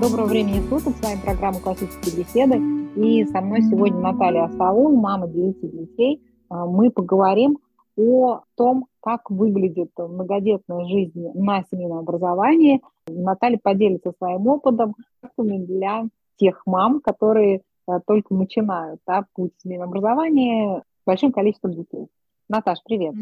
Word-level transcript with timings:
Доброго 0.00 0.26
времени 0.26 0.60
суток, 0.68 0.96
с 0.96 1.02
вами 1.02 1.20
программа 1.20 1.60
«Классические 1.60 2.24
беседы». 2.24 2.56
И 2.96 3.24
со 3.26 3.40
мной 3.40 3.62
сегодня 3.62 3.98
Наталья 3.98 4.44
Остаун, 4.44 4.96
мама 4.96 5.28
девяти 5.28 5.68
детей. 5.68 6.22
А, 6.48 6.66
мы 6.66 6.90
поговорим 6.90 7.58
о 7.96 8.40
том, 8.56 8.86
как 9.00 9.30
выглядит 9.30 9.90
многодетная 9.96 10.84
жизнь 10.86 11.30
на 11.34 11.62
семейном 11.70 11.98
образовании. 11.98 12.82
Наталья 13.06 13.58
поделится 13.62 14.12
своим 14.18 14.46
опытом 14.48 14.94
для 15.36 16.04
тех 16.36 16.62
мам, 16.66 17.00
которые 17.00 17.62
а, 17.86 18.00
только 18.00 18.34
начинают 18.34 19.00
да, 19.06 19.24
путь 19.34 19.52
семейного 19.62 19.90
образования 19.90 20.80
с 20.80 21.06
большим 21.06 21.32
количеством 21.32 21.72
детей. 21.72 22.08
Наташ, 22.48 22.78
привет. 22.84 23.14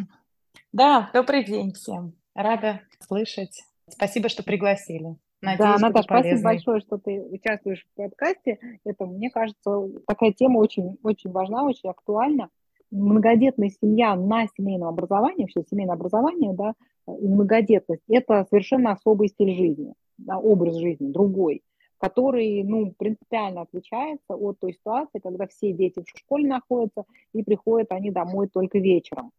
Да, 0.72 1.10
добрый 1.12 1.44
день 1.44 1.72
всем. 1.72 2.14
Рада 2.34 2.80
слышать. 3.00 3.62
Спасибо, 3.88 4.28
что 4.28 4.42
пригласили. 4.42 5.16
Надеюсь, 5.42 5.58
да, 5.80 5.88
Наташа, 5.88 6.04
спасибо 6.04 6.42
большое, 6.42 6.80
что 6.80 6.98
ты 6.98 7.20
участвуешь 7.20 7.84
в 7.84 7.96
подкасте. 7.96 8.60
Это, 8.84 9.06
мне 9.06 9.28
кажется, 9.28 9.88
такая 10.06 10.32
тема 10.32 10.58
очень, 10.58 10.96
очень 11.02 11.32
важна, 11.32 11.64
очень 11.64 11.90
актуальна. 11.90 12.48
Многодетная 12.92 13.70
семья 13.70 14.14
на 14.14 14.46
семейном 14.56 14.88
образовании, 14.88 15.42
вообще 15.42 15.64
семейное 15.68 15.94
образование, 15.94 16.52
да, 16.52 16.74
и 17.08 17.26
многодетность– 17.26 18.02
это 18.08 18.46
совершенно 18.50 18.92
особый 18.92 19.28
стиль 19.28 19.56
жизни, 19.56 19.94
да, 20.18 20.38
образ 20.38 20.76
жизни, 20.76 21.10
другой, 21.10 21.62
который, 21.98 22.62
ну, 22.62 22.92
принципиально 22.96 23.62
отличается 23.62 24.36
от 24.36 24.60
той 24.60 24.74
ситуации, 24.74 25.18
когда 25.18 25.48
все 25.48 25.72
дети 25.72 26.04
в 26.04 26.18
школе 26.18 26.46
находятся 26.46 27.04
и 27.32 27.42
приходят 27.42 27.90
они 27.90 28.10
домой 28.12 28.48
только 28.48 28.78
вечером. 28.78 29.32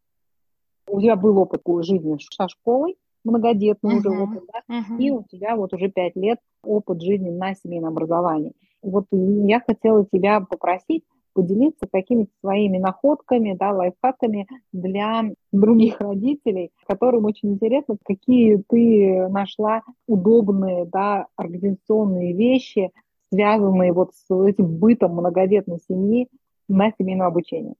У 0.86 1.00
тебя 1.00 1.16
был 1.16 1.38
опыт 1.38 1.62
жизни 1.82 2.18
со 2.30 2.48
школой, 2.48 2.96
многодетный 3.24 3.94
uh-huh. 3.94 3.98
уже 3.98 4.10
опыт, 4.10 4.42
да, 4.52 4.80
uh-huh. 4.80 4.98
и 4.98 5.10
у 5.10 5.22
тебя 5.24 5.56
вот 5.56 5.72
уже 5.72 5.88
пять 5.88 6.16
лет 6.16 6.38
опыт 6.62 7.02
жизни 7.02 7.30
на 7.30 7.54
семейном 7.54 7.90
образовании. 7.90 8.52
Вот 8.82 9.06
я 9.10 9.60
хотела 9.60 10.06
тебя 10.06 10.40
попросить 10.40 11.04
поделиться 11.34 11.86
какими-то 11.90 12.30
своими 12.40 12.78
находками, 12.78 13.56
да, 13.58 13.72
лайфхаками 13.72 14.46
для 14.72 15.24
других 15.52 16.00
родителей, 16.00 16.70
которым 16.86 17.24
очень 17.24 17.54
интересно, 17.54 17.96
какие 18.04 18.62
ты 18.68 19.28
нашла 19.28 19.82
удобные, 20.06 20.86
да, 20.86 21.26
организационные 21.36 22.34
вещи, 22.34 22.90
связанные 23.32 23.92
вот 23.92 24.12
с 24.14 24.30
этим 24.30 24.76
бытом 24.76 25.12
многодетной 25.12 25.80
семьи 25.88 26.28
на 26.68 26.92
семейном 26.96 27.26
обучении. 27.26 27.74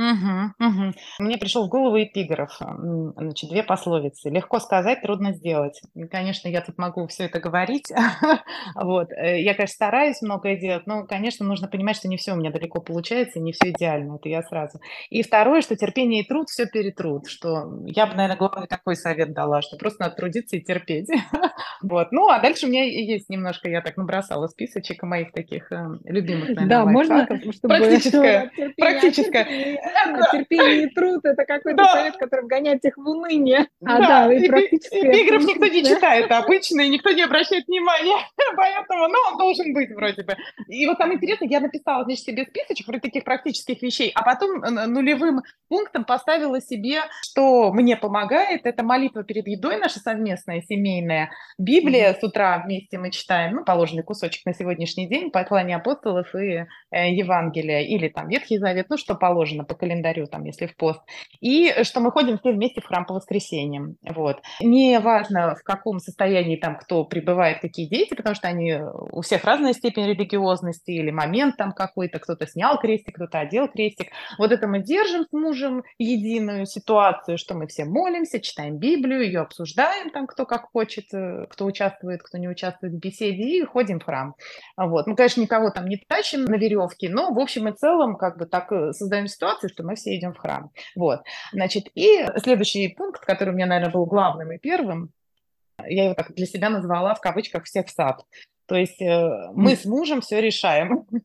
Угу, 0.00 0.66
угу. 0.66 0.92
Мне 1.18 1.36
пришел 1.36 1.66
в 1.66 1.68
голову 1.68 2.02
эпиграф, 2.02 2.58
значит, 2.58 3.50
две 3.50 3.62
пословицы. 3.62 4.30
Легко 4.30 4.58
сказать, 4.58 5.02
трудно 5.02 5.34
сделать. 5.34 5.78
конечно, 6.10 6.48
я 6.48 6.62
тут 6.62 6.78
могу 6.78 7.06
все 7.06 7.24
это 7.24 7.38
говорить. 7.38 7.92
вот. 8.74 9.12
Э, 9.12 9.38
я, 9.42 9.52
конечно, 9.52 9.74
стараюсь 9.74 10.22
многое 10.22 10.56
делать, 10.56 10.86
но, 10.86 11.04
конечно, 11.04 11.44
нужно 11.44 11.68
понимать, 11.68 11.96
что 11.96 12.08
не 12.08 12.16
все 12.16 12.32
у 12.32 12.36
меня 12.36 12.50
далеко 12.50 12.80
получается, 12.80 13.40
не 13.40 13.52
все 13.52 13.70
идеально, 13.72 14.16
это 14.16 14.30
я 14.30 14.42
сразу. 14.42 14.80
И 15.10 15.22
второе, 15.22 15.60
что 15.60 15.76
терпение 15.76 16.22
и 16.22 16.26
труд 16.26 16.48
все 16.48 16.66
перетрут, 16.66 17.26
что 17.26 17.70
я 17.84 18.06
бы, 18.06 18.14
наверное, 18.14 18.38
главный 18.38 18.68
такой 18.68 18.96
совет 18.96 19.34
дала, 19.34 19.60
что 19.60 19.76
просто 19.76 20.04
надо 20.04 20.16
трудиться 20.16 20.56
и 20.56 20.62
терпеть. 20.62 21.08
вот. 21.82 22.10
Ну, 22.10 22.30
а 22.30 22.40
дальше 22.40 22.66
у 22.66 22.70
меня 22.70 22.84
есть 22.84 23.28
немножко, 23.28 23.68
я 23.68 23.82
так 23.82 23.98
набросала 23.98 24.46
списочек 24.46 25.02
моих 25.02 25.32
таких 25.32 25.70
э, 25.70 25.76
любимых, 26.04 26.48
наверное, 26.48 26.68
Да, 26.68 26.86
можно, 26.86 27.26
чтобы... 27.52 27.76
Практическое, 27.76 28.50
практическое. 28.78 29.80
Терпение 30.32 30.84
и 30.84 30.94
труд– 30.94 31.20
это 31.24 31.44
какой-то 31.44 31.84
совет, 31.84 32.16
который 32.16 32.44
вгоняет 32.44 32.84
их 32.84 32.96
в 32.96 33.08
уныние. 33.08 33.66
А, 33.84 33.98
да, 33.98 34.32
и 34.32 34.48
практически... 34.48 34.94
Эпиграф 34.94 35.42
никто 35.44 35.66
не 35.66 35.84
читает 35.84 36.30
обычно, 36.30 36.82
и 36.82 36.88
никто 36.88 37.10
не 37.10 37.22
обращает 37.22 37.66
внимания, 37.66 38.16
поэтому, 38.56 39.08
ну, 39.08 39.18
он 39.32 39.38
должен 39.38 39.72
быть 39.72 39.90
вроде 39.90 40.22
бы. 40.22 40.36
И 40.68 40.86
вот 40.86 40.98
там 40.98 41.12
интересно, 41.12 41.44
я 41.44 41.60
написала, 41.60 42.04
значит, 42.04 42.24
себе 42.24 42.44
списочек 42.44 42.86
про 42.86 42.98
таких 43.00 43.24
практических 43.24 43.82
вещей, 43.82 44.12
а 44.14 44.22
потом 44.22 44.60
нулевым 44.60 45.42
пунктом 45.68 46.04
поставила 46.04 46.60
себе, 46.60 47.02
что 47.22 47.72
мне 47.72 47.96
помогает, 47.96 48.66
это 48.66 48.82
молитва 48.82 49.24
перед 49.24 49.46
едой 49.46 49.78
наша 49.78 50.00
совместная, 50.00 50.62
семейная, 50.62 51.30
Библия 51.58 52.14
с 52.14 52.22
утра 52.22 52.62
вместе 52.64 52.98
мы 52.98 53.10
читаем, 53.10 53.56
ну, 53.56 53.64
положенный 53.64 54.02
кусочек 54.02 54.44
на 54.46 54.54
сегодняшний 54.54 55.08
день, 55.08 55.30
послание 55.30 55.76
апостолов 55.76 56.34
и 56.34 56.66
э, 56.90 57.12
Евангелия, 57.12 57.82
или 57.82 58.08
там 58.08 58.28
Ветхий 58.28 58.58
Завет, 58.58 58.86
ну, 58.88 58.96
что 58.96 59.14
положено 59.14 59.64
по 59.70 59.76
календарю, 59.76 60.26
там, 60.26 60.44
если 60.44 60.66
в 60.66 60.76
пост, 60.76 61.00
и 61.40 61.84
что 61.84 62.00
мы 62.00 62.10
ходим 62.10 62.38
все 62.38 62.52
вместе 62.52 62.80
в 62.80 62.86
храм 62.86 63.06
по 63.06 63.14
воскресеньям. 63.14 63.96
Вот. 64.02 64.38
Не 64.60 64.98
важно, 64.98 65.54
в 65.54 65.62
каком 65.62 66.00
состоянии 66.00 66.56
там 66.56 66.76
кто 66.76 67.04
пребывает, 67.04 67.60
какие 67.60 67.86
дети, 67.86 68.14
потому 68.14 68.34
что 68.34 68.48
они 68.48 68.78
у 69.12 69.20
всех 69.20 69.44
разная 69.44 69.72
степень 69.72 70.06
религиозности 70.06 70.90
или 70.90 71.12
момент 71.12 71.56
там 71.56 71.72
какой-то, 71.72 72.18
кто-то 72.18 72.46
снял 72.46 72.78
крестик, 72.78 73.14
кто-то 73.14 73.38
одел 73.38 73.68
крестик. 73.68 74.08
Вот 74.38 74.50
это 74.50 74.66
мы 74.66 74.80
держим 74.82 75.24
с 75.24 75.32
мужем 75.32 75.84
единую 75.98 76.66
ситуацию, 76.66 77.38
что 77.38 77.54
мы 77.54 77.68
все 77.68 77.84
молимся, 77.84 78.40
читаем 78.40 78.78
Библию, 78.78 79.22
ее 79.22 79.40
обсуждаем 79.40 80.10
там, 80.10 80.26
кто 80.26 80.46
как 80.46 80.70
хочет, 80.72 81.04
э, 81.12 81.46
кто 81.48 81.64
участвует, 81.64 82.22
кто 82.22 82.38
не 82.38 82.48
участвует 82.48 82.94
в 82.94 82.98
беседе, 82.98 83.42
и 83.42 83.64
ходим 83.64 84.00
в 84.00 84.04
храм. 84.04 84.34
Вот. 84.76 85.06
Мы, 85.06 85.14
конечно, 85.14 85.40
никого 85.40 85.70
там 85.70 85.86
не 85.86 85.96
тащим 86.08 86.44
на 86.44 86.56
веревке, 86.56 87.08
но 87.08 87.32
в 87.32 87.38
общем 87.38 87.68
и 87.68 87.72
целом 87.72 88.16
как 88.16 88.38
бы 88.38 88.46
так 88.46 88.72
э, 88.72 88.92
создаем 88.92 89.26
ситуацию, 89.26 89.59
ситуации, 89.60 89.68
что 89.68 89.82
мы 89.82 89.94
все 89.94 90.16
идем 90.16 90.32
в 90.32 90.38
храм. 90.38 90.70
Вот. 90.96 91.20
Значит, 91.52 91.88
и 91.94 92.26
следующий 92.36 92.88
пункт, 92.88 93.24
который 93.24 93.50
у 93.50 93.56
меня, 93.56 93.66
наверное, 93.66 93.92
был 93.92 94.06
главным 94.06 94.52
и 94.52 94.58
первым, 94.58 95.10
я 95.86 96.04
его 96.04 96.14
так 96.14 96.34
для 96.34 96.46
себя 96.46 96.68
назвала 96.70 97.14
в 97.14 97.20
кавычках 97.20 97.64
«всех 97.64 97.86
в 97.86 97.90
сад». 97.90 98.22
То 98.66 98.76
есть 98.76 99.00
э, 99.02 99.50
мы 99.54 99.74
с 99.74 99.84
мужем 99.84 100.20
все 100.20 100.40
решаем. 100.40 101.06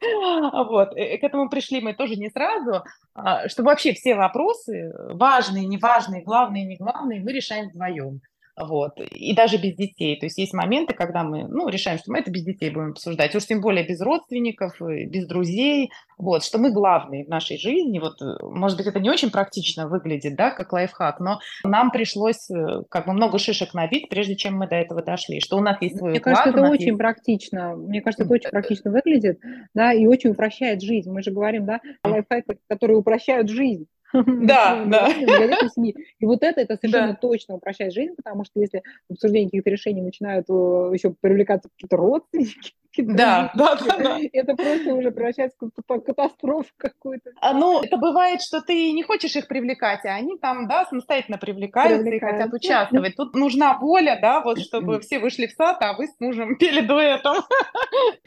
Вот. 0.00 0.94
К 0.94 1.24
этому 1.24 1.50
пришли 1.50 1.80
мы 1.80 1.92
тоже 1.92 2.14
не 2.14 2.30
сразу, 2.30 2.84
а, 3.14 3.48
что 3.48 3.64
вообще 3.64 3.92
все 3.94 4.14
вопросы, 4.14 4.92
важные, 4.96 5.66
неважные, 5.66 6.22
главные, 6.22 6.64
не 6.66 6.76
главные, 6.76 7.20
мы 7.20 7.32
решаем 7.32 7.68
вдвоем. 7.68 8.20
Вот. 8.60 8.98
И 9.00 9.34
даже 9.34 9.56
без 9.56 9.76
детей. 9.76 10.18
То 10.18 10.26
есть 10.26 10.38
есть 10.38 10.52
моменты, 10.52 10.94
когда 10.94 11.22
мы 11.22 11.46
ну, 11.48 11.68
решаем, 11.68 11.98
что 11.98 12.10
мы 12.10 12.18
это 12.18 12.30
без 12.30 12.42
детей 12.42 12.70
будем 12.70 12.90
обсуждать. 12.90 13.34
Уж 13.34 13.46
тем 13.46 13.60
более 13.60 13.86
без 13.86 14.00
родственников, 14.00 14.80
без 14.80 15.26
друзей. 15.26 15.90
Вот, 16.16 16.42
что 16.42 16.58
мы 16.58 16.72
главные 16.72 17.24
в 17.24 17.28
нашей 17.28 17.58
жизни. 17.58 18.00
Вот, 18.00 18.20
э, 18.20 18.36
может 18.42 18.76
быть, 18.76 18.88
это 18.88 18.98
не 18.98 19.08
очень 19.08 19.30
практично 19.30 19.88
выглядит, 19.88 20.34
да, 20.34 20.50
как 20.50 20.72
лайфхак, 20.72 21.20
но 21.20 21.38
нам 21.62 21.92
пришлось 21.92 22.50
э, 22.50 22.82
как 22.90 23.06
бы 23.06 23.12
много 23.12 23.38
шишек 23.38 23.72
набить, 23.72 24.08
прежде 24.08 24.34
чем 24.34 24.56
мы 24.56 24.66
до 24.66 24.74
этого 24.74 25.02
дошли. 25.02 25.40
Что 25.40 25.56
у 25.56 25.60
нас 25.60 25.80
есть 25.80 25.96
свой 25.96 26.10
Мне 26.10 26.18
уклад, 26.18 26.38
кажется, 26.38 26.58
это 26.58 26.70
очень 26.70 26.86
есть... 26.86 26.98
практично. 26.98 27.76
Мне 27.76 28.00
кажется, 28.00 28.24
это 28.24 28.32
очень 28.32 28.50
практично 28.50 28.90
выглядит, 28.90 29.40
да, 29.74 29.92
и 29.92 30.06
очень 30.06 30.30
упрощает 30.30 30.82
жизнь. 30.82 31.08
Мы 31.08 31.22
же 31.22 31.30
говорим, 31.30 31.66
да, 31.66 31.80
лайфхаки, 32.02 32.58
которые 32.68 32.98
упрощают 32.98 33.48
жизнь. 33.48 33.86
Да, 34.48 34.84
да. 34.86 35.08
И 35.08 36.24
вот 36.24 36.42
это, 36.42 36.60
это 36.60 36.76
совершенно 36.76 37.14
точно 37.14 37.56
упрощает 37.56 37.92
жизнь, 37.92 38.14
потому 38.16 38.44
что 38.44 38.60
если 38.60 38.82
в 39.08 39.12
обсуждении 39.12 39.46
каких-то 39.46 39.70
решений 39.70 40.02
начинают 40.02 40.46
э, 40.48 40.52
еще 40.52 41.14
привлекаться 41.20 41.68
какие-то 41.68 41.96
родственники, 41.96 42.72
да, 42.98 43.52
да, 43.54 43.76
да, 43.76 43.96
да. 43.98 44.18
Это 44.32 44.54
просто 44.54 44.94
уже 44.94 45.10
превращается 45.10 45.56
в 45.60 46.00
катастрофу 46.00 46.70
какую-то. 46.76 47.30
А, 47.40 47.52
ну, 47.52 47.82
это 47.82 47.96
бывает, 47.96 48.42
что 48.42 48.60
ты 48.60 48.92
не 48.92 49.02
хочешь 49.02 49.36
их 49.36 49.46
привлекать, 49.46 50.04
а 50.04 50.14
они 50.14 50.38
там, 50.38 50.66
да, 50.66 50.84
самостоятельно 50.86 51.38
привлекаются 51.38 52.08
и 52.08 52.18
хотят 52.18 52.52
участвовать. 52.52 53.16
Тут 53.16 53.34
нужна 53.34 53.78
воля, 53.78 54.18
да, 54.20 54.40
вот 54.40 54.58
чтобы 54.60 55.00
все 55.00 55.18
вышли 55.18 55.46
в 55.46 55.52
сад, 55.52 55.76
а 55.80 55.94
вы 55.94 56.06
с 56.06 56.18
мужем 56.18 56.56
пели 56.58 56.80
дуэтом 56.80 57.36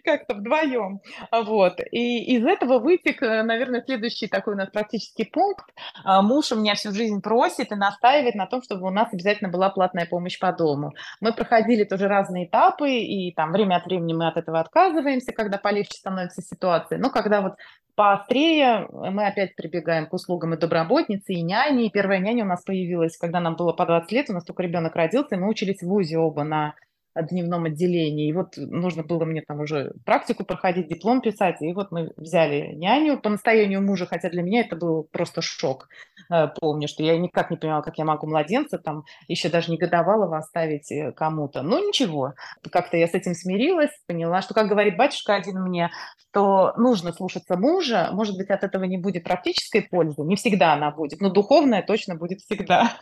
как-то 0.03 0.35
вдвоем. 0.35 1.01
Вот. 1.31 1.79
И 1.91 2.35
из 2.35 2.45
этого 2.45 2.79
вытек, 2.79 3.21
э, 3.23 3.43
наверное, 3.43 3.81
следующий 3.81 4.27
такой 4.27 4.53
у 4.53 4.57
нас 4.57 4.69
практический 4.69 5.25
пункт. 5.25 5.65
А, 6.03 6.21
муж 6.21 6.51
у 6.51 6.55
меня 6.55 6.75
всю 6.75 6.91
жизнь 6.91 7.21
просит 7.21 7.71
и 7.71 7.75
настаивает 7.75 8.35
на 8.35 8.45
том, 8.45 8.61
чтобы 8.61 8.87
у 8.87 8.91
нас 8.91 9.13
обязательно 9.13 9.49
была 9.49 9.69
платная 9.69 10.05
помощь 10.05 10.39
по 10.39 10.51
дому. 10.51 10.93
Мы 11.19 11.33
проходили 11.33 11.83
тоже 11.83 12.07
разные 12.07 12.45
этапы, 12.45 12.91
и 12.91 13.33
там 13.33 13.51
время 13.51 13.75
от 13.75 13.85
времени 13.85 14.13
мы 14.13 14.27
от 14.27 14.37
этого 14.37 14.59
отказываемся, 14.59 15.31
когда 15.31 15.57
полегче 15.57 15.97
становится 15.97 16.41
ситуация. 16.41 16.97
Но 16.99 17.09
когда 17.09 17.41
вот 17.41 17.53
поострее, 17.95 18.87
мы 18.91 19.27
опять 19.27 19.55
прибегаем 19.55 20.07
к 20.07 20.13
услугам 20.13 20.53
и 20.53 20.57
доброботницы, 20.57 21.33
и 21.33 21.41
няни. 21.41 21.85
И 21.85 21.91
первая 21.91 22.19
няня 22.19 22.43
у 22.43 22.47
нас 22.47 22.63
появилась, 22.63 23.17
когда 23.17 23.39
нам 23.39 23.55
было 23.55 23.73
по 23.73 23.85
20 23.85 24.11
лет, 24.11 24.29
у 24.29 24.33
нас 24.33 24.43
только 24.43 24.63
ребенок 24.63 24.95
родился, 24.95 25.35
и 25.35 25.37
мы 25.37 25.49
учились 25.49 25.81
в 25.81 25.91
УЗИ 25.91 26.15
оба 26.15 26.43
на 26.43 26.73
дневном 27.15 27.65
отделении. 27.65 28.29
И 28.29 28.33
вот 28.33 28.55
нужно 28.57 29.03
было 29.03 29.25
мне 29.25 29.41
там 29.45 29.59
уже 29.59 29.93
практику 30.05 30.43
проходить, 30.43 30.87
диплом 30.87 31.21
писать. 31.21 31.61
И 31.61 31.73
вот 31.73 31.91
мы 31.91 32.11
взяли 32.15 32.73
няню 32.73 33.19
по 33.19 33.29
настоянию 33.29 33.81
мужа, 33.81 34.05
хотя 34.05 34.29
для 34.29 34.41
меня 34.41 34.61
это 34.61 34.75
был 34.75 35.07
просто 35.11 35.41
шок. 35.41 35.89
Э, 36.31 36.47
помню, 36.59 36.87
что 36.87 37.03
я 37.03 37.17
никак 37.17 37.51
не 37.51 37.57
понимала, 37.57 37.81
как 37.81 37.97
я 37.97 38.05
могу 38.05 38.27
младенца 38.27 38.77
там 38.77 39.03
еще 39.27 39.49
даже 39.49 39.71
не 39.71 39.77
годовалого 39.77 40.37
оставить 40.37 40.91
э, 40.91 41.11
кому-то. 41.11 41.61
Но 41.61 41.79
ничего, 41.79 42.33
как-то 42.71 42.97
я 42.97 43.07
с 43.07 43.13
этим 43.13 43.33
смирилась, 43.33 43.91
поняла, 44.07 44.41
что, 44.41 44.53
как 44.53 44.67
говорит 44.67 44.97
батюшка 44.97 45.35
один 45.35 45.61
мне, 45.61 45.91
что 46.29 46.73
нужно 46.77 47.11
слушаться 47.11 47.57
мужа. 47.57 48.09
Может 48.13 48.37
быть, 48.37 48.49
от 48.49 48.63
этого 48.63 48.85
не 48.85 48.97
будет 48.97 49.25
практической 49.25 49.81
пользы, 49.81 50.21
не 50.21 50.37
всегда 50.37 50.73
она 50.73 50.91
будет, 50.91 51.19
но 51.19 51.29
духовная 51.29 51.83
точно 51.83 52.15
будет 52.15 52.39
всегда. 52.39 52.93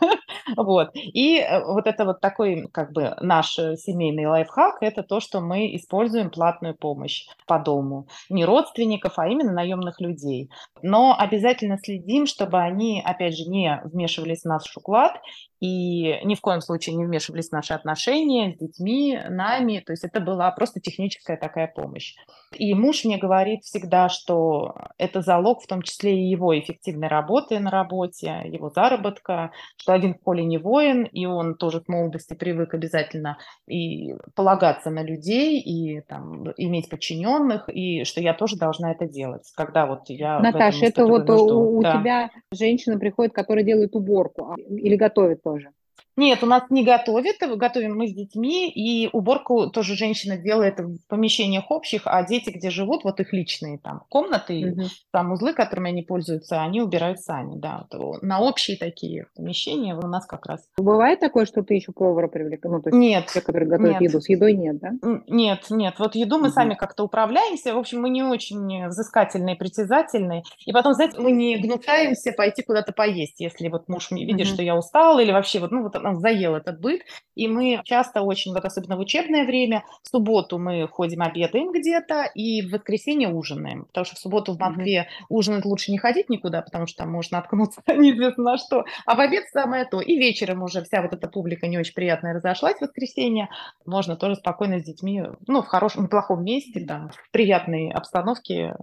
Вот. 0.56 0.90
И 0.94 1.38
э, 1.38 1.62
вот 1.64 1.86
это 1.86 2.04
вот 2.04 2.20
такой 2.20 2.68
как 2.72 2.92
бы 2.92 3.14
наш 3.20 3.54
семейный 3.54 3.99
семейный 4.00 4.26
лайфхак– 4.26 4.78
это 4.80 5.02
то, 5.02 5.20
что 5.20 5.40
мы 5.40 5.76
используем 5.76 6.30
платную 6.30 6.74
помощь 6.74 7.26
по 7.46 7.58
дому. 7.58 8.06
Не 8.30 8.44
родственников, 8.44 9.18
а 9.18 9.28
именно 9.28 9.52
наемных 9.52 10.00
людей. 10.00 10.50
Но 10.82 11.14
обязательно 11.18 11.78
следим, 11.78 12.26
чтобы 12.26 12.58
они, 12.58 13.02
опять 13.04 13.36
же, 13.36 13.44
не 13.44 13.80
вмешивались 13.84 14.42
в 14.42 14.46
наш 14.46 14.74
уклад 14.76 15.20
и 15.60 16.24
ни 16.24 16.34
в 16.34 16.40
коем 16.40 16.60
случае 16.60 16.96
не 16.96 17.04
вмешивались 17.04 17.50
в 17.50 17.52
наши 17.52 17.74
отношения 17.74 18.54
с 18.54 18.58
детьми, 18.58 19.18
нами. 19.28 19.82
То 19.84 19.92
есть 19.92 20.04
это 20.04 20.20
была 20.20 20.50
просто 20.50 20.80
техническая 20.80 21.36
такая 21.36 21.66
помощь. 21.68 22.14
И 22.56 22.74
муж 22.74 23.04
мне 23.04 23.18
говорит 23.18 23.62
всегда, 23.62 24.08
что 24.08 24.74
это 24.98 25.20
залог 25.20 25.62
в 25.62 25.66
том 25.66 25.82
числе 25.82 26.18
и 26.18 26.30
его 26.30 26.58
эффективной 26.58 27.08
работы 27.08 27.58
на 27.60 27.70
работе, 27.70 28.42
его 28.44 28.70
заработка, 28.70 29.52
что 29.76 29.92
один 29.92 30.14
в 30.14 30.20
поле 30.20 30.44
не 30.44 30.58
воин, 30.58 31.04
и 31.04 31.26
он 31.26 31.54
тоже 31.54 31.80
с 31.80 31.88
молодости 31.88 32.34
привык 32.34 32.74
обязательно 32.74 33.38
и 33.68 34.14
полагаться 34.34 34.90
на 34.90 35.02
людей, 35.02 35.60
и 35.60 36.00
там, 36.00 36.50
иметь 36.56 36.88
подчиненных, 36.88 37.68
и 37.68 38.04
что 38.04 38.20
я 38.20 38.34
тоже 38.34 38.56
должна 38.56 38.92
это 38.92 39.06
делать, 39.06 39.44
когда 39.54 39.86
вот 39.86 40.04
я 40.08 40.40
Наташа, 40.40 40.86
это 40.86 41.06
вот 41.06 41.28
нужду. 41.28 41.60
у, 41.60 41.82
да. 41.82 41.92
тебя 41.92 42.30
женщина 42.52 42.98
приходит, 42.98 43.32
которая 43.32 43.64
делает 43.64 43.94
уборку 43.94 44.52
а, 44.52 44.54
или 44.58 44.96
готовит 44.96 45.40
тоже? 45.50 45.72
Нет, 46.20 46.42
у 46.42 46.46
нас 46.46 46.64
не 46.68 46.84
готовят, 46.84 47.36
готовим 47.56 47.96
мы 47.96 48.06
с 48.06 48.12
детьми, 48.12 48.70
и 48.70 49.08
уборку 49.10 49.70
тоже 49.70 49.96
женщина 49.96 50.36
делает 50.36 50.78
в 50.78 50.98
помещениях 51.08 51.70
общих, 51.70 52.02
а 52.04 52.22
дети, 52.22 52.50
где 52.50 52.68
живут, 52.68 53.04
вот 53.04 53.20
их 53.20 53.32
личные 53.32 53.78
там 53.78 54.02
комнаты, 54.10 54.74
угу. 54.76 54.82
там 55.12 55.32
узлы, 55.32 55.54
которыми 55.54 55.88
они 55.88 56.02
пользуются, 56.02 56.60
они 56.60 56.82
убирают 56.82 57.20
сами, 57.20 57.56
да. 57.56 57.86
На 58.20 58.40
общие 58.40 58.76
такие 58.76 59.28
помещения 59.34 59.94
у 59.94 60.06
нас 60.06 60.26
как 60.26 60.44
раз. 60.44 60.60
Бывает 60.76 61.20
такое, 61.20 61.46
что 61.46 61.62
ты 61.62 61.72
еще 61.72 61.92
повара 61.92 62.28
привлекаешь? 62.28 62.70
Ну, 62.70 62.82
то 62.82 62.90
есть 62.90 62.98
нет. 62.98 63.26
Те, 63.32 63.40
которые 63.40 63.70
готовят 63.70 63.98
нет. 63.98 64.10
еду, 64.10 64.20
с 64.20 64.28
едой 64.28 64.52
нет, 64.52 64.78
да? 64.78 64.90
Нет, 65.26 65.70
нет, 65.70 65.94
вот 65.98 66.16
еду 66.16 66.36
мы 66.36 66.48
угу. 66.48 66.52
сами 66.52 66.74
как-то 66.74 67.04
управляемся, 67.04 67.74
в 67.74 67.78
общем, 67.78 68.02
мы 68.02 68.10
не 68.10 68.22
очень 68.22 68.88
взыскательные, 68.88 69.56
притязательные, 69.56 70.42
и 70.66 70.72
потом, 70.72 70.92
знаете, 70.92 71.18
мы 71.18 71.32
не 71.32 71.56
гнушаемся 71.56 72.32
пойти 72.32 72.62
куда-то 72.62 72.92
поесть, 72.92 73.40
если 73.40 73.68
вот 73.68 73.88
муж 73.88 74.10
видит, 74.10 74.48
угу. 74.48 74.54
что 74.54 74.62
я 74.62 74.76
устала, 74.76 75.18
или 75.18 75.32
вообще 75.32 75.60
вот, 75.60 75.70
ну, 75.70 75.82
вот 75.82 75.96
нам 76.10 76.20
заел 76.20 76.54
этот 76.54 76.80
быт, 76.80 77.02
и 77.34 77.48
мы 77.48 77.80
часто 77.84 78.22
очень, 78.22 78.52
вот 78.52 78.64
особенно 78.64 78.96
в 78.96 79.00
учебное 79.00 79.44
время, 79.44 79.84
в 80.02 80.08
субботу 80.08 80.58
мы 80.58 80.86
ходим 80.88 81.22
обедаем 81.22 81.72
где-то, 81.72 82.24
и 82.34 82.62
в 82.62 82.72
воскресенье 82.72 83.28
ужинаем, 83.28 83.84
потому 83.84 84.04
что 84.04 84.16
в 84.16 84.18
субботу 84.18 84.52
в 84.52 84.58
Москве 84.58 85.00
mm-hmm. 85.00 85.24
ужинать 85.28 85.64
лучше 85.64 85.92
не 85.92 85.98
ходить 85.98 86.28
никуда, 86.28 86.62
потому 86.62 86.86
что 86.86 86.98
там 86.98 87.12
можно 87.12 87.38
наткнуться 87.38 87.80
неизвестно 87.88 88.44
на 88.44 88.58
что, 88.58 88.84
а 89.06 89.14
в 89.14 89.20
обед 89.20 89.44
самое 89.52 89.84
то. 89.84 90.00
И 90.00 90.16
вечером 90.16 90.62
уже 90.62 90.82
вся 90.82 91.02
вот 91.02 91.12
эта 91.12 91.28
публика 91.28 91.66
не 91.66 91.78
очень 91.78 91.94
приятная 91.94 92.34
разошлась 92.34 92.76
в 92.78 92.82
воскресенье, 92.82 93.48
можно 93.86 94.16
тоже 94.16 94.36
спокойно 94.36 94.80
с 94.80 94.84
детьми, 94.84 95.22
ну, 95.46 95.62
в 95.62 95.66
хорошем, 95.66 96.04
неплохом 96.04 96.44
месте, 96.44 96.80
да, 96.84 97.10
в 97.14 97.30
приятной 97.30 97.90
обстановке 97.90 98.74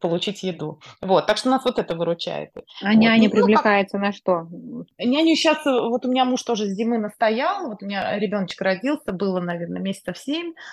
получить 0.00 0.42
еду. 0.42 0.80
Вот, 1.00 1.26
так 1.26 1.36
что 1.36 1.50
нас 1.50 1.64
вот 1.64 1.78
это 1.78 1.94
выручает. 1.94 2.50
А 2.82 2.92
вот. 2.92 2.96
няня 2.96 3.28
ну, 3.28 3.30
привлекается 3.30 3.98
как... 3.98 4.06
на 4.06 4.12
что? 4.12 4.46
Няню 4.98 5.34
сейчас, 5.34 5.64
вот 5.64 6.04
у 6.04 6.10
меня 6.10 6.24
муж 6.24 6.42
тоже 6.42 6.65
с 6.66 6.74
зимы 6.74 6.98
настоял, 6.98 7.68
вот 7.68 7.82
у 7.82 7.86
меня 7.86 8.18
ребеночек 8.18 8.60
родился, 8.60 9.12
было, 9.12 9.40
наверное, 9.40 9.80
месяцев 9.80 10.16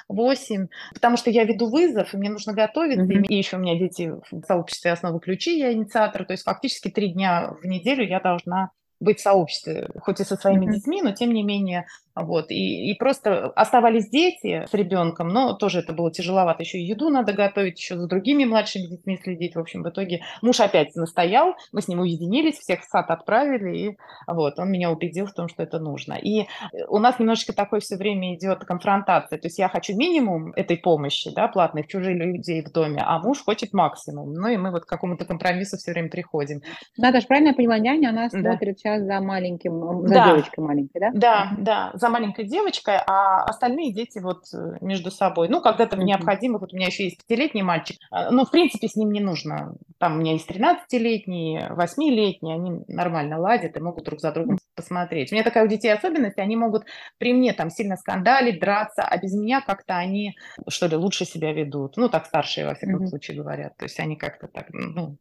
7-8, 0.09 0.67
потому 0.93 1.17
что 1.17 1.29
я 1.29 1.43
веду 1.43 1.69
вызов, 1.69 2.13
и 2.13 2.17
мне 2.17 2.29
нужно 2.29 2.53
готовиться, 2.53 3.03
mm-hmm. 3.03 3.27
и 3.27 3.35
еще 3.35 3.57
у 3.57 3.59
меня 3.59 3.77
дети 3.77 4.11
в 4.31 4.43
сообществе 4.45 4.91
основы 4.91 5.19
ключи, 5.19 5.57
я 5.57 5.71
инициатор, 5.71 6.25
то 6.25 6.33
есть 6.33 6.43
фактически 6.43 6.89
три 6.89 7.13
дня 7.13 7.53
в 7.61 7.65
неделю 7.65 8.05
я 8.05 8.19
должна 8.19 8.71
быть 8.99 9.19
в 9.19 9.23
сообществе, 9.23 9.89
хоть 10.01 10.19
и 10.19 10.23
со 10.23 10.35
своими 10.35 10.65
mm-hmm. 10.65 10.73
детьми, 10.73 11.01
но 11.01 11.11
тем 11.11 11.33
не 11.33 11.43
менее 11.43 11.87
вот, 12.15 12.51
и, 12.51 12.91
и 12.91 12.97
просто 12.97 13.47
оставались 13.47 14.09
дети 14.09 14.65
с 14.69 14.73
ребенком, 14.73 15.29
но 15.29 15.53
тоже 15.53 15.79
это 15.79 15.93
было 15.93 16.11
тяжеловато. 16.11 16.63
Еще 16.63 16.81
еду 16.81 17.09
надо 17.09 17.33
готовить, 17.33 17.79
еще 17.79 17.97
за 17.97 18.07
другими 18.07 18.45
младшими 18.45 18.87
детьми 18.87 19.19
следить. 19.21 19.55
В 19.55 19.59
общем, 19.59 19.83
в 19.83 19.89
итоге 19.89 20.21
муж 20.41 20.59
опять 20.59 20.95
настоял, 20.95 21.55
мы 21.71 21.81
с 21.81 21.87
ним 21.87 22.01
уединились, 22.01 22.59
всех 22.59 22.81
в 22.81 22.85
сад 22.85 23.09
отправили, 23.09 23.77
и 23.77 23.97
вот, 24.27 24.59
он 24.59 24.71
меня 24.71 24.91
убедил 24.91 25.25
в 25.25 25.33
том, 25.33 25.47
что 25.47 25.63
это 25.63 25.79
нужно. 25.79 26.13
И 26.13 26.47
у 26.87 26.99
нас 26.99 27.19
немножечко 27.19 27.53
такой 27.53 27.79
все 27.79 27.97
время 27.97 28.35
идет 28.35 28.63
конфронтация. 28.65 29.39
То 29.39 29.47
есть 29.47 29.57
я 29.57 29.67
хочу 29.67 29.95
минимум 29.95 30.53
этой 30.55 30.77
помощи, 30.77 31.31
да, 31.33 31.47
платной, 31.47 31.83
в 31.83 31.87
чужие 31.87 32.15
людей 32.15 32.63
в 32.63 32.71
доме, 32.71 33.03
а 33.05 33.19
муж 33.19 33.43
хочет 33.43 33.73
максимум. 33.73 34.33
Ну 34.33 34.47
и 34.47 34.57
мы 34.57 34.71
вот 34.71 34.85
к 34.85 34.87
какому-то 34.87 35.25
компромиссу 35.25 35.77
все 35.77 35.91
время 35.91 36.09
приходим. 36.09 36.61
Наташа, 36.97 37.27
правильно 37.27 37.49
я 37.49 37.53
поняла, 37.55 37.79
няня, 37.79 38.09
она 38.09 38.29
смотрит 38.29 38.75
да. 38.75 38.77
сейчас 38.77 39.03
за 39.03 39.19
маленьким, 39.19 40.07
за 40.07 40.13
да. 40.13 40.27
девочкой 40.27 40.63
маленькой, 40.63 40.99
да? 40.99 41.11
Да, 41.13 41.51
да, 41.57 41.91
за 42.03 42.09
маленькой 42.09 42.43
девочкой, 42.43 42.97
а 43.07 43.45
остальные 43.45 43.93
дети 43.93 44.19
вот 44.19 44.43
э, 44.53 44.77
между 44.81 45.09
собой. 45.09 45.47
Ну, 45.47 45.61
когда-то 45.61 45.95
mm-hmm. 45.95 46.03
необходимо, 46.03 46.59
вот 46.59 46.73
у 46.73 46.75
меня 46.75 46.87
еще 46.87 47.05
есть 47.05 47.25
пятилетний 47.25 47.61
мальчик, 47.61 47.97
а, 48.11 48.29
но, 48.29 48.43
в 48.43 48.51
принципе, 48.51 48.89
с 48.89 48.97
ним 48.97 49.13
не 49.13 49.21
нужно. 49.21 49.75
Там 49.99 50.17
у 50.17 50.19
меня 50.19 50.33
есть 50.33 50.49
13-летние, 50.51 51.69
8-летние, 51.69 52.55
они 52.55 52.83
нормально 52.89 53.39
ладят 53.39 53.77
и 53.77 53.79
могут 53.79 54.03
друг 54.03 54.19
за 54.19 54.33
другом 54.33 54.57
посмотреть. 54.75 55.31
У 55.31 55.35
меня 55.35 55.45
такая 55.45 55.63
у 55.63 55.67
детей 55.67 55.93
особенность, 55.93 56.37
они 56.39 56.57
могут 56.57 56.83
при 57.19 57.31
мне 57.31 57.53
там 57.53 57.69
сильно 57.69 57.95
скандалить, 57.95 58.59
драться, 58.59 59.03
а 59.03 59.17
без 59.17 59.33
меня 59.33 59.61
как-то 59.61 59.95
они, 59.95 60.35
что 60.67 60.87
ли, 60.87 60.97
лучше 60.97 61.23
себя 61.23 61.53
ведут. 61.53 61.95
Ну, 61.95 62.09
так 62.09 62.25
старшие, 62.25 62.67
во 62.67 62.75
всяком 62.75 63.03
mm-hmm. 63.03 63.07
случае, 63.07 63.37
говорят. 63.37 63.77
То 63.77 63.85
есть 63.85 63.97
они 64.01 64.17
как-то 64.17 64.49
так, 64.49 64.67
ну, 64.71 65.15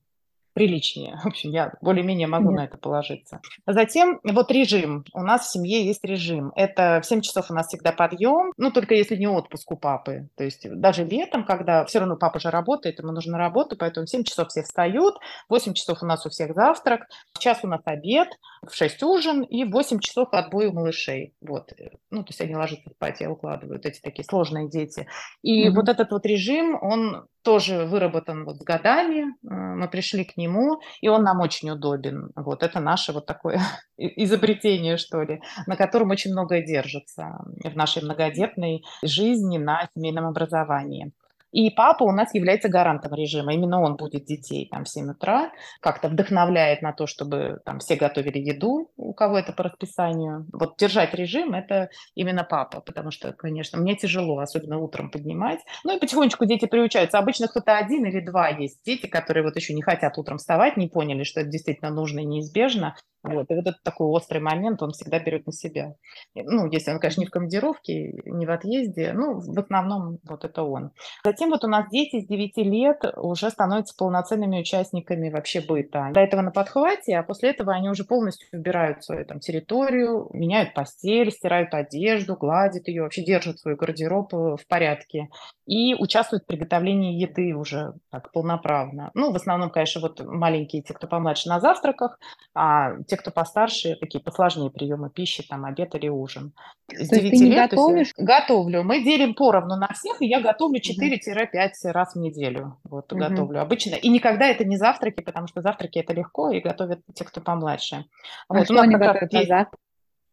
приличнее. 0.54 1.18
В 1.22 1.26
общем, 1.26 1.50
я 1.50 1.72
более-менее 1.80 2.26
могу 2.26 2.50
Нет. 2.50 2.56
на 2.56 2.64
это 2.64 2.78
положиться. 2.78 3.40
Затем 3.66 4.20
вот 4.22 4.50
режим. 4.50 5.04
У 5.12 5.22
нас 5.22 5.46
в 5.46 5.52
семье 5.52 5.84
есть 5.84 6.04
режим. 6.04 6.52
Это 6.56 7.00
в 7.02 7.06
7 7.06 7.20
часов 7.20 7.50
у 7.50 7.54
нас 7.54 7.68
всегда 7.68 7.92
подъем, 7.92 8.52
ну, 8.56 8.70
только 8.70 8.94
если 8.94 9.16
не 9.16 9.26
отпуск 9.26 9.70
у 9.72 9.76
папы. 9.76 10.28
То 10.36 10.44
есть 10.44 10.66
даже 10.68 11.04
летом, 11.04 11.44
когда 11.44 11.84
все 11.84 12.00
равно 12.00 12.16
папа 12.16 12.40
же 12.40 12.50
работает, 12.50 12.98
ему 12.98 13.12
нужно 13.12 13.32
на 13.32 13.38
работу, 13.38 13.76
поэтому 13.76 14.06
в 14.06 14.10
7 14.10 14.24
часов 14.24 14.48
все 14.48 14.62
встают, 14.62 15.16
в 15.48 15.50
8 15.50 15.74
часов 15.74 16.02
у 16.02 16.06
нас 16.06 16.26
у 16.26 16.30
всех 16.30 16.54
завтрак, 16.54 17.06
в 17.32 17.38
час 17.38 17.60
у 17.62 17.68
нас 17.68 17.80
обед, 17.84 18.28
в 18.68 18.74
6 18.74 19.02
ужин 19.02 19.42
и 19.42 19.64
в 19.64 19.70
8 19.70 19.98
часов 19.98 20.28
отбой 20.32 20.66
у 20.66 20.72
малышей. 20.72 21.34
Вот. 21.40 21.72
Ну, 22.10 22.22
то 22.22 22.30
есть 22.30 22.40
они 22.40 22.54
ложатся 22.54 22.90
спать 22.90 23.20
и 23.20 23.26
укладывают, 23.26 23.84
эти 23.86 24.00
такие 24.00 24.24
сложные 24.24 24.68
дети. 24.68 25.08
И 25.42 25.66
mm-hmm. 25.66 25.72
вот 25.72 25.88
этот 25.88 26.10
вот 26.12 26.24
режим, 26.26 26.78
он 26.80 27.26
тоже 27.42 27.84
выработан 27.86 28.44
вот 28.44 28.58
с 28.58 28.62
годами, 28.62 29.24
э, 29.24 29.32
мы 29.42 29.88
пришли 29.88 30.24
к 30.24 30.36
нему, 30.36 30.80
и 31.00 31.08
он 31.08 31.24
нам 31.24 31.40
очень 31.40 31.70
удобен. 31.70 32.30
Вот 32.36 32.62
это 32.62 32.78
наше 32.78 33.12
вот 33.12 33.26
такое 33.26 33.60
изобретение, 33.96 34.96
что 34.96 35.22
ли, 35.22 35.42
на 35.66 35.76
котором 35.76 36.10
очень 36.10 36.30
многое 36.30 36.64
держится 36.64 37.38
в 37.64 37.76
нашей 37.76 38.02
многодетной 38.04 38.84
жизни 39.02 39.58
на 39.58 39.88
семейном 39.94 40.26
образовании. 40.26 41.12
И 41.52 41.70
папа 41.70 42.04
у 42.04 42.12
нас 42.12 42.34
является 42.34 42.68
гарантом 42.68 43.14
режима. 43.14 43.54
Именно 43.54 43.80
он 43.82 43.96
будет 43.96 44.24
детей 44.24 44.68
там 44.70 44.84
в 44.84 44.88
7 44.88 45.10
утра, 45.10 45.52
как-то 45.80 46.08
вдохновляет 46.08 46.82
на 46.82 46.92
то, 46.92 47.06
чтобы 47.06 47.60
там 47.64 47.78
все 47.78 47.96
готовили 47.96 48.38
еду, 48.38 48.90
у 48.96 49.12
кого 49.12 49.38
это 49.38 49.52
по 49.52 49.62
расписанию. 49.62 50.46
Вот 50.52 50.76
держать 50.78 51.14
режим– 51.14 51.54
это 51.54 51.90
именно 52.14 52.42
папа, 52.42 52.80
потому 52.80 53.10
что, 53.10 53.32
конечно, 53.32 53.78
мне 53.78 53.94
тяжело, 53.96 54.38
особенно 54.38 54.78
утром 54.78 55.10
поднимать. 55.10 55.60
Ну 55.84 55.96
и 55.96 56.00
потихонечку 56.00 56.46
дети 56.46 56.66
приучаются. 56.66 57.18
Обычно 57.18 57.48
кто-то 57.48 57.76
один 57.76 58.06
или 58.06 58.20
два 58.20 58.48
есть 58.48 58.80
дети, 58.84 59.06
которые 59.06 59.44
вот 59.44 59.56
еще 59.56 59.74
не 59.74 59.82
хотят 59.82 60.16
утром 60.16 60.38
вставать, 60.38 60.76
не 60.76 60.88
поняли, 60.88 61.24
что 61.24 61.40
это 61.40 61.50
действительно 61.50 61.90
нужно 61.90 62.20
и 62.20 62.24
неизбежно. 62.24 62.96
Вот. 63.22 63.50
И 63.50 63.54
вот 63.54 63.66
этот 63.66 63.82
такой 63.82 64.08
острый 64.08 64.38
момент 64.40 64.82
он 64.82 64.90
всегда 64.90 65.18
берет 65.20 65.46
на 65.46 65.52
себя. 65.52 65.94
Ну, 66.34 66.66
если 66.70 66.90
он, 66.90 66.98
конечно, 66.98 67.20
не 67.20 67.26
в 67.26 67.30
командировке, 67.30 68.12
не 68.24 68.46
в 68.46 68.50
отъезде, 68.50 69.12
ну, 69.12 69.40
в 69.40 69.58
основном 69.58 70.18
вот 70.24 70.44
это 70.44 70.62
он. 70.62 70.90
Затем 71.24 71.50
вот 71.50 71.64
у 71.64 71.68
нас 71.68 71.88
дети 71.90 72.20
с 72.20 72.26
9 72.26 72.56
лет 72.58 73.04
уже 73.16 73.50
становятся 73.50 73.94
полноценными 73.96 74.60
участниками 74.60 75.30
вообще 75.30 75.60
быта. 75.60 76.10
До 76.12 76.20
этого 76.20 76.40
на 76.40 76.50
подхвате, 76.50 77.16
а 77.16 77.22
после 77.22 77.50
этого 77.50 77.72
они 77.72 77.88
уже 77.88 78.04
полностью 78.04 78.48
убирают 78.52 79.04
свою 79.04 79.24
там 79.24 79.40
территорию, 79.40 80.28
меняют 80.32 80.74
постель, 80.74 81.30
стирают 81.30 81.74
одежду, 81.74 82.36
гладят 82.36 82.88
ее, 82.88 83.02
вообще 83.02 83.24
держат 83.24 83.60
свой 83.60 83.76
гардероб 83.76 84.34
э, 84.34 84.56
в 84.56 84.66
порядке 84.66 85.28
и 85.66 85.94
участвуют 85.94 86.44
в 86.44 86.46
приготовлении 86.46 87.20
еды 87.20 87.54
уже 87.54 87.94
так 88.10 88.32
полноправно. 88.32 89.10
Ну, 89.14 89.32
в 89.32 89.36
основном, 89.36 89.70
конечно, 89.70 90.00
вот 90.00 90.20
маленькие, 90.24 90.82
те, 90.82 90.92
кто 90.92 91.06
помладше, 91.06 91.48
на 91.48 91.60
завтраках, 91.60 92.18
а 92.54 92.96
те, 93.12 93.18
кто 93.18 93.30
постарше, 93.30 93.96
такие 93.96 94.24
посложнее 94.24 94.70
приемы 94.70 95.10
пищи, 95.10 95.46
там, 95.46 95.66
обед 95.66 95.94
или 95.94 96.08
ужин. 96.08 96.54
С 96.90 97.10
то 97.10 97.20
9 97.20 97.30
ты 97.30 97.36
не 97.36 97.50
лет 97.50 97.70
готовишь? 97.70 98.06
Есть, 98.06 98.18
готовлю. 98.18 98.84
Мы 98.84 99.04
делим 99.04 99.34
поровну 99.34 99.76
на 99.76 99.88
всех, 99.92 100.22
и 100.22 100.26
я 100.26 100.40
готовлю 100.40 100.80
4-5 100.80 101.92
раз 101.92 102.14
в 102.14 102.18
неделю. 102.18 102.78
Вот, 102.84 103.12
угу. 103.12 103.20
готовлю 103.20 103.60
обычно. 103.60 103.96
И 103.96 104.08
никогда 104.08 104.46
это 104.46 104.64
не 104.64 104.78
завтраки, 104.78 105.20
потому 105.20 105.46
что 105.46 105.60
завтраки 105.60 105.98
это 105.98 106.14
легко, 106.14 106.52
и 106.52 106.60
готовят 106.60 107.00
те, 107.14 107.24
кто 107.24 107.42
помладше. 107.42 108.06
А 108.48 108.54
вот, 108.54 108.64
что 108.64 108.72
у 108.72 108.76
нас 108.76 108.84
они 108.86 108.96
готовят 108.96 109.30
на 109.30 109.44
завтрак? 109.44 109.80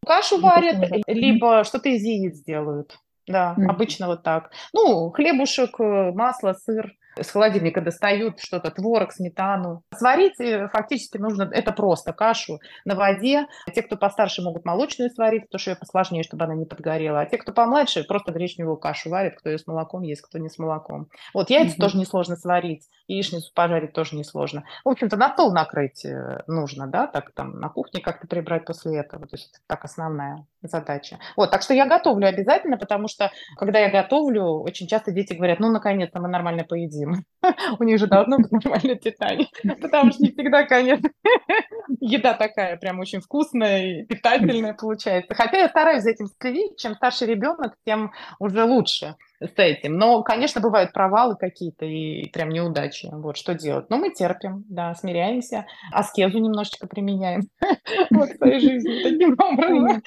Кашу 0.05 0.39
варят, 0.39 0.77
либо 1.07 1.65
что-то 1.65 1.89
из 1.89 2.01
яиц 2.01 2.39
делают. 2.45 2.97
Да, 3.27 3.55
угу. 3.57 3.69
обычно 3.69 4.07
вот 4.07 4.23
так. 4.23 4.51
Ну, 4.71 5.09
хлебушек, 5.11 5.77
э, 5.81 6.11
масло, 6.13 6.53
сыр– 6.53 6.93
с 7.17 7.29
холодильника 7.29 7.81
достают 7.81 8.39
что-то, 8.39 8.71
творог, 8.71 9.11
сметану. 9.11 9.83
Сварить 9.93 10.39
э, 10.39 10.67
фактически 10.69 11.17
нужно, 11.17 11.43
это 11.51 11.71
просто 11.71 12.13
кашу 12.13 12.59
на 12.85 12.95
воде. 12.95 13.47
Те, 13.73 13.81
кто 13.81 13.97
постарше, 13.97 14.41
могут 14.41 14.65
молочную 14.65 15.09
сварить, 15.09 15.45
потому 15.45 15.59
что 15.59 15.71
ее 15.71 15.77
посложнее, 15.77 16.23
чтобы 16.23 16.45
она 16.45 16.55
не 16.55 16.65
подгорела. 16.65 17.21
А 17.21 17.25
те, 17.25 17.37
кто 17.37 17.51
помладше, 17.51 18.03
просто 18.03 18.31
гречневую 18.31 18.77
кашу 18.77 19.09
варят, 19.09 19.35
кто 19.37 19.49
ее 19.49 19.59
с 19.59 19.67
молоком 19.67 20.03
есть, 20.03 20.21
кто 20.21 20.37
не 20.37 20.49
с 20.49 20.57
молоком. 20.57 21.07
Вот 21.33 21.49
яйца 21.49 21.75
mm-hmm. 21.75 21.81
тоже 21.81 21.97
несложно 21.97 22.35
сварить, 22.35 22.87
яичницу 23.07 23.51
пожарить 23.53 23.93
тоже 23.93 24.15
несложно. 24.15 24.63
В 24.83 24.89
общем-то, 24.89 25.17
на 25.17 25.33
стол 25.33 25.53
накрыть 25.53 26.05
э, 26.05 26.43
нужно, 26.47 26.87
да, 26.87 27.07
так 27.07 27.31
там 27.33 27.59
на 27.59 27.69
кухне 27.69 28.01
как-то 28.01 28.27
прибрать 28.27 28.65
после 28.65 28.99
этого. 28.99 29.27
То 29.27 29.35
есть 29.35 29.49
это 29.51 29.61
так 29.67 29.85
основная 29.85 30.45
задача. 30.61 31.19
Вот, 31.35 31.51
так 31.51 31.61
что 31.61 31.73
я 31.73 31.85
готовлю 31.85 32.27
обязательно, 32.27 32.77
потому 32.77 33.07
что, 33.07 33.31
когда 33.57 33.79
я 33.79 33.89
готовлю, 33.89 34.61
очень 34.61 34.87
часто 34.87 35.11
дети 35.11 35.33
говорят, 35.33 35.59
ну, 35.59 35.71
наконец-то 35.71 36.19
мы 36.19 36.27
нормально 36.27 36.63
поедим. 36.63 37.23
У 37.79 37.83
них 37.83 37.99
же 37.99 38.07
должно 38.07 38.37
быть 38.37 38.51
нормальное 38.51 38.95
питание, 38.95 39.47
потому 39.81 40.11
что 40.11 40.23
не 40.23 40.31
всегда, 40.31 40.63
конечно, 40.63 41.09
еда 41.99 42.33
такая 42.33 42.77
прям 42.77 42.99
очень 42.99 43.21
вкусная 43.21 44.01
и 44.01 44.05
питательная 44.05 44.73
получается. 44.73 45.33
Хотя 45.33 45.57
я 45.57 45.69
стараюсь 45.69 46.03
за 46.03 46.11
этим 46.11 46.27
следить, 46.27 46.77
чем 46.77 46.95
старше 46.95 47.25
ребенок, 47.25 47.75
тем 47.85 48.11
уже 48.39 48.63
лучше 48.63 49.15
с 49.39 49.53
этим. 49.57 49.97
Но, 49.97 50.21
конечно, 50.23 50.61
бывают 50.61 50.91
провалы 50.93 51.35
какие-то 51.35 51.85
и 51.85 52.29
прям 52.29 52.49
неудачи. 52.49 53.09
Вот 53.11 53.37
что 53.37 53.53
делать? 53.53 53.89
Но 53.89 53.97
мы 53.97 54.11
терпим, 54.11 54.65
да, 54.69 54.93
смиряемся, 54.95 55.65
аскезу 55.91 56.39
немножечко 56.39 56.87
применяем 56.87 57.43
вот 58.11 58.29
в 58.29 58.37
своей 58.37 58.59
жизни 58.59 59.03
таким 59.03 59.35
образом. 59.39 60.01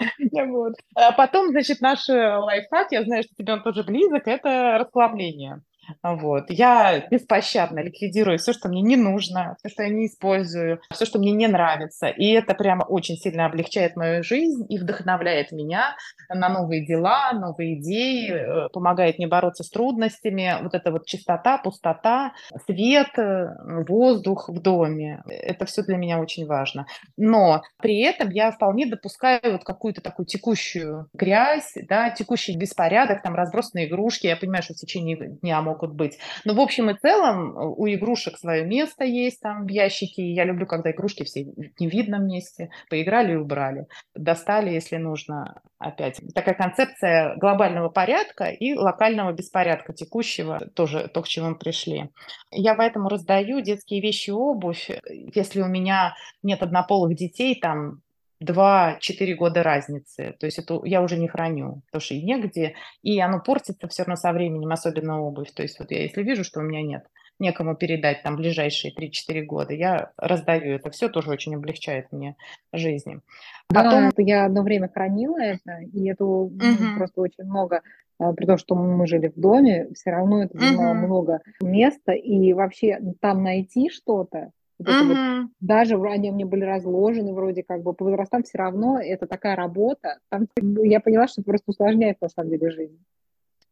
А 0.94 1.12
потом, 1.12 1.48
значит, 1.48 1.80
наш 1.80 2.08
лайфхак, 2.08 2.92
я 2.92 3.04
знаю, 3.04 3.22
что 3.22 3.34
тебе 3.34 3.54
он 3.54 3.62
тоже 3.62 3.84
близок, 3.84 4.26
это 4.26 4.78
расслабление. 4.78 5.62
Вот. 6.02 6.50
Я 6.50 7.06
беспощадно 7.10 7.80
ликвидирую 7.80 8.38
все, 8.38 8.52
что 8.52 8.68
мне 8.68 8.82
не 8.82 8.96
нужно, 8.96 9.56
все, 9.58 9.68
что 9.68 9.82
я 9.82 9.88
не 9.88 10.06
использую, 10.06 10.80
все, 10.90 11.04
что 11.04 11.18
мне 11.18 11.32
не 11.32 11.46
нравится. 11.46 12.08
И 12.08 12.30
это 12.32 12.54
прямо 12.54 12.84
очень 12.84 13.16
сильно 13.16 13.46
облегчает 13.46 13.96
мою 13.96 14.22
жизнь 14.22 14.64
и 14.68 14.78
вдохновляет 14.78 15.52
меня 15.52 15.96
на 16.28 16.48
новые 16.48 16.84
дела, 16.84 17.32
новые 17.32 17.78
идеи, 17.80 18.30
э, 18.30 18.68
помогает 18.72 19.18
мне 19.18 19.26
бороться 19.26 19.64
с 19.64 19.70
трудностями. 19.70 20.56
Вот 20.62 20.74
эта 20.74 20.90
вот 20.90 21.06
чистота, 21.06 21.58
пустота, 21.58 22.32
свет, 22.66 23.18
э, 23.18 23.48
воздух 23.86 24.48
в 24.48 24.60
доме. 24.60 25.22
Это 25.28 25.66
все 25.66 25.82
для 25.82 25.96
меня 25.96 26.18
очень 26.18 26.46
важно. 26.46 26.86
Но 27.16 27.62
при 27.78 28.00
этом 28.00 28.30
я 28.30 28.50
вполне 28.50 28.86
допускаю 28.86 29.40
вот 29.44 29.64
какую-то 29.64 30.00
такую 30.00 30.26
текущую 30.26 31.08
грязь, 31.12 31.74
да, 31.88 32.10
текущий 32.10 32.56
беспорядок, 32.56 33.22
там 33.22 33.34
разбросанные 33.34 33.88
игрушки. 33.88 34.26
Я 34.26 34.36
понимаю, 34.36 34.62
что 34.62 34.74
в 34.74 34.78
течение 34.78 35.16
дня 35.16 35.62
могут 35.72 35.94
быть. 35.94 36.18
Но 36.44 36.54
в 36.54 36.60
общем 36.60 36.90
и 36.90 36.98
целом 36.98 37.56
э, 37.56 37.74
у 37.76 37.86
игрушек 37.88 38.38
свое 38.38 38.64
место 38.64 39.04
есть 39.04 39.40
там 39.40 39.66
в 39.66 39.70
ящике. 39.70 40.32
Я 40.32 40.44
люблю, 40.44 40.66
когда 40.66 40.90
игрушки 40.90 41.24
все 41.24 41.44
в 41.44 41.80
невидном 41.80 42.26
месте. 42.26 42.70
Поиграли 42.90 43.32
и 43.32 43.36
убрали. 43.36 43.86
Достали, 44.14 44.70
если 44.70 44.96
нужно, 44.96 45.62
опять. 45.78 46.20
Такая 46.34 46.54
концепция 46.54 47.36
глобального 47.36 47.88
порядка 47.88 48.44
и 48.44 48.74
локального 48.74 49.32
беспорядка 49.32 49.92
текущего, 49.92 50.60
тоже 50.74 51.08
то, 51.08 51.22
к 51.22 51.28
чему 51.28 51.50
мы 51.50 51.56
пришли. 51.56 52.10
Я 52.50 52.74
поэтому 52.74 53.08
раздаю 53.08 53.60
детские 53.60 54.00
вещи 54.00 54.30
и 54.30 54.32
обувь. 54.32 54.90
Если 55.34 55.60
у 55.60 55.66
меня 55.66 56.14
нет 56.42 56.62
однополых 56.62 57.16
детей, 57.16 57.58
там 57.58 58.01
2-4 58.42 59.34
года 59.34 59.62
разницы. 59.62 60.34
То 60.38 60.46
есть 60.46 60.58
это 60.58 60.80
я 60.84 61.02
уже 61.02 61.16
не 61.18 61.28
храню, 61.28 61.82
потому 61.86 62.00
что 62.00 62.14
и 62.14 62.22
негде, 62.22 62.74
и 63.02 63.20
оно 63.20 63.40
портится 63.40 63.88
все 63.88 64.02
равно 64.02 64.16
со 64.16 64.32
временем, 64.32 64.70
особенно 64.70 65.20
обувь. 65.20 65.52
То 65.52 65.62
есть 65.62 65.78
вот 65.78 65.90
я 65.90 66.02
если 66.02 66.22
вижу, 66.22 66.44
что 66.44 66.60
у 66.60 66.62
меня 66.62 66.82
нет 66.82 67.06
некому 67.38 67.74
передать 67.74 68.22
там 68.22 68.36
ближайшие 68.36 68.94
3-4 68.94 69.42
года, 69.42 69.74
я 69.74 70.12
раздаю 70.16 70.74
это 70.76 70.90
все, 70.90 71.08
тоже 71.08 71.30
очень 71.30 71.54
облегчает 71.54 72.12
мне 72.12 72.36
жизнь. 72.72 73.20
Потом... 73.68 73.90
Да, 73.90 74.08
это 74.08 74.22
я 74.22 74.44
одно 74.44 74.62
время 74.62 74.88
хранила 74.88 75.38
это, 75.38 75.80
и 75.92 76.08
это 76.08 76.24
угу. 76.24 76.52
просто 76.96 77.20
очень 77.20 77.44
много 77.44 77.82
а, 78.18 78.32
при 78.32 78.46
том, 78.46 78.58
что 78.58 78.74
мы 78.74 79.06
жили 79.06 79.28
в 79.28 79.40
доме, 79.40 79.88
все 79.94 80.10
равно 80.10 80.44
это 80.44 80.58
занимало 80.58 80.94
uh 80.94 81.06
много 81.06 81.40
места, 81.60 82.12
и 82.12 82.52
вообще 82.52 83.00
там 83.20 83.42
найти 83.42 83.90
что-то, 83.90 84.52
вот 84.82 84.94
mm-hmm. 84.94 85.40
вот, 85.42 85.50
даже 85.60 86.00
они 86.02 86.30
у 86.30 86.34
меня 86.34 86.46
были 86.46 86.64
разложены 86.64 87.32
вроде 87.32 87.62
как 87.62 87.82
бы 87.82 87.92
по 87.92 88.04
возрастам, 88.04 88.42
все 88.42 88.58
равно 88.58 88.98
это 89.00 89.26
такая 89.26 89.56
работа. 89.56 90.18
Там, 90.28 90.46
я 90.82 91.00
поняла, 91.00 91.28
что 91.28 91.40
это 91.40 91.50
просто 91.50 91.70
усложняет 91.70 92.20
на 92.20 92.28
самом 92.28 92.50
деле 92.50 92.70
жизнь. 92.70 92.98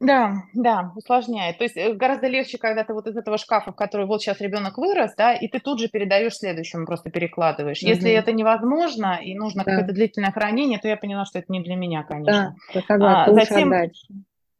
Да, 0.00 0.44
да, 0.54 0.92
усложняет. 0.96 1.58
То 1.58 1.64
есть 1.64 1.76
э, 1.76 1.92
гораздо 1.92 2.26
легче, 2.26 2.56
когда 2.56 2.84
ты 2.84 2.94
вот 2.94 3.06
из 3.06 3.16
этого 3.18 3.36
шкафа, 3.36 3.72
в 3.72 3.76
который 3.76 4.06
вот 4.06 4.22
сейчас 4.22 4.40
ребенок 4.40 4.78
вырос, 4.78 5.12
да, 5.14 5.34
и 5.34 5.46
ты 5.46 5.60
тут 5.60 5.78
же 5.78 5.88
передаешь 5.88 6.36
следующему, 6.36 6.86
просто 6.86 7.10
перекладываешь. 7.10 7.82
Угу. 7.82 7.88
Если 7.88 8.10
это 8.10 8.32
невозможно 8.32 9.18
и 9.22 9.34
нужно 9.34 9.62
да. 9.62 9.72
какое-то 9.72 9.92
длительное 9.92 10.32
хранение, 10.32 10.78
то 10.78 10.88
я 10.88 10.96
поняла, 10.96 11.26
что 11.26 11.38
это 11.38 11.52
не 11.52 11.60
для 11.60 11.76
меня, 11.76 12.02
конечно. 12.02 12.56
Да, 12.72 12.80
согласна, 12.88 13.32
а, 13.32 13.44
затем, 13.44 13.72
отдать. 13.72 14.06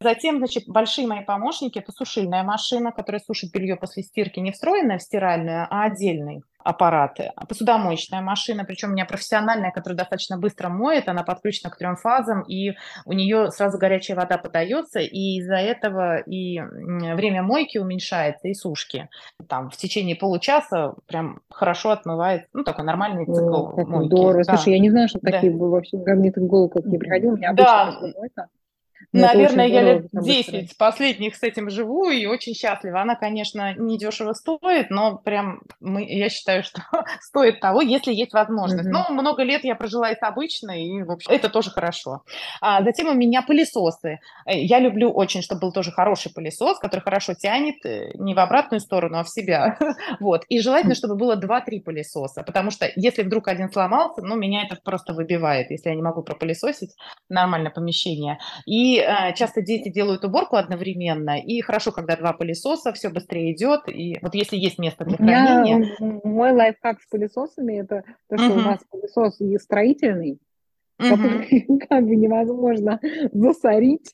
Затем, 0.01 0.37
значит, 0.39 0.63
большие 0.67 1.07
мои 1.07 1.23
помощники– 1.23 1.77
это 1.79 1.91
сушильная 1.91 2.43
машина, 2.43 2.91
которая 2.91 3.21
сушит 3.21 3.51
белье 3.53 3.75
после 3.75 4.01
стирки 4.03 4.39
не 4.39 4.51
встроенная 4.51 4.97
в 4.97 5.03
стиральную, 5.03 5.67
а 5.69 5.83
отдельный 5.83 6.43
аппараты. 6.63 7.31
Посудомоечная 7.47 8.21
машина, 8.21 8.65
причем 8.65 8.89
у 8.89 8.91
меня 8.93 9.05
профессиональная, 9.05 9.71
которая 9.71 9.97
достаточно 9.97 10.37
быстро 10.37 10.69
моет, 10.69 11.07
она 11.07 11.23
подключена 11.23 11.71
к 11.71 11.77
трем 11.77 11.95
фазам, 11.95 12.41
и 12.43 12.73
у 13.05 13.13
нее 13.13 13.51
сразу 13.51 13.77
горячая 13.77 14.15
вода 14.15 14.37
подается, 14.37 14.99
и 14.99 15.37
из-за 15.37 15.55
этого 15.55 16.19
и 16.19 16.59
время 16.59 17.41
мойки 17.43 17.77
уменьшается, 17.77 18.47
и 18.47 18.53
сушки. 18.53 19.09
Там 19.47 19.69
в 19.69 19.77
течение 19.77 20.15
получаса 20.15 20.95
прям 21.07 21.41
хорошо 21.49 21.91
отмывает, 21.91 22.47
ну, 22.53 22.63
такой 22.63 22.85
нормальный 22.85 23.25
цикл 23.25 23.67
О, 23.67 23.85
мойки. 23.85 24.07
Здорово. 24.07 24.43
Да. 24.45 24.55
Слушай, 24.55 24.73
я 24.73 24.79
не 24.79 24.89
знаю, 24.89 25.07
что 25.07 25.19
да. 25.21 25.31
такие 25.31 25.55
вообще, 25.55 25.97
ко 26.03 26.13
мне 26.13 26.31
в 26.31 26.37
голову 26.37 26.69
как 26.69 26.85
не 26.85 26.97
приходило, 26.97 27.33
у 27.33 27.37
меня 27.37 27.53
да. 27.53 27.97
мойка. 28.15 28.49
Ну, 29.13 29.21
Наверное, 29.21 29.67
я 29.67 29.81
лет 29.81 30.07
10 30.11 30.77
последних 30.77 31.35
с 31.35 31.43
этим 31.43 31.69
живу 31.69 32.09
и 32.09 32.25
очень 32.25 32.53
счастлива. 32.53 33.01
Она, 33.01 33.15
конечно, 33.15 33.73
не 33.75 33.97
дешево 33.97 34.31
стоит, 34.31 34.89
но 34.89 35.17
прям 35.17 35.61
мы, 35.81 36.05
я 36.05 36.29
считаю, 36.29 36.63
что 36.63 36.81
стоит 37.19 37.59
того, 37.59 37.81
если 37.81 38.13
есть 38.13 38.31
возможность. 38.31 38.87
Mm-hmm. 38.87 39.05
Но 39.09 39.13
много 39.13 39.43
лет 39.43 39.65
я 39.65 39.75
прожила 39.75 40.09
и 40.11 40.15
с 40.15 40.23
обычной, 40.23 40.85
и, 40.85 41.03
в 41.03 41.11
общем, 41.11 41.29
это 41.31 41.49
тоже 41.49 41.71
хорошо. 41.71 42.23
А 42.61 42.83
затем 42.83 43.07
у 43.09 43.13
меня 43.13 43.41
пылесосы. 43.41 44.19
Э, 44.45 44.57
я 44.57 44.79
люблю 44.79 45.11
очень, 45.11 45.41
чтобы 45.41 45.61
был 45.61 45.73
тоже 45.73 45.91
хороший 45.91 46.31
пылесос, 46.33 46.79
который 46.79 47.01
хорошо 47.01 47.33
тянет 47.33 47.85
э, 47.85 48.11
не 48.15 48.33
в 48.33 48.39
обратную 48.39 48.79
сторону, 48.79 49.19
а 49.19 49.23
в 49.23 49.29
себя. 49.29 49.77
вот. 50.21 50.45
И 50.47 50.61
желательно, 50.61 50.95
чтобы 50.95 51.15
было 51.15 51.35
2-3 51.35 51.81
пылесоса, 51.81 52.43
потому 52.43 52.71
что 52.71 52.89
если 52.95 53.23
вдруг 53.23 53.49
один 53.49 53.69
сломался, 53.69 54.21
ну, 54.21 54.37
меня 54.37 54.63
это 54.63 54.77
просто 54.81 55.13
выбивает, 55.13 55.69
если 55.69 55.89
я 55.89 55.95
не 55.95 56.01
могу 56.01 56.23
пропылесосить 56.23 56.95
нормально 57.27 57.71
помещение. 57.71 58.39
И 58.65 59.00
э, 59.01 59.33
часто 59.35 59.61
дети 59.61 59.89
делают 59.89 60.23
уборку 60.23 60.55
одновременно, 60.55 61.39
и 61.39 61.61
хорошо, 61.61 61.91
когда 61.91 62.15
два 62.15 62.33
пылесоса, 62.33 62.93
все 62.93 63.09
быстрее 63.09 63.53
идет, 63.53 63.81
и 63.87 64.17
вот 64.21 64.35
если 64.35 64.57
есть 64.57 64.79
место 64.79 65.05
для 65.05 65.17
хранения... 65.17 65.95
Я, 65.99 66.19
мой 66.23 66.51
лайфхак 66.51 67.01
с 67.01 67.07
пылесосами– 67.07 67.79
это 67.81 68.03
то, 68.29 68.37
что 68.37 68.47
uh-huh. 68.47 68.59
у 68.59 68.61
нас 68.61 68.79
пылесос 68.89 69.41
и 69.41 69.57
строительный, 69.57 70.39
uh-huh. 70.99 71.09
который 71.09 71.79
как 71.89 72.05
бы 72.05 72.15
невозможно 72.15 72.99
засорить, 73.31 74.13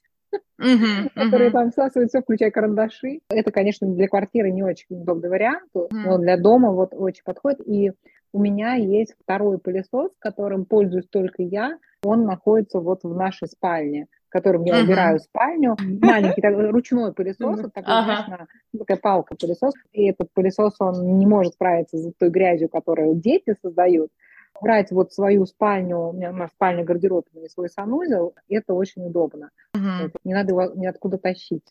Uh-huh, 0.60 1.10
которые 1.14 1.50
uh-huh. 1.50 1.54
там 1.54 1.72
всасывают 1.72 2.10
все, 2.10 2.22
включая 2.22 2.52
карандаши. 2.52 3.22
Это, 3.30 3.52
конечно, 3.52 3.88
для 3.88 4.08
квартиры 4.08 4.52
не 4.52 4.62
очень 4.62 4.88
удобный 4.90 5.30
вариант, 5.30 5.70
uh-huh. 5.74 5.88
но 5.92 6.18
для 6.18 6.36
дома 6.36 6.72
вот 6.72 6.90
очень 6.94 7.22
подходит. 7.24 7.62
И 7.66 7.92
у 8.34 8.40
меня 8.40 8.74
есть 8.74 9.16
второй 9.22 9.58
пылесос, 9.58 10.12
которым 10.20 10.66
пользуюсь 10.66 11.08
только 11.10 11.44
я. 11.44 11.78
Он 12.04 12.26
находится 12.26 12.80
вот 12.80 13.04
в 13.04 13.16
нашей 13.16 13.48
спальне 13.48 14.08
которым 14.30 14.64
я 14.64 14.80
uh-huh. 14.80 14.84
убираю 14.84 15.20
спальню. 15.20 15.76
Маленький 16.02 16.42
такой 16.42 16.70
ручной 16.70 17.14
пылесос, 17.14 17.60
uh-huh. 17.60 17.70
такой, 17.74 17.94
uh-huh. 17.94 18.26
знаешь, 18.26 18.48
такая 18.78 18.98
палка 18.98 19.36
пылесос. 19.36 19.74
И 19.92 20.10
этот 20.10 20.32
пылесос, 20.34 20.76
он 20.80 21.18
не 21.18 21.26
может 21.26 21.54
справиться 21.54 21.98
с 21.98 22.14
той 22.18 22.30
грязью, 22.30 22.70
которую 22.70 23.16
дети 23.16 23.56
создают. 23.62 24.12
Брать 24.60 24.92
вот 24.92 25.14
свою 25.14 25.46
спальню, 25.46 26.00
у 26.00 26.14
меня 26.14 26.32
на 26.32 26.48
спальне 26.48 26.84
гардероб, 26.84 27.28
не 27.34 27.48
свой 27.48 27.70
санузел, 27.70 28.34
это 28.50 28.74
очень 28.74 29.06
удобно. 29.06 29.52
Uh-huh. 29.76 30.12
Не 30.24 30.34
надо 30.34 30.52
его 30.52 30.66
ниоткуда 30.74 31.18
тащить. 31.18 31.64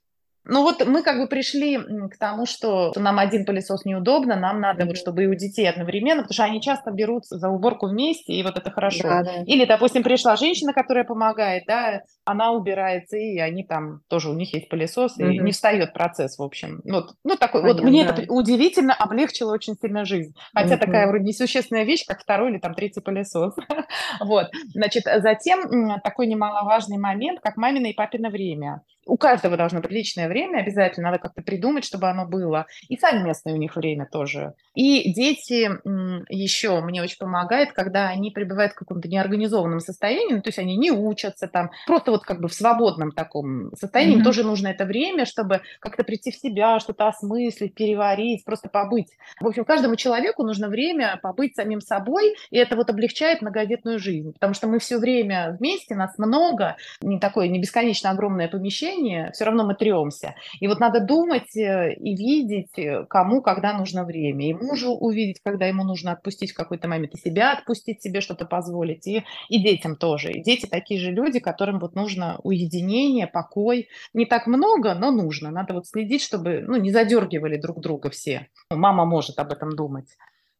Ну 0.49 0.63
вот 0.63 0.85
мы 0.87 1.03
как 1.03 1.19
бы 1.19 1.27
пришли 1.27 1.79
к 1.79 2.17
тому, 2.19 2.47
что 2.47 2.93
нам 2.97 3.19
один 3.19 3.45
пылесос 3.45 3.85
неудобно, 3.85 4.37
нам 4.37 4.61
надо 4.61 4.83
mm-hmm. 4.83 4.87
вот, 4.87 4.97
чтобы 4.97 5.25
и 5.25 5.27
у 5.27 5.35
детей 5.35 5.69
одновременно, 5.69 6.23
потому 6.23 6.35
что 6.35 6.45
они 6.45 6.61
часто 6.61 6.93
берут 6.93 7.25
за 7.27 7.49
уборку 7.49 7.89
вместе, 7.89 8.33
и 8.33 8.43
вот 8.43 8.57
это 8.57 8.71
хорошо. 8.71 9.03
Да, 9.03 9.23
да. 9.23 9.43
Или, 9.47 9.65
допустим, 9.65 10.03
пришла 10.03 10.37
женщина, 10.37 10.73
которая 10.73 11.05
помогает, 11.05 11.65
да, 11.67 12.03
она 12.25 12.53
убирается, 12.53 13.17
и 13.17 13.39
они 13.39 13.65
там 13.65 14.01
тоже, 14.09 14.31
у 14.31 14.35
них 14.35 14.55
есть 14.55 14.69
пылесос, 14.69 15.19
mm-hmm. 15.19 15.33
и 15.33 15.39
не 15.39 15.53
встает 15.53 15.93
процесс, 15.93 16.39
в 16.39 16.43
общем. 16.43 16.81
Вот, 16.85 17.15
ну 17.25 17.37
такой, 17.37 17.63
Понятно, 17.63 17.83
вот 17.83 17.91
мне 17.91 18.05
да. 18.05 18.13
это 18.13 18.33
удивительно 18.33 18.95
облегчило 18.95 19.53
очень 19.53 19.75
сильно 19.75 20.05
жизнь. 20.05 20.35
Хотя 20.55 20.75
mm-hmm. 20.75 20.79
такая 20.79 21.09
вроде 21.09 21.25
несущественная 21.25 21.85
вещь, 21.85 22.05
как 22.07 22.21
второй 22.21 22.53
или 22.53 22.59
там 22.59 22.75
третий 22.75 23.01
пылесос. 23.01 23.55
вот, 24.21 24.47
значит, 24.75 25.05
затем 25.05 26.01
такой 26.03 26.29
немаловажный 26.29 26.99
момент, 26.99 27.41
как 27.41 27.57
мамино 27.57 27.87
и 27.87 27.95
папино 27.95 28.31
время. 28.31 28.83
У 29.07 29.17
каждого 29.17 29.57
должно 29.57 29.81
быть 29.81 29.93
личное 29.93 30.29
время 30.29 30.59
обязательно, 30.59 31.11
надо 31.11 31.21
как-то 31.21 31.41
придумать, 31.41 31.85
чтобы 31.85 32.09
оно 32.09 32.27
было. 32.27 32.67
И 32.89 32.97
совместное 32.97 33.55
у 33.55 33.57
них 33.57 33.77
время 33.77 34.07
тоже. 34.11 34.55
И 34.75 35.13
дети 35.13 35.71
еще 36.29 36.81
мне 36.81 37.03
очень 37.03 37.19
помогает, 37.19 37.73
когда 37.73 38.09
они 38.09 38.31
пребывают 38.31 38.73
в 38.73 38.77
каком-то 38.77 39.09
неорганизованном 39.09 39.81
состоянии, 39.81 40.35
ну, 40.35 40.43
то 40.43 40.49
есть 40.49 40.59
они 40.59 40.77
не 40.77 40.91
учатся 40.91 41.47
там, 41.47 41.71
просто 41.87 42.11
вот 42.11 42.25
как 42.25 42.41
бы 42.41 42.49
в 42.49 42.55
свободном 42.55 43.13
таком 43.13 43.75
состоянии, 43.77 44.17
mm-hmm. 44.17 44.19
им 44.19 44.25
тоже 44.25 44.43
нужно 44.43 44.69
это 44.69 44.85
время, 44.85 45.25
чтобы 45.25 45.61
как-то 45.79 46.03
прийти 46.03 46.33
в 46.33 46.37
себя, 46.37 46.81
что-то 46.81 47.07
осмыслить, 47.07 47.75
переварить, 47.75 48.45
просто 48.45 48.69
побыть. 48.69 49.09
В 49.41 49.47
общем, 49.47 49.65
каждому 49.65 49.95
человеку 49.97 50.43
нужно 50.43 50.69
время 50.69 51.19
побыть 51.23 51.55
самим 51.55 51.81
собой, 51.81 52.35
и 52.51 52.59
это 52.59 52.75
вот 52.75 52.91
облегчает 52.91 53.41
многодетную 53.41 54.01
жизнь, 54.01 54.33
потому 54.33 54.55
что 54.55 54.67
мы 54.67 54.81
все 54.81 54.99
время 54.99 55.57
вместе, 55.59 55.95
нас 55.95 56.19
много, 56.19 56.77
не 57.01 57.21
такое, 57.21 57.47
не 57.49 57.61
бесконечно 57.61 58.11
огромное 58.11 58.49
помещение, 58.49 58.96
все 59.33 59.45
равно 59.45 59.65
мы 59.65 59.75
тремся. 59.75 60.35
И 60.61 60.69
вот 60.69 60.81
надо 60.81 61.01
думать 61.01 61.57
э, 61.57 61.95
и 61.95 62.15
видеть, 62.17 62.79
э, 62.79 63.05
кому 63.09 63.43
когда 63.43 63.73
нужно 63.73 64.05
время. 64.05 64.49
И 64.49 64.55
мужу 64.55 64.93
увидеть, 64.93 65.41
когда 65.43 65.67
ему 65.67 65.85
нужно 65.85 66.13
отпустить 66.13 66.53
в 66.53 66.57
какой-то 66.57 66.89
момент, 66.89 67.15
и 67.15 67.19
себя 67.19 67.53
отпустить, 67.53 68.03
себе 68.03 68.21
что-то 68.21 68.47
позволить, 68.47 69.07
и, 69.07 69.25
и 69.49 69.63
детям 69.63 69.97
тоже. 69.97 70.33
И 70.33 70.43
дети 70.43 70.67
такие 70.67 71.01
же 71.01 71.11
люди, 71.11 71.41
которым 71.41 71.79
вот 71.79 71.95
нужно 71.95 72.39
уединение, 72.43 73.27
покой. 73.27 73.89
Не 74.15 74.27
так 74.27 74.47
много, 74.47 74.95
но 74.95 75.11
нужно. 75.11 75.51
Надо 75.51 75.75
вот 75.75 75.87
следить, 75.87 76.23
чтобы 76.23 76.61
ну, 76.67 76.77
не 76.77 76.91
задергивали 76.91 77.57
друг 77.57 77.81
друга 77.81 78.11
все. 78.11 78.49
Мама 78.71 79.05
может 79.05 79.39
об 79.39 79.53
этом 79.53 79.75
думать. 79.75 80.09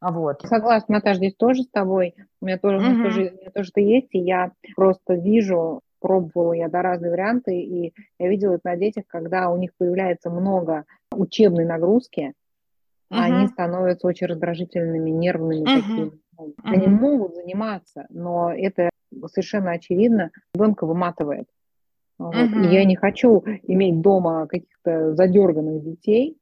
Вот. 0.01 0.43
Согласна, 0.43 0.97
Наташа, 0.97 1.17
здесь 1.17 1.35
тоже 1.37 1.63
с 1.63 1.69
тобой. 1.69 2.15
У 2.41 2.47
меня 2.47 2.59
тоже, 2.59 2.77
угу. 2.77 3.03
тоже, 3.03 3.33
у 3.35 3.41
меня 3.41 3.51
тоже 3.51 3.71
это 3.71 3.81
есть, 3.81 4.09
и 4.13 4.19
я 4.19 4.53
просто 4.77 5.15
вижу, 5.15 5.81
пробовала 6.01 6.53
я 6.53 6.69
да, 6.69 6.83
разные 6.83 7.11
варианты, 7.11 7.61
и 7.61 7.95
я 8.19 8.29
видела 8.29 8.55
это 8.55 8.71
на 8.71 8.77
детях, 8.77 9.05
когда 9.07 9.51
у 9.51 9.57
них 9.57 9.71
появляется 9.77 10.31
много 10.31 10.85
учебной 11.13 11.65
нагрузки, 11.65 12.35
угу. 13.11 13.21
они 13.21 13.47
становятся 13.49 14.07
очень 14.07 14.27
раздражительными, 14.27 15.11
нервными 15.11 15.61
угу. 15.61 15.81
такими. 15.81 16.11
Угу. 16.37 16.55
Они 16.63 16.87
могут 16.87 17.35
заниматься, 17.35 18.07
но 18.11 18.53
это 18.53 18.91
совершенно 19.27 19.73
очевидно, 19.73 20.31
ребенка 20.55 20.87
выматывает. 20.87 21.47
Вот. 22.19 22.35
Угу. 22.35 22.61
И 22.61 22.75
я 22.75 22.85
не 22.85 22.97
хочу 22.97 23.43
иметь 23.63 24.01
дома 24.01 24.47
каких-то 24.47 25.15
задерганных 25.15 25.83
детей, 25.83 26.39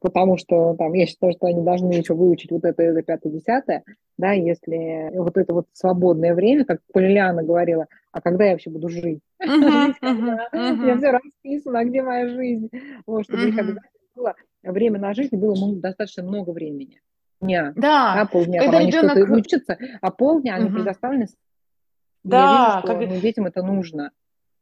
потому 0.00 0.36
что 0.36 0.74
там 0.74 0.92
я 0.94 1.06
считаю, 1.06 1.32
что 1.32 1.46
они 1.46 1.62
должны 1.62 1.92
еще 1.92 2.14
выучить 2.14 2.50
вот 2.50 2.64
это, 2.64 2.82
это, 2.82 3.02
пятое, 3.02 3.32
десятое, 3.32 3.84
да, 4.18 4.32
если 4.32 5.10
вот 5.16 5.36
это 5.36 5.54
вот 5.54 5.66
свободное 5.72 6.34
время, 6.34 6.64
как 6.64 6.80
Полиана 6.92 7.42
говорила, 7.42 7.86
а 8.12 8.20
когда 8.20 8.44
я 8.46 8.52
вообще 8.52 8.70
буду 8.70 8.88
жить? 8.88 9.20
Я 9.40 10.96
все 10.96 11.10
расписано, 11.10 11.84
где 11.84 12.02
моя 12.02 12.28
жизнь? 12.28 12.68
Вот, 13.06 13.24
чтобы 13.24 13.48
их 13.48 13.58
обязательно 13.58 13.82
было 14.14 14.34
время 14.62 14.98
на 14.98 15.14
жизнь, 15.14 15.36
было 15.36 15.56
достаточно 15.76 16.22
много 16.22 16.50
времени. 16.50 17.00
Дня, 17.40 17.72
да, 17.74 18.28
полдня, 18.30 18.62
когда 18.62 18.78
они 18.78 18.92
что-то 18.92 19.20
учатся, 19.32 19.78
а 20.02 20.10
полдня 20.10 20.56
они 20.56 20.68
предоставлены 20.68 21.26
да, 22.22 22.82
что 22.84 22.94
детям 23.06 23.46
это 23.46 23.62
нужно 23.62 24.10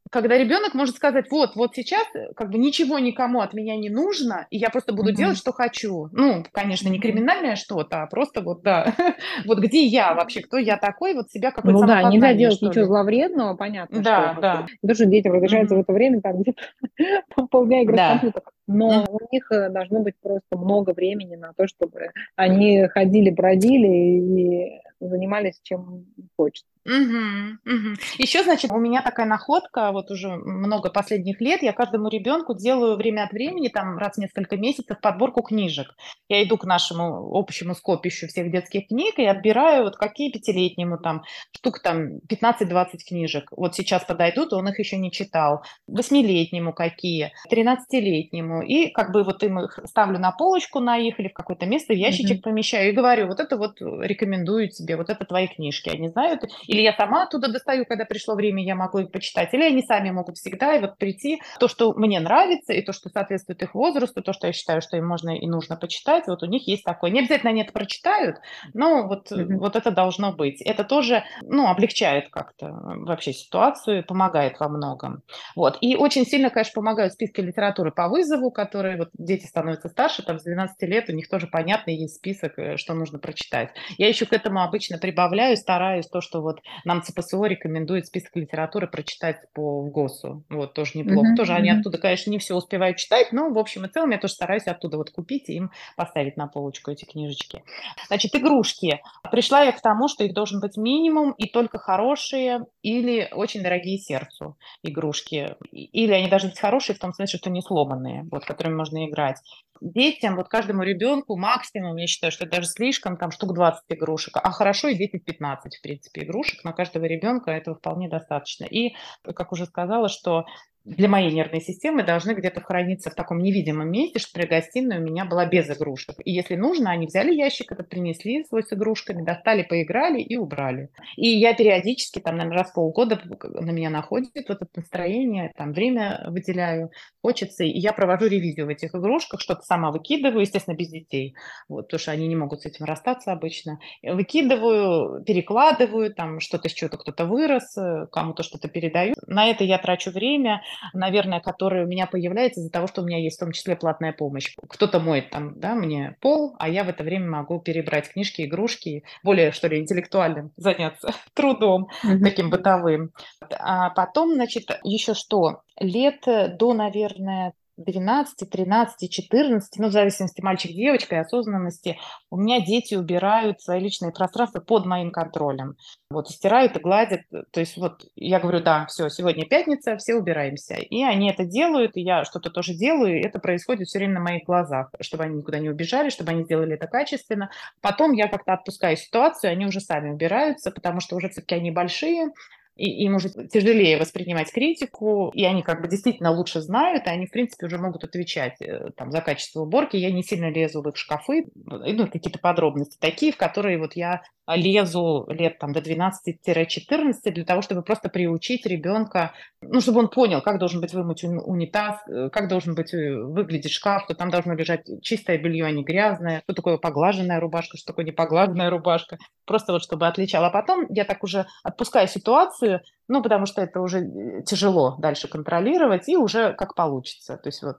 когда 0.09 0.37
ребенок 0.37 0.73
может 0.73 0.95
сказать, 0.95 1.25
вот, 1.29 1.55
вот 1.55 1.75
сейчас 1.75 2.03
э, 2.15 2.33
как 2.35 2.49
бы 2.49 2.57
ничего 2.57 2.99
никому 2.99 3.41
от 3.41 3.53
меня 3.53 3.75
не 3.75 3.89
нужно, 3.89 4.47
и 4.49 4.57
я 4.57 4.69
просто 4.69 4.93
буду 4.93 5.11
mm-hmm. 5.11 5.15
делать, 5.15 5.37
что 5.37 5.53
хочу. 5.53 6.09
Ну, 6.11 6.43
конечно, 6.51 6.89
не 6.89 6.99
криминальное 6.99 7.55
что-то, 7.55 8.03
а 8.03 8.07
просто 8.07 8.41
вот, 8.41 8.63
да, 8.63 8.93
вот 9.45 9.59
где 9.59 9.85
я 9.85 10.13
вообще, 10.13 10.41
кто 10.41 10.57
я 10.57 10.77
такой, 10.77 11.13
вот 11.13 11.29
себя 11.29 11.51
какой-то 11.51 11.79
Ну 11.79 11.87
да, 11.87 12.03
нельзя 12.09 12.33
делать 12.33 12.61
ничего 12.61 12.85
зловредного, 12.85 13.55
понятно. 13.55 14.01
Да, 14.01 14.33
что, 14.33 14.41
да. 14.41 14.65
Дети 15.09 15.27
возвращаются 15.27 15.75
mm-hmm. 15.75 15.77
в 15.79 15.81
это 15.81 15.93
время, 15.93 16.21
там 16.21 16.41
где-то 16.41 16.61
полдня 17.51 17.83
играть 17.83 17.97
да. 17.97 18.07
в 18.07 18.11
компьютер. 18.13 18.43
Но 18.67 19.05
у 19.09 19.19
них 19.31 19.51
э, 19.51 19.69
должно 19.69 19.99
быть 20.01 20.15
просто 20.21 20.57
много 20.57 20.93
времени 20.93 21.35
на 21.35 21.53
то, 21.53 21.67
чтобы 21.67 22.11
они 22.35 22.87
ходили, 22.87 23.29
бродили 23.29 23.87
и 23.87 24.81
занимались 24.99 25.59
чем 25.63 26.05
хочется. 26.37 26.69
Угу, 26.89 27.75
угу. 27.75 27.95
Еще, 28.17 28.43
значит, 28.43 28.71
у 28.71 28.79
меня 28.79 29.03
такая 29.03 29.27
находка, 29.27 29.91
вот 29.91 30.09
уже 30.09 30.29
много 30.29 30.89
последних 30.89 31.39
лет, 31.39 31.61
я 31.61 31.71
каждому 31.71 32.09
ребенку 32.09 32.55
делаю 32.55 32.97
время 32.97 33.25
от 33.25 33.31
времени, 33.31 33.67
там 33.67 33.97
раз 33.97 34.15
в 34.15 34.17
несколько 34.17 34.57
месяцев, 34.57 34.99
подборку 34.99 35.43
книжек. 35.43 35.95
Я 36.29 36.43
иду 36.43 36.57
к 36.57 36.65
нашему 36.65 37.29
общему 37.37 37.75
скопищу 37.75 38.27
всех 38.27 38.51
детских 38.51 38.87
книг 38.87 39.19
и 39.19 39.25
отбираю, 39.25 39.83
вот 39.83 39.97
какие 39.97 40.31
пятилетнему 40.31 40.97
там, 40.97 41.23
штук 41.55 41.81
там 41.83 42.17
15-20 42.27 42.87
книжек. 43.07 43.51
Вот 43.51 43.75
сейчас 43.75 44.03
подойдут, 44.03 44.53
он 44.53 44.67
их 44.69 44.79
еще 44.79 44.97
не 44.97 45.11
читал. 45.11 45.63
Восьмилетнему 45.87 46.73
какие, 46.73 47.33
тринадцатилетнему. 47.49 48.63
И 48.63 48.89
как 48.89 49.11
бы 49.11 49.23
вот 49.23 49.43
им 49.43 49.59
их 49.59 49.79
ставлю 49.85 50.17
на 50.17 50.31
полочку 50.31 50.79
на 50.79 50.97
их 50.97 51.19
или 51.19 51.27
в 51.27 51.33
какое-то 51.33 51.67
место, 51.67 51.93
в 51.93 51.97
ящичек 51.97 52.37
угу. 52.37 52.49
помещаю 52.49 52.89
и 52.89 52.95
говорю, 52.95 53.27
вот 53.27 53.39
это 53.39 53.57
вот 53.57 53.79
рекомендую 53.79 54.69
тебе, 54.69 54.95
вот 54.95 55.09
это 55.09 55.25
твои 55.25 55.47
книжки. 55.47 55.89
Они 55.89 56.09
знают, 56.09 56.41
или 56.67 56.78
я 56.81 56.93
сама 56.93 57.23
оттуда 57.23 57.51
достаю, 57.51 57.85
когда 57.85 58.05
пришло 58.05 58.35
время, 58.35 58.63
я 58.63 58.75
могу 58.75 58.99
их 58.99 59.11
почитать. 59.11 59.53
Или 59.53 59.63
они 59.63 59.81
сами 59.81 60.11
могут 60.11 60.37
всегда 60.37 60.75
и 60.75 60.81
вот 60.81 60.97
прийти. 60.97 61.41
То, 61.59 61.67
что 61.67 61.93
мне 61.93 62.19
нравится, 62.19 62.73
и 62.73 62.81
то, 62.81 62.93
что 62.93 63.09
соответствует 63.09 63.61
их 63.61 63.75
возрасту, 63.75 64.21
то, 64.21 64.33
что 64.33 64.47
я 64.47 64.53
считаю, 64.53 64.81
что 64.81 64.97
им 64.97 65.07
можно 65.07 65.37
и 65.37 65.47
нужно 65.47 65.75
почитать, 65.75 66.27
вот 66.27 66.43
у 66.43 66.45
них 66.45 66.67
есть 66.67 66.83
такое. 66.83 67.11
Не 67.11 67.19
обязательно 67.19 67.51
они 67.51 67.61
это 67.61 67.73
прочитают, 67.73 68.37
но 68.73 69.07
вот, 69.07 69.31
mm-hmm. 69.31 69.57
вот 69.57 69.75
это 69.75 69.91
должно 69.91 70.33
быть. 70.33 70.61
Это 70.61 70.83
тоже, 70.83 71.23
ну, 71.41 71.67
облегчает 71.67 72.29
как-то 72.29 72.71
вообще 72.71 73.33
ситуацию, 73.33 74.05
помогает 74.05 74.59
во 74.59 74.69
многом. 74.69 75.23
Вот. 75.55 75.77
И 75.81 75.95
очень 75.95 76.25
сильно, 76.25 76.49
конечно, 76.49 76.73
помогают 76.75 77.13
списки 77.13 77.41
литературы 77.41 77.91
по 77.91 78.07
вызову, 78.09 78.51
которые 78.51 78.97
вот 78.97 79.09
дети 79.13 79.45
становятся 79.45 79.89
старше, 79.89 80.23
там 80.23 80.39
с 80.39 80.43
12 80.43 80.81
лет 80.83 81.09
у 81.09 81.13
них 81.13 81.29
тоже 81.29 81.47
понятно 81.47 81.91
есть 81.91 82.15
список, 82.15 82.57
э, 82.57 82.77
что 82.77 82.93
нужно 82.93 83.19
прочитать. 83.19 83.69
Я 83.97 84.07
еще 84.07 84.25
к 84.25 84.33
этому 84.33 84.61
обычно 84.61 84.97
прибавляю, 84.97 85.57
стараюсь 85.57 86.07
то, 86.07 86.21
что 86.21 86.41
вот 86.41 86.58
нам 86.85 87.01
ЦПСО 87.01 87.45
рекомендует 87.45 88.07
список 88.07 88.35
литературы 88.35 88.87
прочитать 88.87 89.37
по 89.53 89.83
ГОСу. 89.83 90.43
Вот, 90.49 90.73
тоже 90.73 90.91
неплохо. 90.95 91.31
Mm-hmm. 91.31 91.35
Тоже 91.35 91.53
они 91.53 91.69
оттуда, 91.69 91.97
конечно, 91.97 92.29
не 92.29 92.39
все 92.39 92.55
успевают 92.55 92.97
читать, 92.97 93.31
но 93.31 93.49
в 93.49 93.57
общем 93.57 93.85
и 93.85 93.89
целом 93.89 94.11
я 94.11 94.17
тоже 94.17 94.33
стараюсь 94.33 94.67
оттуда 94.67 94.97
вот 94.97 95.11
купить 95.11 95.49
и 95.49 95.53
им 95.53 95.71
поставить 95.95 96.37
на 96.37 96.47
полочку 96.47 96.91
эти 96.91 97.05
книжечки. 97.05 97.63
Значит, 98.07 98.35
игрушки. 98.35 99.01
Пришла 99.31 99.63
я 99.63 99.71
к 99.71 99.81
тому, 99.81 100.07
что 100.07 100.23
их 100.23 100.33
должен 100.33 100.59
быть 100.59 100.77
минимум 100.77 101.31
и 101.31 101.47
только 101.47 101.77
хорошие 101.77 102.65
или 102.81 103.29
очень 103.31 103.63
дорогие 103.63 103.97
сердцу 103.97 104.57
игрушки. 104.83 105.55
Или 105.71 106.13
они 106.13 106.29
должны 106.29 106.49
быть 106.49 106.59
хорошие 106.59 106.95
в 106.95 106.99
том 106.99 107.13
смысле, 107.13 107.39
что 107.39 107.49
не 107.49 107.61
сломанные, 107.61 108.27
вот, 108.31 108.45
которыми 108.45 108.75
можно 108.75 109.07
играть 109.07 109.37
детям, 109.81 110.35
вот 110.35 110.49
каждому 110.49 110.83
ребенку 110.83 111.37
максимум, 111.37 111.97
я 111.97 112.07
считаю, 112.07 112.31
что 112.31 112.45
это 112.45 112.57
даже 112.57 112.67
слишком, 112.67 113.17
там 113.17 113.31
штук 113.31 113.53
20 113.53 113.83
игрушек, 113.89 114.37
а 114.37 114.51
хорошо 114.51 114.87
и 114.87 114.97
10-15, 114.97 115.57
в 115.77 115.81
принципе, 115.81 116.23
игрушек 116.23 116.63
на 116.63 116.73
каждого 116.73 117.05
ребенка 117.05 117.51
этого 117.51 117.77
вполне 117.77 118.09
достаточно. 118.09 118.65
И, 118.65 118.95
как 119.23 119.51
уже 119.51 119.65
сказала, 119.65 120.09
что 120.09 120.45
для 120.85 121.09
моей 121.09 121.31
нервной 121.31 121.61
системы 121.61 122.03
должны 122.03 122.31
где-то 122.31 122.61
храниться 122.61 123.09
в 123.09 123.15
таком 123.15 123.39
невидимом 123.39 123.91
месте, 123.91 124.19
чтобы 124.19 124.47
гостиная 124.47 124.99
у 124.99 125.03
меня 125.03 125.25
была 125.25 125.45
без 125.45 125.69
игрушек. 125.69 126.15
И 126.23 126.31
если 126.31 126.55
нужно, 126.55 126.91
они 126.91 127.07
взяли 127.07 127.33
ящик, 127.33 127.71
это 127.71 127.83
принесли 127.83 128.43
свой 128.45 128.63
с 128.63 128.73
игрушками, 128.73 129.23
достали, 129.23 129.63
поиграли 129.63 130.21
и 130.21 130.37
убрали. 130.37 130.89
И 131.15 131.27
я 131.27 131.53
периодически, 131.53 132.19
там, 132.19 132.37
наверное, 132.37 132.59
раз 132.59 132.71
в 132.71 132.73
полгода 132.75 133.19
на 133.43 133.71
меня 133.71 133.89
находит 133.89 134.31
вот 134.47 134.61
это 134.61 134.67
настроение, 134.75 135.51
там, 135.55 135.73
время 135.73 136.25
выделяю, 136.27 136.91
хочется, 137.21 137.63
и 137.63 137.77
я 137.77 137.93
провожу 137.93 138.27
ревизию 138.27 138.65
в 138.65 138.69
этих 138.69 138.95
игрушках, 138.95 139.41
что-то 139.41 139.61
сама 139.61 139.91
выкидываю, 139.91 140.41
естественно, 140.41 140.75
без 140.75 140.89
детей, 140.89 141.35
вот, 141.67 141.87
потому 141.87 141.99
что 141.99 142.11
они 142.11 142.27
не 142.27 142.35
могут 142.35 142.61
с 142.61 142.65
этим 142.65 142.85
расстаться 142.85 143.31
обычно. 143.31 143.79
Выкидываю, 144.03 145.23
перекладываю, 145.23 146.13
там, 146.13 146.39
что-то 146.39 146.69
с 146.69 146.73
чего-то 146.73 146.97
кто-то 146.97 147.25
вырос, 147.25 147.77
э, 147.77 148.07
кому-то 148.11 148.43
что-то 148.43 148.69
передаю. 148.69 149.13
На 149.27 149.47
это 149.47 149.63
я 149.63 149.77
трачу 149.77 150.11
время, 150.11 150.61
наверное, 150.93 151.39
которые 151.39 151.85
у 151.85 151.87
меня 151.87 152.07
появляются 152.07 152.61
из-за 152.61 152.71
того, 152.71 152.87
что 152.87 153.01
у 153.01 153.05
меня 153.05 153.19
есть 153.19 153.37
в 153.37 153.39
том 153.39 153.51
числе 153.51 153.75
платная 153.75 154.13
помощь. 154.13 154.55
Кто-то 154.67 154.99
моет 154.99 155.29
там, 155.29 155.59
да, 155.59 155.75
мне 155.75 156.15
пол, 156.21 156.55
а 156.59 156.69
я 156.69 156.83
в 156.83 156.89
это 156.89 157.03
время 157.03 157.29
могу 157.29 157.59
перебрать 157.59 158.11
книжки, 158.11 158.43
игрушки, 158.43 159.03
более, 159.23 159.51
что 159.51 159.67
ли, 159.67 159.79
интеллектуальным 159.79 160.51
заняться 160.57 161.13
трудом 161.33 161.89
mm-hmm. 162.03 162.23
таким 162.23 162.49
бытовым. 162.49 163.11
А 163.51 163.89
потом, 163.91 164.33
значит, 164.33 164.79
еще 164.83 165.13
что? 165.13 165.61
Лет 165.79 166.23
до, 166.25 166.73
наверное, 166.73 167.53
12, 167.79 168.49
13, 168.49 169.11
14, 169.11 169.79
ну, 169.79 169.87
в 169.87 169.91
зависимости 169.91 170.41
мальчик-девочка 170.41 171.15
и 171.15 171.19
осознанности, 171.19 171.97
у 172.29 172.37
меня 172.37 172.59
дети 172.59 172.95
убирают 172.95 173.61
свои 173.61 173.79
личные 173.79 174.11
пространства 174.11 174.59
под 174.59 174.85
моим 174.85 175.11
контролем. 175.11 175.75
Вот, 176.11 176.29
стирают 176.29 176.75
и 176.75 176.79
гладят. 176.79 177.21
То 177.51 177.59
есть 177.59 177.77
вот 177.77 178.05
я 178.15 178.39
говорю, 178.39 178.61
да, 178.61 178.85
все, 178.87 179.09
сегодня 179.09 179.45
пятница, 179.45 179.97
все 179.97 180.15
убираемся. 180.15 180.75
И 180.75 181.03
они 181.03 181.29
это 181.29 181.45
делают, 181.45 181.95
и 181.95 182.01
я 182.01 182.25
что-то 182.25 182.49
тоже 182.49 182.73
делаю, 182.73 183.19
и 183.19 183.25
это 183.25 183.39
происходит 183.39 183.87
все 183.87 183.99
время 183.99 184.15
на 184.15 184.21
моих 184.21 184.43
глазах, 184.43 184.89
чтобы 184.99 185.23
они 185.23 185.37
никуда 185.37 185.59
не 185.59 185.69
убежали, 185.69 186.09
чтобы 186.09 186.31
они 186.31 186.43
сделали 186.43 186.73
это 186.73 186.87
качественно. 186.87 187.49
Потом 187.81 188.11
я 188.11 188.27
как-то 188.27 188.53
отпускаю 188.53 188.97
ситуацию, 188.97 189.51
они 189.51 189.65
уже 189.65 189.79
сами 189.79 190.09
убираются, 190.09 190.71
потому 190.71 190.99
что 190.99 191.15
уже 191.15 191.29
все-таки 191.29 191.55
они 191.55 191.71
большие, 191.71 192.31
и 192.79 193.03
им 193.03 193.15
уже 193.15 193.29
тяжелее 193.29 193.97
воспринимать 193.97 194.51
критику, 194.53 195.31
и 195.33 195.43
они 195.43 195.61
как 195.63 195.81
бы 195.81 195.89
действительно 195.89 196.31
лучше 196.31 196.61
знают, 196.61 197.05
и 197.05 197.09
они, 197.09 197.27
в 197.27 197.31
принципе, 197.31 197.65
уже 197.65 197.77
могут 197.77 198.05
отвечать 198.05 198.61
э, 198.61 198.91
там, 198.95 199.11
за 199.11 199.19
качество 199.19 199.61
уборки. 199.61 199.97
Я 199.97 200.11
не 200.11 200.23
сильно 200.23 200.49
лезу 200.49 200.81
в 200.81 200.87
их 200.87 200.95
шкафы, 200.95 201.47
ну, 201.55 202.07
какие-то 202.07 202.39
подробности 202.39 202.97
такие, 202.99 203.33
в 203.33 203.37
которые 203.37 203.77
вот 203.79 203.93
я 203.93 204.21
лезу 204.55 205.25
лет 205.29 205.59
там 205.59 205.73
до 205.73 205.81
12-14 205.81 207.13
для 207.25 207.45
того, 207.45 207.61
чтобы 207.61 207.83
просто 207.83 208.09
приучить 208.09 208.65
ребенка, 208.65 209.33
ну, 209.61 209.81
чтобы 209.81 209.99
он 209.99 210.07
понял, 210.07 210.41
как 210.41 210.57
должен 210.57 210.81
быть 210.81 210.93
вымыть 210.93 211.23
унитаз, 211.23 211.97
э, 212.07 212.29
как 212.31 212.47
должен 212.47 212.75
быть 212.75 212.93
э, 212.93 213.13
выглядеть 213.21 213.73
шкаф, 213.73 214.03
что 214.05 214.15
там 214.15 214.29
должно 214.29 214.53
лежать 214.53 214.87
чистое 215.01 215.37
белье, 215.37 215.65
а 215.65 215.71
не 215.71 215.83
грязное, 215.83 216.41
что 216.45 216.53
такое 216.53 216.77
поглаженная 216.77 217.39
рубашка, 217.41 217.77
что 217.77 217.87
такое 217.87 218.05
непоглаженная 218.05 218.69
рубашка, 218.69 219.17
просто 219.45 219.73
вот 219.73 219.83
чтобы 219.83 220.07
отличал. 220.07 220.43
А 220.45 220.49
потом 220.49 220.85
я 220.89 221.03
так 221.03 221.23
уже 221.23 221.45
отпускаю 221.63 222.07
ситуацию, 222.07 222.68
ну, 223.07 223.23
потому 223.23 223.45
что 223.45 223.61
это 223.61 223.81
уже 223.81 223.99
э, 223.99 224.43
тяжело 224.43 224.95
дальше 224.99 225.27
контролировать, 225.27 226.07
и 226.07 226.15
уже 226.15 226.53
как 226.53 226.75
получится. 226.75 227.37
То 227.37 227.49
есть 227.49 227.63
вот 227.63 227.77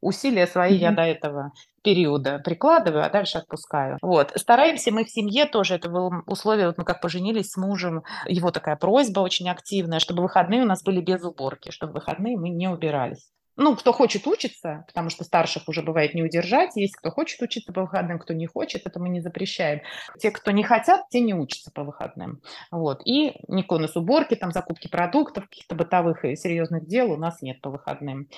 усилия 0.00 0.46
свои 0.46 0.74
mm-hmm. 0.74 0.90
я 0.90 0.92
до 0.92 1.02
этого 1.02 1.52
периода 1.82 2.38
прикладываю, 2.38 3.04
а 3.04 3.10
дальше 3.10 3.38
отпускаю. 3.38 3.98
Вот. 4.02 4.32
Стараемся 4.36 4.92
мы 4.92 5.04
в 5.04 5.10
семье 5.10 5.46
тоже, 5.46 5.74
это 5.74 5.88
было 5.88 6.22
условие, 6.26 6.66
вот 6.66 6.78
мы 6.78 6.84
как 6.84 7.00
поженились 7.00 7.50
с 7.50 7.56
мужем, 7.56 8.04
его 8.26 8.50
такая 8.50 8.76
просьба 8.76 9.20
очень 9.20 9.48
активная, 9.48 9.98
чтобы 9.98 10.22
выходные 10.22 10.62
у 10.62 10.66
нас 10.66 10.82
были 10.82 11.00
без 11.00 11.24
уборки, 11.24 11.70
чтобы 11.70 11.94
выходные 11.94 12.36
мы 12.36 12.50
не 12.50 12.68
убирались 12.68 13.30
ну, 13.58 13.74
кто 13.74 13.92
хочет 13.92 14.26
учиться, 14.28 14.84
потому 14.86 15.10
что 15.10 15.24
старших 15.24 15.68
уже 15.68 15.82
бывает 15.82 16.14
не 16.14 16.22
удержать, 16.22 16.76
есть 16.76 16.94
кто 16.94 17.10
хочет 17.10 17.42
учиться 17.42 17.72
по 17.72 17.82
выходным, 17.82 18.20
кто 18.20 18.32
не 18.32 18.46
хочет, 18.46 18.86
это 18.86 19.00
мы 19.00 19.08
не 19.08 19.20
запрещаем. 19.20 19.80
Те, 20.18 20.30
кто 20.30 20.52
не 20.52 20.62
хотят, 20.62 21.08
те 21.10 21.20
не 21.20 21.34
учатся 21.34 21.72
по 21.72 21.82
выходным. 21.82 22.40
Вот. 22.70 23.02
И 23.04 23.34
никакой 23.48 23.78
у 23.78 23.80
нас 23.82 23.96
уборки, 23.96 24.36
там, 24.36 24.52
закупки 24.52 24.86
продуктов, 24.86 25.48
каких-то 25.48 25.74
бытовых 25.74 26.24
и 26.24 26.36
серьезных 26.36 26.86
дел 26.86 27.10
у 27.10 27.16
нас 27.16 27.42
нет 27.42 27.60
по 27.60 27.70
выходным. 27.70 28.28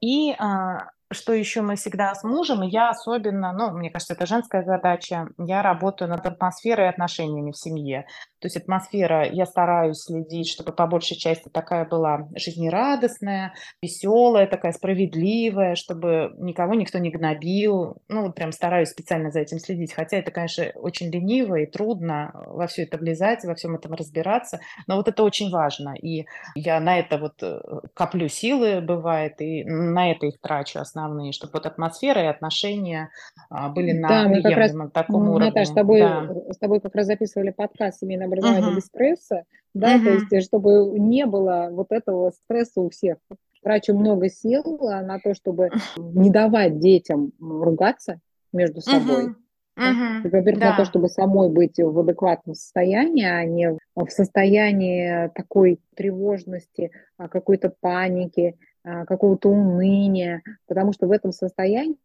И 0.00 0.32
а, 0.32 0.90
что 1.12 1.32
еще 1.32 1.62
мы 1.62 1.76
всегда 1.76 2.14
с 2.14 2.24
мужем, 2.24 2.62
я 2.62 2.90
особенно, 2.90 3.52
ну, 3.52 3.70
мне 3.70 3.90
кажется, 3.90 4.14
это 4.14 4.26
женская 4.26 4.64
задача, 4.64 5.28
я 5.38 5.62
работаю 5.62 6.10
над 6.10 6.26
атмосферой 6.26 6.86
и 6.86 6.90
отношениями 6.90 7.52
в 7.52 7.56
семье. 7.56 8.06
То 8.44 8.46
есть 8.46 8.58
атмосфера, 8.58 9.26
я 9.26 9.46
стараюсь 9.46 10.02
следить, 10.02 10.50
чтобы 10.50 10.72
по 10.72 10.86
большей 10.86 11.16
части 11.16 11.48
такая 11.48 11.86
была 11.86 12.28
жизнерадостная, 12.36 13.54
веселая, 13.80 14.46
такая 14.46 14.72
справедливая, 14.72 15.76
чтобы 15.76 16.34
никого 16.36 16.74
никто 16.74 16.98
не 16.98 17.10
гнобил. 17.10 18.02
Ну, 18.08 18.26
вот 18.26 18.34
прям 18.34 18.52
стараюсь 18.52 18.90
специально 18.90 19.30
за 19.30 19.40
этим 19.40 19.58
следить. 19.58 19.94
Хотя 19.94 20.18
это, 20.18 20.30
конечно, 20.30 20.66
очень 20.74 21.10
лениво 21.10 21.54
и 21.54 21.64
трудно 21.64 22.32
во 22.34 22.66
все 22.66 22.82
это 22.82 22.98
влезать, 22.98 23.44
во 23.44 23.54
всем 23.54 23.76
этом 23.76 23.94
разбираться. 23.94 24.60
Но 24.86 24.96
вот 24.96 25.08
это 25.08 25.22
очень 25.22 25.50
важно. 25.50 25.94
И 25.94 26.26
я 26.54 26.80
на 26.80 26.98
это 26.98 27.16
вот 27.16 27.42
э, 27.42 27.60
коплю 27.94 28.28
силы, 28.28 28.82
бывает, 28.82 29.40
и 29.40 29.64
на 29.64 30.10
это 30.10 30.26
их 30.26 30.38
трачу 30.42 30.80
основные, 31.04 31.32
чтобы 31.32 31.52
вот 31.54 31.66
атмосфера 31.66 32.22
и 32.22 32.26
отношения 32.26 33.10
а, 33.50 33.68
были 33.68 33.92
на 33.92 34.08
да, 34.08 34.28
мы 34.28 34.42
как 34.42 34.56
раз, 34.56 34.72
таком 34.92 35.28
уровне. 35.28 35.46
Наташа, 35.46 35.70
с 35.70 35.74
тобой, 35.74 36.00
да. 36.00 36.28
с 36.50 36.58
тобой 36.58 36.80
как 36.80 36.94
раз 36.94 37.06
записывали 37.06 37.50
подкаст 37.50 38.00
семейного 38.00 38.32
образования 38.32 38.72
uh-huh. 38.72 38.76
без 38.76 38.86
стресса, 38.86 39.44
да, 39.74 39.96
uh-huh. 39.96 40.04
то 40.04 40.10
есть 40.10 40.32
э, 40.32 40.40
чтобы 40.40 40.98
не 40.98 41.26
было 41.26 41.68
вот 41.70 41.92
этого 41.92 42.30
стресса 42.30 42.80
у 42.80 42.90
всех. 42.90 43.18
Трачу 43.62 43.94
много 43.94 44.28
сил 44.28 44.62
на 44.80 45.18
то, 45.20 45.34
чтобы 45.34 45.70
не 45.96 46.30
давать 46.30 46.78
детям 46.80 47.32
ругаться 47.40 48.20
между 48.52 48.80
собой. 48.80 49.28
Uh-huh. 49.28 49.34
Uh-huh. 49.76 50.22
Во-первых, 50.22 50.60
да. 50.60 50.70
на 50.70 50.76
то, 50.76 50.84
чтобы 50.84 51.08
самой 51.08 51.50
быть 51.50 51.78
в 51.78 51.98
адекватном 51.98 52.54
состоянии, 52.54 53.24
а 53.24 53.44
не 53.44 53.76
в 53.96 54.08
состоянии 54.08 55.28
такой 55.34 55.80
тревожности, 55.96 56.92
а, 57.18 57.26
какой-то 57.28 57.74
паники, 57.80 58.56
какого-то 58.84 59.48
уныния, 59.48 60.42
потому 60.66 60.92
что 60.92 61.06
в 61.06 61.12
этом 61.12 61.32
состоянии, 61.32 61.96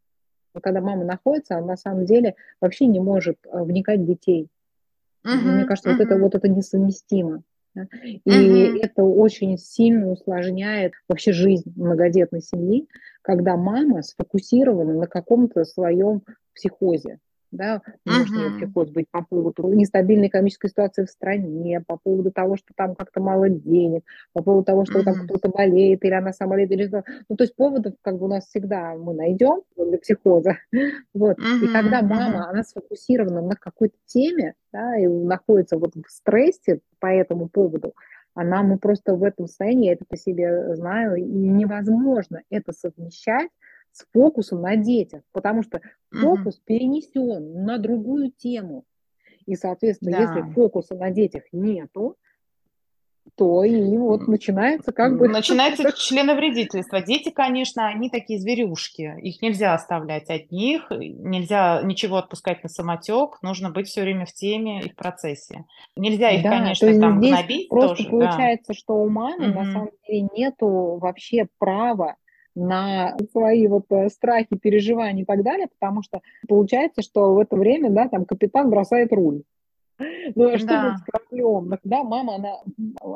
когда 0.62 0.82
мама 0.82 1.04
находится, 1.04 1.58
она 1.58 1.68
на 1.68 1.78
самом 1.78 2.06
деле 2.06 2.36
вообще 2.62 2.88
не 2.88 3.00
может 3.00 3.38
а, 3.52 3.64
вникать 3.64 4.00
в 4.00 4.06
детей. 4.06 4.48
Uh-huh, 5.26 5.36
Мне 5.36 5.66
кажется, 5.66 5.90
uh-huh. 5.90 5.98
вот 5.98 6.02
это 6.02 6.18
вот 6.18 6.36
это 6.36 6.48
несовместимо. 6.48 7.44
Да? 7.76 7.88
И 8.04 8.22
uh-huh. 8.26 8.80
это 8.82 9.04
очень 9.04 9.58
сильно 9.58 10.10
усложняет 10.10 10.94
вообще 11.08 11.34
жизнь 11.34 11.72
многодетной 11.76 12.42
семьи, 12.42 12.88
когда 13.22 13.58
мама 13.58 14.02
сфокусирована 14.02 14.94
на 14.94 15.08
каком-то 15.08 15.66
своем 15.66 16.24
психозе 16.56 17.20
да, 17.52 17.82
может 18.06 18.30
uh-huh. 18.30 18.58
приход 18.60 18.92
быть 18.92 19.08
по 19.10 19.24
поводу 19.24 19.68
нестабильной 19.74 20.28
экономической 20.28 20.70
ситуации 20.70 21.06
в 21.06 21.10
стране, 21.10 21.84
по 21.86 21.98
поводу 21.98 22.32
того, 22.32 22.58
что 22.58 22.74
там 22.76 22.96
как-то 22.96 23.22
мало 23.22 23.50
денег, 23.50 24.04
по 24.34 24.44
поводу 24.44 24.66
того, 24.66 24.86
что 24.86 25.00
uh-huh. 25.00 25.04
там 25.04 25.26
кто-то 25.26 25.50
болеет, 25.50 26.04
или 26.04 26.14
она 26.14 26.34
сама 26.34 26.52
болеет, 26.52 26.72
или 26.72 26.88
что. 26.88 27.04
Ну, 27.28 27.36
то 27.36 27.44
есть 27.44 27.56
поводов 27.56 27.94
как 28.02 28.18
бы 28.18 28.26
у 28.26 28.30
нас 28.30 28.48
всегда 28.48 28.96
мы 28.96 29.14
найдем 29.14 29.62
для 29.78 29.98
психоза. 29.98 30.58
Вот. 31.14 31.38
Uh-huh. 31.40 31.66
И 31.66 31.68
когда 31.74 32.02
мама, 32.02 32.40
uh-huh. 32.40 32.50
она 32.52 32.64
сфокусирована 32.64 33.42
на 33.42 33.56
какой-то 33.56 33.96
теме, 34.06 34.54
да, 34.72 34.98
и 34.98 35.08
находится 35.08 35.78
вот 35.78 35.96
в 35.96 36.10
стрессе 36.10 36.80
по 37.00 37.08
этому 37.08 37.50
поводу, 37.50 37.94
она 38.34 38.64
мы 38.64 38.78
просто 38.78 39.16
в 39.16 39.24
этом 39.24 39.48
состоянии, 39.48 39.88
я 39.88 39.94
это 39.94 40.06
по 40.08 40.16
себе 40.16 40.76
знаю, 40.76 41.16
и 41.16 41.24
невозможно 41.24 42.42
это 42.50 42.72
совмещать 42.74 43.50
с 43.92 44.06
фокусом 44.14 44.62
на 44.62 44.76
детях, 44.76 45.22
потому 45.32 45.64
что 45.64 45.82
фокус 46.12 46.56
угу. 46.56 46.64
перенесен 46.66 47.64
на 47.64 47.78
другую 47.78 48.32
тему. 48.32 48.86
И, 49.46 49.56
соответственно, 49.56 50.12
да. 50.12 50.22
если 50.22 50.54
фокуса 50.54 50.96
на 50.96 51.10
детях 51.10 51.44
нету, 51.52 52.18
то 53.36 53.64
и 53.64 53.98
вот 53.98 54.28
начинается 54.28 54.92
как 54.92 55.18
бы... 55.18 55.28
Начинается 55.28 55.92
членовредительство. 55.98 57.02
Дети, 57.02 57.30
конечно, 57.30 57.88
они 57.88 58.10
такие 58.10 58.40
зверюшки. 58.40 59.16
Их 59.22 59.42
нельзя 59.42 59.74
оставлять 59.74 60.30
одних, 60.30 60.90
нельзя 60.90 61.82
ничего 61.84 62.18
отпускать 62.18 62.64
на 62.64 62.70
самотек, 62.70 63.42
нужно 63.42 63.70
быть 63.70 63.88
все 63.88 64.02
время 64.02 64.26
в 64.26 64.34
теме 64.34 64.82
и 64.82 64.90
в 64.90 64.96
процессе. 64.96 65.66
Нельзя 65.96 66.32
их, 66.32 66.44
да, 66.44 66.50
конечно, 66.50 67.00
там 67.00 67.20
гнобить 67.20 67.70
просто 67.70 67.98
тоже. 67.98 68.10
получается, 68.10 68.74
да. 68.74 68.74
что 68.74 68.94
у 68.96 69.10
мамы 69.10 69.50
угу. 69.50 69.60
на 69.60 69.72
самом 69.72 69.90
деле 70.08 70.28
нету 70.36 70.98
вообще 71.00 71.48
права 71.58 72.16
на 72.60 73.16
свои 73.32 73.68
вот 73.68 73.86
э, 73.92 74.10
страхи, 74.10 74.58
переживания 74.58 75.24
и 75.24 75.26
так 75.26 75.44
далее, 75.44 75.68
потому 75.80 76.04
что 76.04 76.22
получается, 76.48 77.02
что 77.02 77.34
в 77.34 77.40
это 77.40 77.56
время, 77.56 77.90
да, 77.90 78.08
там 78.08 78.26
капитан 78.26 78.70
бросает 78.70 79.12
руль. 79.14 79.44
Ну, 80.36 80.54
а 80.54 80.58
что 80.58 80.68
да. 80.68 80.98
с 80.98 81.04
кораблем? 81.04 81.70
Когда 81.82 82.04
мама, 82.04 82.36
она, 82.36 82.54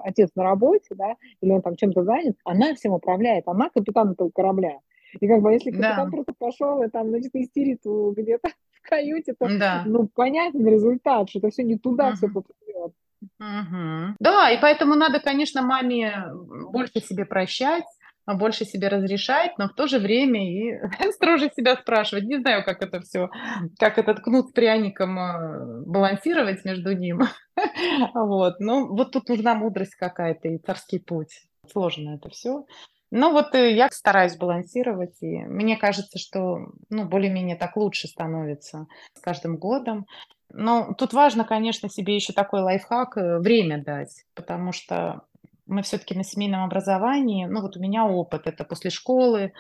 отец 0.04 0.32
на 0.36 0.44
работе, 0.44 0.96
да, 0.96 1.16
или 1.42 1.52
он 1.52 1.62
там 1.62 1.76
чем-то 1.76 2.04
занят, 2.04 2.36
она 2.44 2.74
всем 2.76 2.94
управляет, 2.94 3.48
она 3.48 3.70
капитан 3.70 4.12
этого 4.12 4.30
корабля. 4.30 4.80
И 5.20 5.28
как 5.28 5.42
бы 5.42 5.54
если 5.54 5.72
капитан 5.72 6.10
да. 6.10 6.12
просто 6.12 6.34
пошел 6.38 6.82
и 6.84 6.90
там, 6.90 7.10
значит, 7.10 7.34
истерит 7.36 7.82
где-то 7.84 8.50
в 8.72 8.90
каюте, 8.90 9.34
то, 9.34 9.48
да. 9.58 9.84
ну, 9.86 10.10
понятен 10.14 10.68
результат, 10.68 11.30
что 11.30 11.40
это 11.40 11.50
все 11.52 11.64
не 11.64 11.78
туда 11.78 12.10
угу. 12.10 12.16
все 12.16 12.28
поплывет. 12.28 12.94
Угу. 13.40 14.16
Да, 14.20 14.52
и 14.52 14.60
поэтому 14.60 14.96
надо, 14.96 15.20
конечно, 15.20 15.62
маме 15.62 16.26
больше 16.72 17.00
себе 17.00 17.26
прощать, 17.26 17.86
больше 18.26 18.66
себе 18.66 18.88
разрешать, 18.88 19.58
но 19.58 19.68
в 19.68 19.74
то 19.74 19.88
же 19.88 20.00
время 20.00 20.50
и 20.50 20.80
строже 21.12 21.50
себя 21.56 21.76
спрашивать. 21.76 22.26
Не 22.26 22.40
знаю, 22.40 22.64
как 22.64 22.82
это 22.82 23.02
все, 23.02 23.30
как 23.78 23.98
этот 23.98 24.22
кнут 24.22 24.50
с 24.50 24.52
пряником 24.52 25.20
э, 25.20 25.84
балансировать 25.86 26.66
между 26.66 26.96
ним. 26.96 27.22
Вот. 28.16 28.60
Но 28.60 28.88
вот 28.88 29.12
тут 29.12 29.30
нужна 29.30 29.54
мудрость 29.54 29.96
какая-то 29.96 30.48
и 30.48 30.58
царский 30.58 30.98
путь. 30.98 31.44
Сложно 31.72 32.16
это 32.16 32.30
все. 32.30 32.66
Ну 33.12 33.32
вот 33.32 33.54
э, 33.54 33.76
я 33.76 33.90
стараюсь 33.92 34.36
балансировать, 34.36 35.22
и 35.22 35.38
мне 35.46 35.78
кажется, 35.78 36.18
что 36.18 36.72
ну, 36.90 37.06
более-менее 37.06 37.56
так 37.56 37.78
лучше 37.78 38.08
становится 38.08 38.88
с 39.14 39.22
каждым 39.22 39.58
годом. 39.58 40.08
Но 40.52 40.96
тут 40.98 41.14
важно, 41.14 41.46
конечно, 41.46 41.90
себе 41.90 42.16
еще 42.16 42.34
такой 42.34 42.62
лайфхак 42.62 43.18
э, 43.18 43.38
время 43.38 43.84
дать, 43.84 44.26
потому 44.34 44.72
что 44.72 45.22
мы 45.66 45.82
все-таки 45.82 46.16
на 46.16 46.24
семейном 46.24 46.64
образовании, 46.64 47.46
ну 47.46 47.62
вот 47.62 47.78
у 47.78 47.80
меня 47.80 48.06
опыт, 48.06 48.48
это 48.48 48.64
после 48.64 48.90
школы, 48.90 49.54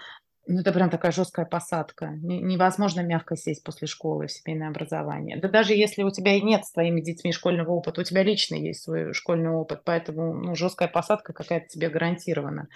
ну, 0.45 0.59
это 0.59 0.73
прям 0.73 0.89
такая 0.89 1.13
жесткая 1.13 1.45
посадка. 1.45 2.07
Невозможно 2.21 2.99
мягко 3.01 3.37
сесть 3.37 3.63
после 3.63 3.87
школы 3.87 4.27
в 4.27 4.31
семейное 4.31 4.69
образование. 4.69 5.39
Да 5.39 5.47
даже 5.47 5.73
если 5.73 6.03
у 6.03 6.11
тебя 6.11 6.35
и 6.35 6.41
нет 6.41 6.65
с 6.65 6.73
твоими 6.73 6.99
детьми 6.99 7.31
школьного 7.31 7.71
опыта, 7.71 8.01
у 8.01 8.03
тебя 8.03 8.23
лично 8.23 8.55
есть 8.55 8.83
свой 8.83 9.13
школьный 9.13 9.51
опыт, 9.51 9.83
поэтому 9.85 10.33
ну, 10.33 10.55
жесткая 10.55 10.89
посадка 10.89 11.31
какая-то 11.31 11.67
тебе 11.67 11.89
гарантирована. 11.89 12.67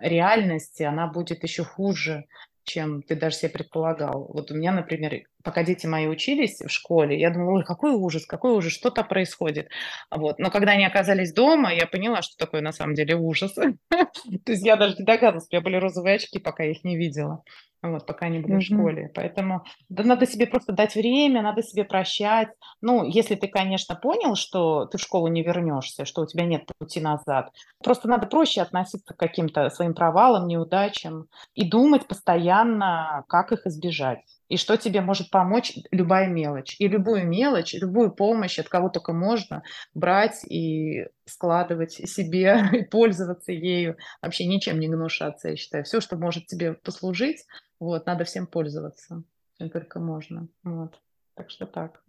Реальность, 0.00 0.80
она 0.80 1.08
будет 1.08 1.42
еще 1.42 1.64
хуже, 1.64 2.26
чем 2.62 3.02
ты 3.02 3.16
даже 3.16 3.36
себе 3.36 3.50
предполагал. 3.50 4.30
Вот 4.32 4.52
у 4.52 4.54
меня, 4.54 4.72
например, 4.72 5.22
пока 5.46 5.62
дети 5.62 5.86
мои 5.86 6.08
учились 6.08 6.60
в 6.60 6.68
школе, 6.68 7.18
я 7.18 7.30
думала, 7.30 7.58
ой, 7.58 7.64
какой 7.64 7.92
ужас, 7.92 8.26
какой 8.26 8.50
ужас, 8.50 8.72
что-то 8.72 9.04
происходит. 9.04 9.68
Вот. 10.10 10.40
Но 10.40 10.50
когда 10.50 10.72
они 10.72 10.84
оказались 10.84 11.32
дома, 11.32 11.72
я 11.72 11.86
поняла, 11.86 12.20
что 12.20 12.36
такое 12.36 12.62
на 12.62 12.72
самом 12.72 12.94
деле 12.94 13.14
ужас. 13.14 13.54
То 13.54 14.52
есть 14.52 14.66
я 14.66 14.74
даже 14.74 14.96
не 14.98 15.04
догадывалась, 15.04 15.46
у 15.48 15.54
меня 15.54 15.62
были 15.62 15.76
розовые 15.76 16.16
очки, 16.16 16.40
пока 16.40 16.64
я 16.64 16.72
их 16.72 16.82
не 16.82 16.96
видела. 16.96 17.44
вот, 17.80 18.06
пока 18.06 18.26
они 18.26 18.40
были 18.40 18.56
mm-hmm. 18.56 18.58
в 18.58 18.64
школе. 18.64 19.10
Поэтому 19.14 19.62
да, 19.88 20.02
надо 20.02 20.26
себе 20.26 20.48
просто 20.48 20.72
дать 20.72 20.96
время, 20.96 21.42
надо 21.42 21.62
себе 21.62 21.84
прощать. 21.84 22.48
Ну, 22.80 23.04
если 23.04 23.36
ты, 23.36 23.46
конечно, 23.46 23.94
понял, 23.94 24.34
что 24.34 24.86
ты 24.86 24.98
в 24.98 25.00
школу 25.00 25.28
не 25.28 25.44
вернешься, 25.44 26.04
что 26.04 26.22
у 26.22 26.26
тебя 26.26 26.44
нет 26.44 26.68
пути 26.76 26.98
назад, 27.00 27.52
просто 27.84 28.08
надо 28.08 28.26
проще 28.26 28.62
относиться 28.62 29.14
к 29.14 29.16
каким-то 29.16 29.70
своим 29.70 29.94
провалам, 29.94 30.48
неудачам 30.48 31.28
и 31.54 31.70
думать 31.70 32.08
постоянно, 32.08 33.24
как 33.28 33.52
их 33.52 33.64
избежать. 33.66 34.24
И 34.48 34.56
что 34.56 34.76
тебе 34.76 35.00
может 35.00 35.30
помочь 35.30 35.74
любая 35.90 36.28
мелочь. 36.28 36.76
И 36.78 36.86
любую 36.86 37.26
мелочь, 37.26 37.74
любую 37.74 38.12
помощь, 38.12 38.58
от 38.58 38.68
кого 38.68 38.88
только 38.88 39.12
можно, 39.12 39.62
брать 39.94 40.44
и 40.44 41.08
складывать 41.24 41.92
себе, 41.92 42.62
и 42.72 42.84
пользоваться 42.84 43.52
ею. 43.52 43.96
Вообще 44.22 44.46
ничем 44.46 44.78
не 44.78 44.88
гнушаться, 44.88 45.48
я 45.50 45.56
считаю. 45.56 45.84
Все, 45.84 46.00
что 46.00 46.16
может 46.16 46.46
тебе 46.46 46.74
послужить, 46.74 47.44
вот, 47.80 48.06
надо 48.06 48.24
всем 48.24 48.46
пользоваться, 48.46 49.22
чем 49.58 49.70
только 49.70 50.00
можно. 50.00 50.48
Вот. 50.62 51.00
Так 51.34 51.50
что 51.50 51.66
так. 51.66 52.02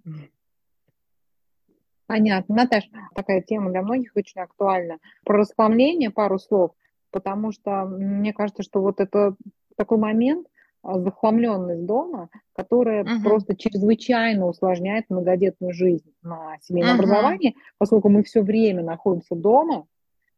Понятно. 2.05 2.55
Наташа, 2.55 2.87
такая 3.15 3.41
тема 3.41 3.69
для 3.71 3.81
многих 3.81 4.15
очень 4.15 4.41
актуальна. 4.41 4.97
Про 5.25 5.39
расхламление 5.39 6.09
пару 6.09 6.39
слов, 6.39 6.71
потому 7.11 7.51
что 7.51 7.83
мне 7.85 8.31
кажется, 8.31 8.63
что 8.63 8.81
вот 8.81 9.01
это 9.01 9.35
такой 9.75 9.97
момент, 9.97 10.47
захламленность 10.83 11.85
дома, 11.85 12.29
которая 12.53 13.03
uh-huh. 13.03 13.23
просто 13.23 13.55
чрезвычайно 13.55 14.47
усложняет 14.47 15.05
многодетную 15.09 15.73
жизнь 15.73 16.13
на 16.21 16.57
семейном 16.61 16.91
uh-huh. 16.91 17.03
образовании, 17.03 17.55
поскольку 17.77 18.09
мы 18.09 18.23
все 18.23 18.41
время 18.41 18.83
находимся 18.83 19.35
дома, 19.35 19.85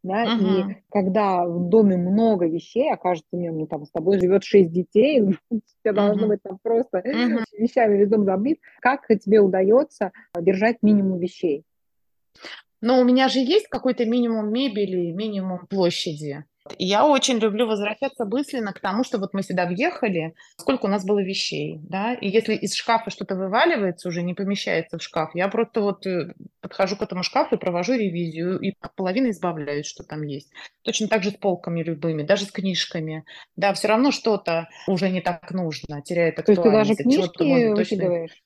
да, 0.01 0.25
uh-huh. 0.25 0.71
и 0.71 0.77
когда 0.89 1.45
в 1.45 1.67
доме 1.69 1.97
много 1.97 2.47
вещей, 2.47 2.91
окажется, 2.91 3.27
мне, 3.33 3.51
ну, 3.51 3.67
там, 3.67 3.85
с 3.85 3.91
тобой 3.91 4.19
живет 4.19 4.43
шесть 4.43 4.71
детей, 4.71 5.21
тебя 5.83 5.93
должно 5.93 6.27
быть 6.27 6.41
там 6.41 6.57
просто 6.61 6.99
uh-huh. 6.99 7.43
вещами 7.57 7.97
весь 7.97 8.09
дом 8.09 8.23
забит, 8.23 8.59
как 8.79 9.07
тебе 9.07 9.41
удается 9.41 10.11
держать 10.39 10.77
минимум 10.81 11.19
вещей? 11.19 11.63
Но 12.81 13.01
у 13.01 13.03
меня 13.03 13.27
же 13.27 13.39
есть 13.39 13.67
какой-то 13.67 14.05
минимум 14.05 14.53
мебели, 14.53 15.11
минимум 15.11 15.67
площади. 15.67 16.45
Я 16.77 17.05
очень 17.05 17.37
люблю 17.39 17.67
возвращаться 17.67 18.25
мысленно 18.25 18.73
к 18.73 18.79
тому, 18.79 19.03
что 19.03 19.17
вот 19.17 19.33
мы 19.33 19.43
сюда 19.43 19.65
въехали, 19.65 20.33
сколько 20.57 20.85
у 20.85 20.89
нас 20.89 21.05
было 21.05 21.19
вещей, 21.23 21.79
да, 21.83 22.13
и 22.13 22.29
если 22.29 22.53
из 22.55 22.75
шкафа 22.75 23.09
что-то 23.09 23.35
вываливается, 23.35 24.09
уже 24.09 24.21
не 24.21 24.33
помещается 24.33 24.97
в 24.97 25.03
шкаф, 25.03 25.31
я 25.33 25.47
просто 25.47 25.81
вот 25.81 26.05
э, 26.05 26.33
подхожу 26.61 26.95
к 26.95 27.01
этому 27.01 27.23
шкафу 27.23 27.55
и 27.55 27.59
провожу 27.59 27.93
ревизию, 27.93 28.59
и 28.59 28.73
половину 28.95 29.29
избавляюсь, 29.29 29.87
что 29.87 30.03
там 30.03 30.23
есть. 30.23 30.51
Точно 30.83 31.07
так 31.07 31.23
же 31.23 31.31
с 31.31 31.35
полками 31.35 31.81
любыми, 31.81 32.23
даже 32.23 32.45
с 32.45 32.51
книжками. 32.51 33.25
Да, 33.55 33.73
все 33.73 33.87
равно 33.87 34.11
что-то 34.11 34.69
уже 34.87 35.09
не 35.09 35.21
так 35.21 35.51
нужно, 35.51 36.01
теряет 36.01 36.39
актуальность. 36.39 36.97
То 36.97 37.03
есть 37.03 37.03
ты 37.03 37.05
даже 37.05 37.29
книжки 37.31 37.73
выкидываешь? 37.73 38.43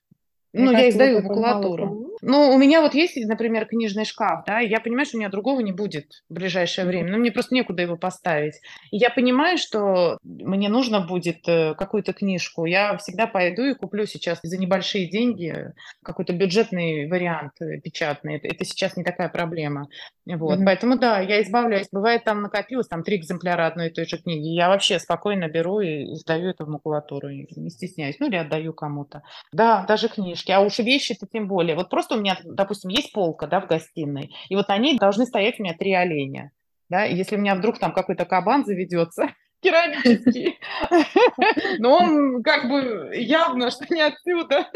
Ну, 0.54 0.72
я 0.72 0.89
издаю 0.89 1.22
макулатуру. 1.22 2.04
Ну, 2.22 2.52
у 2.52 2.58
меня 2.58 2.82
вот 2.82 2.94
есть, 2.94 3.18
например, 3.28 3.66
книжный 3.66 4.06
шкаф, 4.06 4.46
да, 4.46 4.62
и 4.62 4.70
я 4.70 4.80
понимаю, 4.80 5.06
что 5.06 5.18
у 5.18 5.20
меня 5.20 5.30
другого 5.30 5.60
не 5.60 5.74
будет 5.74 6.24
в 6.30 6.34
ближайшее 6.34 6.86
время. 6.86 7.12
Ну, 7.12 7.18
мне 7.18 7.32
просто 7.32 7.54
некуда 7.54 7.82
его 7.82 7.98
поставить. 7.98 8.62
И 8.92 8.98
я 8.98 9.10
понимаю, 9.10 9.58
что 9.58 10.18
мне 10.24 10.70
нужно 10.70 11.02
будет 11.02 11.48
э, 11.48 11.74
какую-то 11.74 12.13
книжку. 12.13 12.66
Я 12.66 12.96
всегда 12.98 13.28
пойду 13.28 13.66
и 13.66 13.74
куплю 13.74 14.06
сейчас 14.06 14.39
за 14.42 14.58
небольшие 14.58 15.10
деньги 15.10 15.74
какой-то 16.02 16.32
бюджетный 16.34 17.10
вариант 17.10 17.54
э, 17.60 17.80
печатный. 17.82 18.38
Это 18.38 18.63
сейчас 18.63 18.96
не 18.96 19.04
такая 19.04 19.28
проблема. 19.28 19.88
Вот, 20.25 20.59
mm-hmm. 20.59 20.65
поэтому 20.65 20.97
да, 20.97 21.19
я 21.19 21.41
избавляюсь. 21.41 21.88
Бывает, 21.91 22.23
там 22.23 22.41
накопилось 22.41 22.88
там 22.88 23.03
три 23.03 23.17
экземпляра 23.17 23.67
одной 23.67 23.89
и 23.89 23.93
той 23.93 24.05
же 24.05 24.17
книги. 24.17 24.47
Я 24.47 24.69
вообще 24.69 24.97
спокойно 24.99 25.49
беру 25.49 25.81
и 25.81 26.15
сдаю 26.15 26.49
это 26.49 26.63
в 26.63 26.69
макулатуру, 26.69 27.29
не 27.29 27.69
стесняюсь. 27.69 28.17
Ну 28.19 28.27
или 28.27 28.38
отдаю 28.38 28.73
кому-то. 28.73 29.23
Да, 29.51 29.86
даже 29.86 30.07
книжки. 30.07 30.51
А 30.51 30.62
уж 30.62 30.79
вещи-то 30.79 31.27
тем 31.27 31.47
более. 31.47 31.75
Вот 31.75 31.89
просто 31.89 32.15
у 32.15 32.19
меня, 32.19 32.38
допустим, 32.45 32.89
есть 32.89 33.12
полка, 33.12 33.47
да, 33.47 33.59
в 33.59 33.67
гостиной, 33.67 34.33
и 34.47 34.55
вот 34.55 34.69
на 34.69 34.77
ней 34.77 34.97
должны 34.97 35.25
стоять 35.25 35.59
у 35.59 35.63
меня 35.63 35.75
три 35.77 35.93
оленя. 35.93 36.51
Да, 36.89 37.03
если 37.03 37.38
у 37.38 37.39
меня 37.39 37.55
вдруг 37.55 37.79
там 37.79 37.91
какой-то 37.91 38.25
кабан 38.25 38.65
заведется, 38.65 39.29
керамический. 39.63 40.60
Но 41.80 41.97
он 41.97 42.43
как 42.43 42.69
бы 42.69 43.12
явно, 43.15 43.71
что 43.71 43.86
не 43.93 44.02
отсюда. 44.02 44.67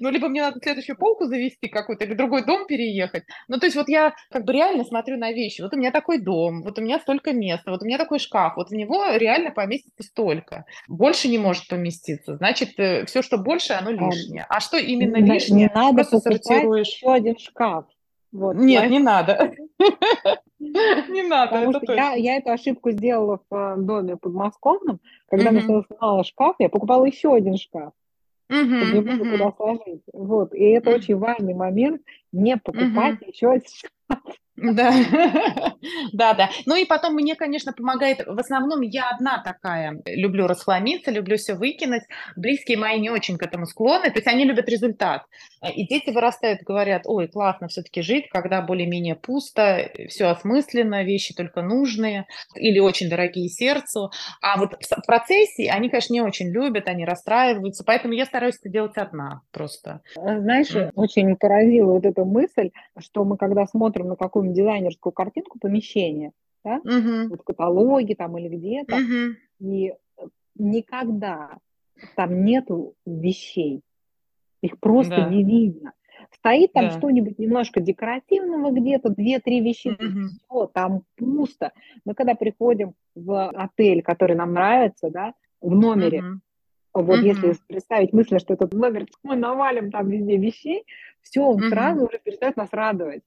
Ну, 0.00 0.10
либо 0.10 0.28
мне 0.28 0.42
надо 0.42 0.60
следующую 0.60 0.96
полку 0.96 1.26
завести 1.26 1.68
какую-то, 1.68 2.04
или 2.04 2.14
другой 2.14 2.44
дом 2.44 2.66
переехать. 2.66 3.24
Ну, 3.48 3.58
то 3.58 3.66
есть 3.66 3.76
вот 3.76 3.88
я 3.88 4.14
как 4.30 4.44
бы 4.44 4.52
реально 4.52 4.84
смотрю 4.84 5.16
на 5.16 5.32
вещи. 5.32 5.62
Вот 5.62 5.72
у 5.72 5.76
меня 5.76 5.90
такой 5.90 6.18
дом, 6.18 6.62
вот 6.62 6.78
у 6.78 6.82
меня 6.82 6.98
столько 6.98 7.32
места, 7.32 7.70
вот 7.70 7.82
у 7.82 7.86
меня 7.86 7.98
такой 7.98 8.18
шкаф, 8.18 8.56
вот 8.56 8.70
в 8.70 8.74
него 8.74 9.04
реально 9.14 9.50
поместится 9.50 10.02
столько. 10.02 10.64
Больше 10.88 11.28
не 11.28 11.38
может 11.38 11.68
поместиться. 11.68 12.36
Значит, 12.36 12.78
э, 12.78 13.06
все, 13.06 13.22
что 13.22 13.38
больше, 13.38 13.72
оно 13.72 13.90
лишнее. 13.90 14.46
А 14.48 14.60
что 14.60 14.76
именно 14.76 15.16
лишнее? 15.16 15.68
Не 15.68 15.74
надо 15.74 16.04
сортируешь. 16.04 16.88
еще 16.88 17.12
один 17.12 17.38
шкаф. 17.38 17.84
Вот, 18.32 18.56
Нет, 18.56 18.90
не 18.90 18.98
надо. 18.98 19.52
Не 20.58 21.22
надо, 21.22 21.52
Потому 21.52 21.72
что 21.74 21.92
я, 21.92 22.14
я 22.14 22.36
эту 22.36 22.50
ошибку 22.50 22.92
сделала 22.92 23.40
в 23.50 23.54
э, 23.54 23.76
доме 23.78 24.16
подмосковном. 24.16 25.00
Когда 25.28 25.50
mm-hmm. 25.50 25.62
мне 25.64 25.84
снимала 25.84 26.24
шкаф, 26.24 26.56
я 26.60 26.68
покупала 26.68 27.04
еще 27.04 27.34
один 27.34 27.56
шкаф. 27.56 27.92
Mm-hmm. 28.50 28.84
Чтобы 28.84 29.18
куда 29.18 29.52
сложить. 29.52 30.02
Вот. 30.12 30.54
И 30.54 30.64
это 30.64 30.90
очень 30.90 31.16
важный 31.16 31.54
момент, 31.54 32.02
не 32.30 32.56
покупать 32.56 33.18
еще 33.26 33.50
один 33.50 33.68
шкаф. 33.68 34.36
Да, 34.62 34.92
да, 36.12 36.34
да. 36.34 36.50
Ну 36.66 36.76
и 36.76 36.84
потом 36.84 37.14
мне, 37.14 37.34
конечно, 37.34 37.72
помогает, 37.72 38.24
в 38.24 38.38
основном 38.38 38.80
я 38.82 39.10
одна 39.10 39.42
такая, 39.42 40.00
люблю 40.06 40.46
расхламиться, 40.46 41.10
люблю 41.10 41.36
все 41.36 41.54
выкинуть. 41.54 42.04
Близкие 42.36 42.78
мои 42.78 43.00
не 43.00 43.10
очень 43.10 43.38
к 43.38 43.42
этому 43.42 43.66
склонны, 43.66 44.10
то 44.10 44.18
есть 44.18 44.26
они 44.28 44.44
любят 44.44 44.68
результат. 44.68 45.24
И 45.74 45.86
дети 45.86 46.10
вырастают, 46.10 46.62
говорят, 46.62 47.02
ой, 47.06 47.26
классно 47.26 47.66
все-таки 47.68 48.02
жить, 48.02 48.28
когда 48.30 48.62
более-менее 48.62 49.16
пусто, 49.16 49.90
все 50.08 50.26
осмысленно, 50.26 51.02
вещи 51.02 51.34
только 51.34 51.62
нужные 51.62 52.26
или 52.54 52.78
очень 52.78 53.10
дорогие 53.10 53.48
сердцу. 53.48 54.12
А 54.40 54.58
вот 54.58 54.76
в 54.80 55.06
процессе 55.06 55.70
они, 55.70 55.88
конечно, 55.88 56.12
не 56.12 56.20
очень 56.20 56.50
любят, 56.50 56.86
они 56.86 57.04
расстраиваются, 57.04 57.82
поэтому 57.84 58.14
я 58.14 58.26
стараюсь 58.26 58.58
это 58.60 58.68
делать 58.68 58.96
одна 58.96 59.42
просто. 59.50 60.02
Знаешь, 60.14 60.70
очень 60.94 61.34
поразила 61.36 61.92
вот 61.94 62.06
эта 62.06 62.24
мысль, 62.24 62.70
что 62.98 63.24
мы 63.24 63.36
когда 63.36 63.66
смотрим 63.66 64.08
на 64.08 64.16
какую 64.16 64.51
дизайнерскую 64.52 65.12
картинку 65.12 65.58
помещения, 65.58 66.32
да, 66.64 66.80
uh-huh. 66.84 67.28
вот 67.28 67.40
в 67.40 67.44
каталоге 67.44 68.14
там 68.14 68.38
или 68.38 68.48
где-то, 68.48 68.96
uh-huh. 68.96 69.32
и 69.60 69.94
никогда 70.56 71.58
там 72.16 72.44
нету 72.44 72.94
вещей, 73.06 73.82
их 74.60 74.78
просто 74.78 75.16
да. 75.16 75.28
не 75.28 75.44
видно. 75.44 75.92
Стоит 76.30 76.72
там 76.72 76.86
да. 76.86 76.90
что-нибудь 76.92 77.38
немножко 77.38 77.80
декоративного 77.80 78.70
где-то, 78.70 79.10
две-три 79.10 79.60
вещи, 79.60 79.88
mm-hmm. 79.88 80.26
все, 80.28 80.66
там 80.68 81.02
пусто. 81.16 81.72
Мы 82.04 82.14
когда 82.14 82.34
приходим 82.34 82.94
в 83.14 83.50
отель, 83.50 84.02
который 84.02 84.36
нам 84.36 84.52
нравится, 84.52 85.10
да, 85.10 85.34
в 85.60 85.74
номере, 85.74 86.20
mm-hmm. 86.20 86.38
вот 86.94 87.18
mm-hmm. 87.18 87.24
если 87.24 87.56
представить 87.66 88.12
мысль, 88.12 88.38
что 88.38 88.54
этот 88.54 88.72
номер, 88.72 89.06
мы 89.22 89.36
навалим 89.36 89.90
там 89.90 90.08
везде 90.08 90.36
вещей, 90.36 90.84
все, 91.20 91.42
он 91.42 91.58
mm-hmm. 91.58 91.68
сразу 91.68 92.06
уже 92.06 92.18
перестает 92.18 92.56
нас 92.56 92.68
радовать. 92.72 93.22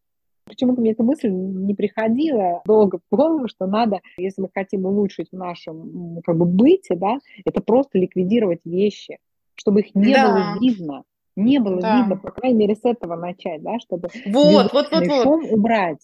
Почему-то 0.46 0.82
мне 0.82 0.92
эта 0.92 1.04
мысль 1.04 1.30
не 1.30 1.74
приходила 1.74 2.62
долго 2.66 3.00
в 3.10 3.16
голову, 3.16 3.48
что 3.48 3.66
надо, 3.66 4.02
если 4.18 4.42
мы 4.42 4.50
хотим 4.54 4.86
улучшить 4.86 5.30
в 5.32 5.36
нашем 5.36 6.22
как 6.24 6.38
бы, 6.38 6.46
быте, 6.46 6.96
да, 6.96 7.18
это 7.46 7.62
просто 7.62 7.98
ликвидировать 7.98 8.62
вещи, 8.64 9.18
чтобы 9.56 9.82
их 9.82 9.96
не 9.96 10.14
да. 10.14 10.32
было 10.32 10.60
видно. 10.60 11.04
Не 11.36 11.60
было 11.60 11.82
да. 11.82 11.98
видно, 11.98 12.16
по 12.16 12.32
крайней 12.32 12.60
мере, 12.60 12.76
с 12.76 12.86
этого 12.86 13.16
начать, 13.16 13.62
да, 13.62 13.80
чтобы 13.80 14.10
вот, 14.26 14.72
вот, 14.72 14.92
вот, 14.92 15.06
шум 15.06 15.42
вот. 15.42 15.52
убрать. 15.52 16.00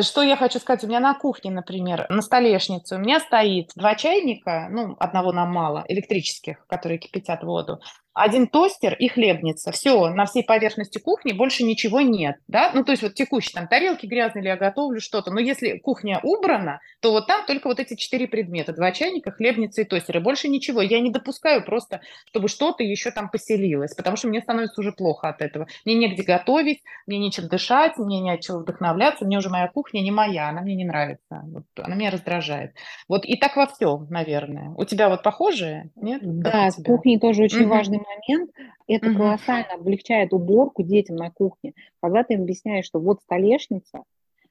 Что 0.00 0.22
я 0.22 0.36
хочу 0.36 0.58
сказать, 0.58 0.84
у 0.84 0.86
меня 0.86 1.00
на 1.00 1.14
кухне, 1.14 1.50
например, 1.50 2.06
на 2.08 2.22
столешнице 2.22 2.96
у 2.96 2.98
меня 2.98 3.20
стоит 3.20 3.72
два 3.74 3.94
чайника, 3.94 4.68
ну, 4.70 4.96
одного 4.98 5.32
нам 5.32 5.52
мало, 5.52 5.84
электрических, 5.88 6.66
которые 6.66 6.98
кипятят 6.98 7.42
воду, 7.42 7.80
один 8.14 8.46
тостер 8.46 8.94
и 8.94 9.08
хлебница. 9.08 9.72
Все, 9.72 10.08
на 10.10 10.26
всей 10.26 10.44
поверхности 10.44 10.98
кухни 10.98 11.32
больше 11.32 11.64
ничего 11.64 12.00
нет. 12.00 12.36
Да? 12.46 12.70
Ну, 12.74 12.84
то 12.84 12.92
есть 12.92 13.02
вот 13.02 13.14
текущие 13.14 13.52
там 13.54 13.68
тарелки 13.68 14.06
грязные 14.06 14.42
или 14.42 14.48
я 14.48 14.56
готовлю 14.56 15.00
что-то. 15.00 15.30
Но 15.30 15.40
если 15.40 15.78
кухня 15.78 16.20
убрана, 16.22 16.80
то 17.00 17.12
вот 17.12 17.26
там 17.26 17.46
только 17.46 17.68
вот 17.68 17.80
эти 17.80 17.94
четыре 17.96 18.28
предмета. 18.28 18.72
Два 18.72 18.92
чайника, 18.92 19.30
хлебница 19.30 19.82
и 19.82 19.84
тостер. 19.84 20.18
И 20.18 20.20
больше 20.20 20.48
ничего. 20.48 20.82
Я 20.82 21.00
не 21.00 21.10
допускаю 21.10 21.64
просто, 21.64 22.00
чтобы 22.26 22.48
что-то 22.48 22.82
еще 22.82 23.10
там 23.10 23.30
поселилось, 23.30 23.94
потому 23.94 24.16
что 24.16 24.28
мне 24.28 24.40
становится 24.40 24.80
уже 24.80 24.92
плохо 24.92 25.28
от 25.28 25.40
этого. 25.40 25.66
Мне 25.84 25.94
негде 25.94 26.22
готовить, 26.22 26.82
мне 27.06 27.18
нечем 27.18 27.48
дышать, 27.48 27.96
мне 27.96 28.20
не 28.20 28.30
от 28.30 28.40
чего 28.40 28.58
вдохновляться. 28.58 29.24
Мне 29.24 29.38
уже 29.38 29.48
моя 29.48 29.68
кухня 29.68 30.00
не 30.00 30.10
моя, 30.10 30.48
она 30.48 30.60
мне 30.60 30.74
не 30.74 30.84
нравится. 30.84 31.42
Вот, 31.44 31.64
она 31.78 31.94
меня 31.94 32.10
раздражает. 32.10 32.74
Вот 33.08 33.24
и 33.24 33.36
так 33.36 33.56
во 33.56 33.66
всем, 33.66 34.06
наверное. 34.10 34.74
У 34.76 34.84
тебя 34.84 35.08
вот 35.08 35.22
похожие? 35.22 35.90
Нет? 35.96 36.20
Да, 36.22 36.70
с 36.70 36.82
кухней 36.82 37.18
тоже 37.18 37.44
очень 37.44 37.64
mm-hmm. 37.64 37.68
важный 37.68 38.01
момент, 38.02 38.50
это 38.86 39.10
угу. 39.10 39.18
колоссально 39.18 39.74
облегчает 39.74 40.32
уборку 40.32 40.82
детям 40.82 41.16
на 41.16 41.30
кухне. 41.30 41.74
Когда 42.00 42.24
ты 42.24 42.34
им 42.34 42.42
объясняешь, 42.42 42.84
что 42.84 43.00
вот 43.00 43.20
столешница, 43.22 44.02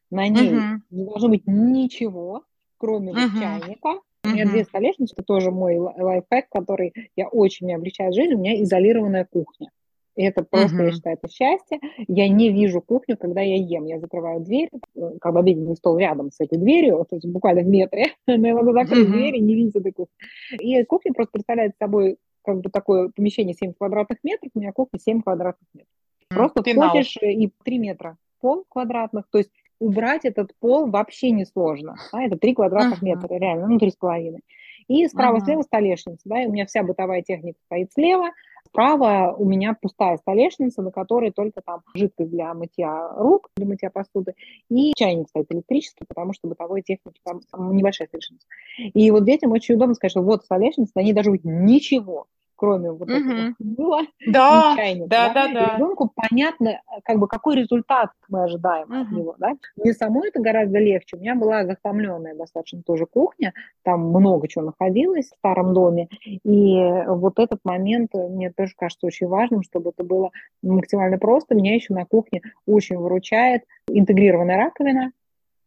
на 0.10 0.28
ней 0.28 0.54
угу. 0.54 0.82
не 0.90 1.06
должно 1.06 1.30
быть 1.30 1.44
ничего, 1.46 2.44
кроме 2.78 3.12
угу. 3.12 3.40
чайника, 3.40 4.00
У 4.24 4.30
меня 4.30 4.46
две 4.46 4.64
столешницы, 4.64 5.14
это 5.16 5.24
тоже 5.24 5.52
мой 5.52 5.78
лайфхак, 5.78 6.48
который 6.50 6.94
я 7.16 7.28
очень 7.28 7.66
мне 7.66 7.76
облегчает 7.76 8.14
жизнь. 8.14 8.34
У 8.34 8.38
меня 8.38 8.62
изолированная 8.62 9.26
кухня. 9.26 9.70
И 10.16 10.24
это 10.24 10.44
просто, 10.44 10.78
uh-huh. 10.78 10.86
я 10.86 10.92
считаю, 10.92 11.18
это 11.22 11.32
счастье. 11.32 11.80
Я 12.08 12.28
не 12.28 12.52
вижу 12.52 12.82
кухню, 12.82 13.18
когда 13.18 13.42
я 13.42 13.56
ем. 13.56 13.86
Я 13.86 14.00
закрываю 14.00 14.42
дверь, 14.42 14.70
э, 14.96 15.12
как 15.22 15.34
бы 15.34 15.40
обеденный 15.40 15.76
стол 15.76 15.98
рядом 15.98 16.32
с 16.32 16.40
этой 16.40 16.58
дверью, 16.58 17.06
то 17.10 17.16
есть 17.16 17.26
буквально 17.28 17.62
в 17.62 17.68
метре, 17.68 18.08
но 18.28 18.48
я 18.48 18.54
могу 18.54 18.74
закрыть 18.74 19.08
uh-huh. 19.08 19.12
дверь 19.12 19.38
и 19.38 19.42
не 19.42 19.56
видеть 19.56 19.76
этой 19.76 19.94
кухни. 19.94 20.14
И 20.60 20.84
кухня 20.84 21.14
просто 21.14 21.32
представляет 21.32 21.78
собой 21.80 22.18
как 22.44 22.62
бы 22.62 22.70
такое 22.70 23.10
помещение 23.10 23.54
7 23.54 23.74
квадратных 23.74 24.20
метров, 24.24 24.52
у 24.54 24.60
меня 24.60 24.72
кухня 24.72 25.00
7 25.00 25.22
квадратных 25.22 25.68
метров. 25.74 25.94
Просто 26.30 26.64
Пенал. 26.64 26.90
входишь 26.90 27.18
э, 27.22 27.32
и 27.32 27.52
3 27.64 27.78
метра 27.80 28.18
пол 28.40 28.66
квадратных, 28.68 29.26
то 29.32 29.38
есть 29.38 29.52
убрать 29.80 30.26
этот 30.26 30.54
пол 30.60 30.90
вообще 30.90 31.32
несложно. 31.32 31.96
Да, 32.12 32.24
это 32.24 32.38
3 32.38 32.56
квадратных 32.56 33.02
uh-huh. 33.02 33.06
метра, 33.06 33.36
реально, 33.36 33.68
ну, 33.68 33.78
3,5. 33.78 34.40
И 34.88 35.08
справа-слева 35.08 35.62
uh-huh. 35.62 35.64
столешница, 35.64 36.22
да, 36.26 36.44
и 36.44 36.48
у 36.48 36.52
меня 36.52 36.66
вся 36.66 36.84
бытовая 36.84 37.22
техника 37.22 37.60
стоит 37.66 37.94
слева, 37.94 38.32
Справа 38.72 39.36
у 39.38 39.44
меня 39.44 39.76
пустая 39.80 40.18
столешница, 40.18 40.82
на 40.82 40.92
которой 40.92 41.32
только 41.32 41.62
там 41.62 41.82
жидкость 41.94 42.32
для 42.32 42.54
мытья 42.54 43.10
рук, 43.18 43.50
для 43.58 43.66
мытья 43.68 43.90
посуды, 43.90 44.34
и 44.70 44.94
чайник 44.96 45.28
стоит 45.28 45.48
электрический, 45.52 46.06
потому 46.08 46.32
что 46.32 46.48
бытовой 46.48 46.82
техники 46.82 47.20
там, 47.26 47.42
небольшая 47.76 48.08
столешница. 48.08 48.48
И 48.78 49.12
вот 49.12 49.26
детям 49.26 49.52
очень 49.52 49.76
удобно 49.76 49.94
сказать, 49.96 50.12
что 50.12 50.22
вот 50.22 50.46
столешница, 50.46 50.94
на 50.96 51.02
ней 51.02 51.12
даже 51.12 51.32
быть 51.32 51.44
ничего 51.44 52.28
кроме 52.62 52.92
вот 52.92 53.10
этого 53.10 53.56
было 53.58 54.02
да, 54.28 54.76
чайника, 54.76 55.08
да, 55.08 55.34
да, 55.34 55.48
да, 55.52 55.76
Ребенку 55.76 56.12
понятно, 56.16 56.80
как 57.04 57.18
бы 57.18 57.28
какой 57.28 57.56
результат 57.56 58.12
мы 58.30 58.44
ожидаем 58.44 58.86
угу. 58.86 59.02
от 59.02 59.12
него, 59.12 59.36
да. 59.40 59.54
Мне 59.78 59.94
самой 59.94 60.30
это 60.30 60.40
гораздо 60.40 60.78
легче. 60.78 61.18
У 61.18 61.20
меня 61.20 61.34
была 61.34 61.66
захламленная 61.66 62.36
достаточно 62.36 62.84
тоже 62.84 63.08
кухня, 63.08 63.54
там 63.82 64.10
много 64.10 64.48
чего 64.48 64.66
находилось 64.66 65.32
в 65.32 65.38
старом 65.38 65.74
доме, 65.74 66.08
и 66.24 66.80
вот 67.08 67.40
этот 67.40 67.62
момент 67.64 68.14
мне 68.14 68.52
тоже 68.52 68.74
кажется 68.78 69.08
очень 69.08 69.26
важным, 69.26 69.64
чтобы 69.64 69.90
это 69.90 70.04
было 70.04 70.30
максимально 70.62 71.18
просто. 71.18 71.56
Меня 71.56 71.74
еще 71.74 71.96
на 71.96 72.06
кухне 72.06 72.44
очень 72.68 72.98
выручает 72.98 73.64
интегрированная 73.88 74.58
раковина, 74.58 75.14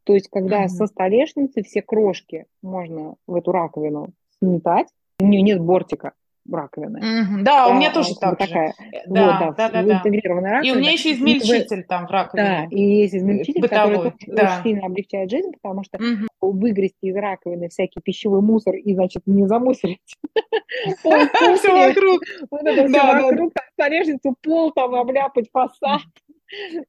то 0.04 0.14
есть 0.14 0.28
когда 0.30 0.66
mm 0.66 0.68
со 0.68 0.86
столешницы 0.86 1.64
все 1.64 1.82
крошки 1.82 2.46
можно 2.62 3.16
в 3.26 3.34
эту 3.34 3.50
раковину 3.50 4.10
сметать, 4.38 4.86
у 5.18 5.26
нее 5.26 5.42
нет 5.42 5.60
бортика, 5.60 6.12
раковины. 6.50 6.98
Mm-hmm. 6.98 7.42
Да, 7.42 7.68
у 7.68 7.74
меня 7.74 7.92
тоже 7.92 8.14
так 8.16 8.38
такая. 8.38 8.68
Же. 8.68 9.02
Да, 9.06 9.46
вот, 9.46 9.56
да, 9.56 9.68
да, 9.70 9.82
да, 9.82 9.94
интегрированная 9.94 10.52
раковина. 10.52 10.72
И 10.72 10.76
у 10.76 10.80
меня 10.80 10.92
еще 10.92 11.12
измельчитель 11.12 11.84
там 11.84 12.06
в 12.06 12.10
раковине. 12.10 12.68
Да, 12.70 12.76
и 12.76 12.80
есть 12.80 13.14
измельчитель, 13.14 13.60
Бытовой, 13.60 13.96
который 13.96 14.14
да. 14.26 14.42
очень 14.42 14.62
сильно 14.62 14.86
облегчает 14.86 15.30
жизнь, 15.30 15.52
потому 15.60 15.84
что 15.84 15.98
mm-hmm. 15.98 16.26
выгрести 16.40 17.06
из 17.06 17.16
раковины 17.16 17.68
всякий 17.68 18.00
пищевой 18.00 18.40
мусор 18.40 18.74
и, 18.74 18.94
значит, 18.94 19.22
не 19.26 19.46
замусорить 19.46 20.00
все 20.98 21.88
вокруг. 21.88 22.24
Все 22.24 23.22
вокруг, 23.22 23.52
столешницу, 23.72 24.34
пол 24.42 24.72
там 24.72 24.94
обляпать, 24.94 25.50
фасад. 25.52 26.02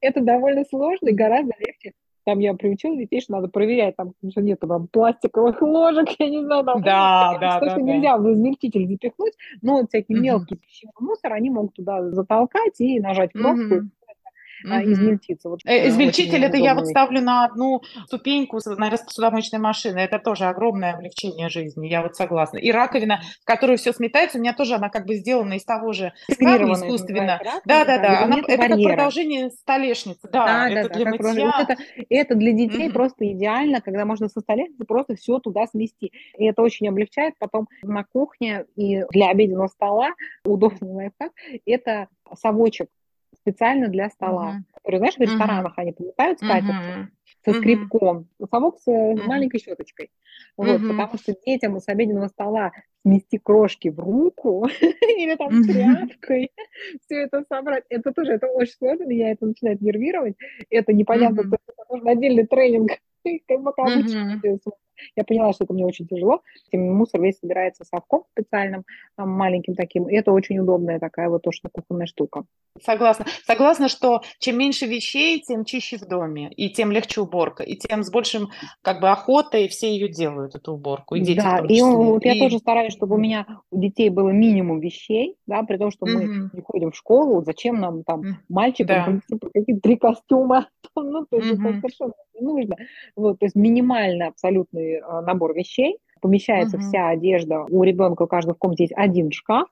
Это 0.01 0.21
довольно 0.21 0.63
сложно 0.65 1.09
и 1.09 1.13
гораздо 1.13 1.53
легче 1.59 1.93
там 2.25 2.39
я 2.39 2.53
приучила 2.53 2.97
детей, 2.97 3.21
что 3.21 3.33
надо 3.33 3.47
проверять, 3.47 3.95
там, 3.95 4.13
что 4.29 4.41
нет 4.41 4.59
там 4.59 4.87
пластиковых 4.87 5.61
ложек, 5.61 6.09
я 6.19 6.29
не 6.29 6.43
знаю, 6.43 6.65
там, 6.65 6.81
да, 6.81 7.37
да, 7.39 7.51
что, 7.57 7.65
да, 7.65 7.71
что 7.71 7.79
да. 7.79 7.85
нельзя 7.85 8.17
в 8.17 8.31
измельчитель 8.31 8.87
запихнуть, 8.87 9.33
но 9.61 9.77
вот 9.77 9.89
всякий 9.89 10.15
мелкий 10.15 10.55
пищевой 10.55 10.93
мусор 10.99 11.33
они 11.33 11.49
могут 11.49 11.75
туда 11.75 12.09
затолкать 12.11 12.79
и 12.79 12.99
нажать 12.99 13.31
кнопку, 13.31 13.75
mm-hmm 13.75 13.89
а, 14.63 14.83
измельчиться. 14.83 15.49
Вот, 15.49 15.59
э, 15.65 15.89
Измельчитель 15.89 16.43
это 16.43 16.57
я 16.57 16.75
вот 16.75 16.87
ставлю 16.87 17.21
на 17.21 17.45
одну 17.45 17.81
ступеньку, 18.07 18.59
наверное, 18.65 19.03
посудомоечной 19.03 19.59
машины. 19.59 19.99
Это 19.99 20.19
тоже 20.19 20.45
огромное 20.45 20.93
облегчение 20.93 21.49
жизни, 21.49 21.87
я 21.87 22.01
вот 22.01 22.15
согласна. 22.15 22.57
И 22.57 22.71
раковина, 22.71 23.21
в 23.41 23.45
которую 23.45 23.77
все 23.77 23.93
сметается, 23.93 24.37
у 24.37 24.41
меня 24.41 24.53
тоже 24.53 24.75
она 24.75 24.89
как 24.89 25.05
бы 25.05 25.15
сделана 25.15 25.53
из 25.53 25.65
того 25.65 25.93
же 25.93 26.13
камня 26.39 26.73
искусственно. 26.73 27.39
Да, 27.65 27.85
да, 27.85 27.97
да. 27.97 28.23
Она, 28.23 28.39
это 28.47 28.67
как 28.67 28.81
продолжение 28.81 29.49
столешницы. 29.51 30.27
Да, 30.31 30.45
да 30.45 30.69
это 30.69 30.89
да, 30.89 30.95
для 30.95 31.09
мытья. 31.09 31.45
Вот 31.45 31.69
это, 31.69 31.81
это 32.09 32.35
для 32.35 32.51
детей 32.53 32.87
mm-hmm. 32.87 32.93
просто 32.93 33.31
идеально, 33.31 33.81
когда 33.81 34.05
можно 34.05 34.29
со 34.29 34.39
столешницы 34.39 34.85
просто 34.85 35.15
все 35.15 35.39
туда 35.39 35.67
смести. 35.67 36.11
И 36.37 36.45
это 36.45 36.61
очень 36.61 36.87
облегчает 36.87 37.35
потом 37.39 37.67
на 37.83 38.03
кухне 38.03 38.65
и 38.75 39.03
для 39.11 39.29
обеденного 39.29 39.67
стола 39.67 40.11
удобный 40.43 40.91
лайфхак. 40.91 41.31
Это 41.65 42.07
совочек 42.33 42.89
специально 43.45 43.87
для 43.89 44.09
стола, 44.09 44.55
uh-huh. 44.55 44.73
которые, 44.73 44.99
знаешь, 44.99 45.15
в 45.15 45.19
ресторанах 45.19 45.73
uh-huh. 45.73 45.81
они 45.81 45.91
пометают 45.91 46.39
скатерть 46.39 46.69
uh-huh. 46.69 47.05
со 47.45 47.53
скребком, 47.53 48.27
uh-huh. 48.39 48.47
совок 48.49 48.79
с 48.79 48.87
uh-huh. 48.87 49.23
маленькой 49.27 49.59
щеточкой. 49.59 50.09
Вот, 50.57 50.67
uh-huh. 50.67 50.89
потому 50.89 51.17
что 51.19 51.35
детям 51.45 51.79
с 51.79 51.87
обеденного 51.87 52.27
стола 52.27 52.71
смести 53.03 53.37
крошки 53.37 53.89
в 53.89 53.99
руку 53.99 54.67
или 54.81 55.35
там 55.35 55.49
uh-huh. 55.49 55.63
тряпкой, 55.63 56.51
все 57.05 57.21
это 57.21 57.43
собрать, 57.47 57.83
это 57.89 58.11
тоже, 58.11 58.33
это 58.33 58.47
очень 58.47 58.73
сложно, 58.73 59.05
меня 59.05 59.31
это 59.31 59.45
начинает 59.45 59.79
нервировать, 59.81 60.35
это 60.71 60.91
непонятно, 60.91 61.41
uh-huh. 61.41 61.57
это 61.67 61.93
нужно 61.93 62.11
отдельный 62.11 62.47
тренинг, 62.47 62.93
как 63.47 63.61
бы 63.61 63.71
uh-huh. 63.77 64.57
Я 65.15 65.23
поняла, 65.23 65.53
что 65.53 65.63
это 65.65 65.73
мне 65.73 65.85
очень 65.85 66.07
тяжело. 66.07 66.41
Мусор 66.71 67.21
весь 67.21 67.39
собирается 67.39 67.83
совком 67.85 68.25
специальным, 68.31 68.83
маленьким 69.17 69.75
таким. 69.75 70.09
И 70.09 70.15
это 70.15 70.31
очень 70.31 70.59
удобная 70.59 70.99
такая 70.99 71.29
вот 71.29 71.43
точно 71.43 71.69
кухонная 71.71 72.07
штука. 72.07 72.45
Согласна. 72.83 73.25
Согласна, 73.45 73.87
что 73.87 74.21
чем 74.39 74.57
меньше 74.57 74.85
вещей, 74.85 75.39
тем 75.39 75.63
чище 75.63 75.97
в 75.97 76.05
доме, 76.05 76.51
и 76.51 76.69
тем 76.69 76.91
легче 76.91 77.21
уборка, 77.21 77.63
и 77.63 77.77
тем 77.77 78.03
с 78.03 78.11
большим 78.11 78.49
как 78.81 78.99
бы 78.99 79.09
охотой 79.09 79.69
все 79.69 79.93
ее 79.93 80.09
делают, 80.09 80.55
эту 80.55 80.73
уборку, 80.73 81.15
и 81.15 81.21
дети 81.21 81.37
Да, 81.37 81.63
и 81.69 81.81
вот 81.81 82.25
и... 82.25 82.27
я 82.27 82.43
тоже 82.43 82.59
стараюсь, 82.59 82.91
чтобы 82.91 83.15
у 83.15 83.17
меня 83.17 83.45
у 83.71 83.79
детей 83.79 84.09
было 84.09 84.29
минимум 84.29 84.81
вещей, 84.81 85.37
да, 85.47 85.63
при 85.63 85.77
том, 85.77 85.89
что 85.89 86.05
мы 86.05 86.23
mm-hmm. 86.25 86.49
не 86.51 86.61
ходим 86.61 86.91
в 86.91 86.97
школу, 86.97 87.41
зачем 87.43 87.79
нам 87.79 88.03
там 88.03 88.39
мальчикам 88.49 89.21
да. 89.29 89.47
какие-то 89.53 89.81
три 89.81 89.95
костюма, 89.95 90.67
ну, 90.95 91.25
то 91.25 91.37
есть 91.37 91.53
mm-hmm. 91.53 91.69
это 91.69 91.79
совершенно 91.79 92.13
не 92.33 92.45
нужно. 92.45 92.75
Вот, 93.15 93.39
то 93.39 93.45
есть 93.45 93.55
минимально 93.55 94.27
абсолютный 94.27 94.84
а, 94.93 95.21
набор 95.21 95.53
вещей, 95.53 95.97
помещается 96.21 96.77
uh-huh. 96.77 96.81
вся 96.81 97.09
одежда. 97.09 97.65
У 97.69 97.83
ребенка 97.83 98.23
у 98.23 98.27
каждого 98.27 98.55
в 98.55 98.57
комнате 98.57 98.85
есть 98.85 98.93
один 98.95 99.31
шкаф, 99.31 99.67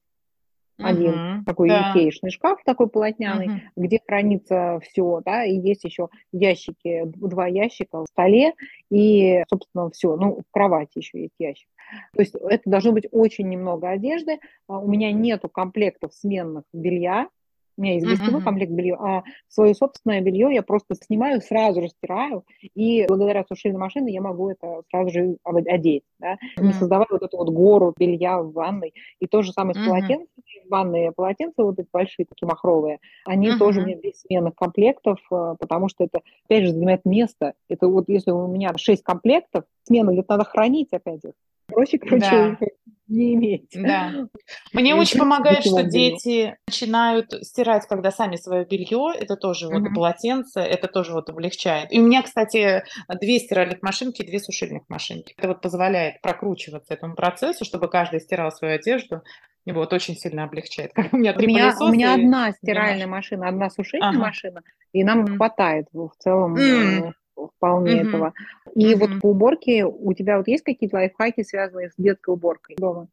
один 0.77 1.43
такой 1.45 1.69
да. 1.69 1.91
икеишный 1.91 2.31
шкаф 2.31 2.59
такой 2.65 2.87
полотняный, 2.87 3.47
uh-huh. 3.47 3.59
где 3.75 3.99
хранится 4.05 4.79
все, 4.83 5.21
да, 5.23 5.45
и 5.45 5.55
есть 5.55 5.83
еще 5.83 6.09
ящики, 6.31 7.03
два 7.05 7.47
ящика 7.47 8.01
в 8.01 8.07
столе, 8.07 8.53
и, 8.89 9.43
собственно, 9.49 9.89
все, 9.91 10.15
ну, 10.15 10.41
в 10.41 10.51
кровати 10.51 10.97
еще 10.97 11.21
есть 11.21 11.35
ящик. 11.39 11.67
То 12.13 12.21
есть 12.21 12.35
это 12.35 12.69
должно 12.69 12.91
быть 12.91 13.07
очень 13.11 13.49
немного 13.49 13.89
одежды. 13.89 14.39
А 14.67 14.79
у 14.79 14.87
меня 14.87 15.11
нету 15.11 15.49
комплектов 15.49 16.13
сменных 16.13 16.63
белья, 16.73 17.27
у 17.77 17.81
меня 17.81 17.93
есть 17.93 18.05
гостевой 18.05 18.41
uh-huh. 18.41 18.43
комплект 18.43 18.71
белья, 18.71 18.95
а 18.95 19.23
свое 19.47 19.73
собственное 19.73 20.21
белье 20.21 20.53
я 20.53 20.61
просто 20.63 20.95
снимаю, 20.95 21.41
сразу 21.41 21.81
же 21.81 21.89
стираю, 21.89 22.43
и 22.75 23.05
благодаря 23.07 23.43
сушильной 23.47 23.79
машине 23.79 24.13
я 24.13 24.21
могу 24.21 24.49
это 24.49 24.81
сразу 24.89 25.09
же 25.09 25.37
одеть, 25.43 26.03
да? 26.19 26.33
uh-huh. 26.33 26.63
не 26.63 26.73
создавая 26.73 27.07
вот 27.09 27.23
эту 27.23 27.37
вот 27.37 27.49
гору 27.49 27.93
белья 27.97 28.41
в 28.41 28.53
ванной. 28.53 28.93
И 29.19 29.27
то 29.27 29.41
же 29.41 29.51
самое 29.51 29.75
с 29.75 29.77
uh-huh. 29.77 29.87
полотенцами, 29.87 30.69
ванные 30.69 31.11
полотенца, 31.11 31.63
вот 31.63 31.79
эти 31.79 31.87
большие 31.91 32.25
такие 32.25 32.47
махровые, 32.47 32.99
они 33.25 33.49
uh-huh. 33.49 33.57
тоже 33.57 33.81
у 33.81 33.85
меня 33.85 33.97
без 33.97 34.21
сменных 34.21 34.55
комплектов, 34.55 35.19
а, 35.31 35.55
потому 35.55 35.89
что 35.89 36.03
это, 36.03 36.21
опять 36.45 36.65
же, 36.65 36.71
занимает 36.71 37.05
место. 37.05 37.53
Это 37.69 37.87
вот 37.87 38.05
если 38.07 38.31
у 38.31 38.47
меня 38.47 38.73
6 38.75 39.03
комплектов, 39.03 39.63
смену 39.83 40.13
где 40.13 40.23
надо 40.27 40.43
хранить 40.45 40.93
опять 40.93 41.23
их. 41.23 41.33
Проще, 41.67 41.97
короче, 41.99 42.57
да 42.59 42.67
не 43.13 43.35
иметь. 43.35 43.69
Да. 43.73 44.27
Мне 44.73 44.95
очень 44.95 45.19
помогает, 45.19 45.63
что 45.63 45.83
дети 45.83 46.57
начинают 46.67 47.31
стирать, 47.45 47.85
когда 47.87 48.11
сами 48.11 48.35
свое 48.35 48.65
белье, 48.65 49.13
это 49.17 49.35
тоже 49.35 49.67
вот 49.67 49.83
uh-huh. 49.83 49.93
полотенце, 49.93 50.59
это 50.59 50.87
тоже 50.87 51.13
вот 51.13 51.29
облегчает. 51.29 51.91
И 51.91 51.99
у 51.99 52.05
меня, 52.05 52.23
кстати, 52.23 52.83
две 53.21 53.39
стиральных 53.39 53.81
машинки, 53.81 54.23
две 54.23 54.39
сушильных 54.39 54.83
машинки. 54.89 55.33
Это 55.37 55.49
вот 55.49 55.61
позволяет 55.61 56.21
прокручиваться 56.21 56.93
этому 56.93 57.15
процессу, 57.15 57.65
чтобы 57.65 57.87
каждый 57.87 58.19
стирал 58.19 58.51
свою 58.51 58.75
одежду. 58.75 59.21
И 59.65 59.71
вот 59.71 59.93
очень 59.93 60.15
сильно 60.17 60.43
облегчает. 60.43 60.91
У 61.11 61.17
меня 61.17 61.33
три 61.33 61.47
у 61.47 61.49
меня, 61.49 61.73
у 61.79 61.87
меня 61.89 62.13
одна 62.15 62.51
стиральная 62.51 63.07
машина, 63.07 63.47
одна 63.47 63.69
сушильная 63.69 64.09
ага. 64.09 64.19
машина, 64.19 64.61
и 64.91 65.03
нам 65.03 65.37
хватает 65.37 65.87
в 65.93 66.11
целом 66.19 66.57
mm. 66.57 67.13
Вполне 67.35 67.93
mm-hmm. 67.93 68.07
этого. 68.07 68.33
И 68.75 68.93
mm-hmm. 68.93 68.97
вот 68.97 69.21
по 69.21 69.27
уборке 69.27 69.85
у 69.85 70.13
тебя 70.13 70.37
вот 70.37 70.47
есть 70.47 70.63
какие-то 70.63 70.97
лайфхаки, 70.97 71.43
связанные 71.43 71.89
с 71.89 71.93
детской 71.97 72.33
уборкой 72.33 72.75
дома? 72.75 73.07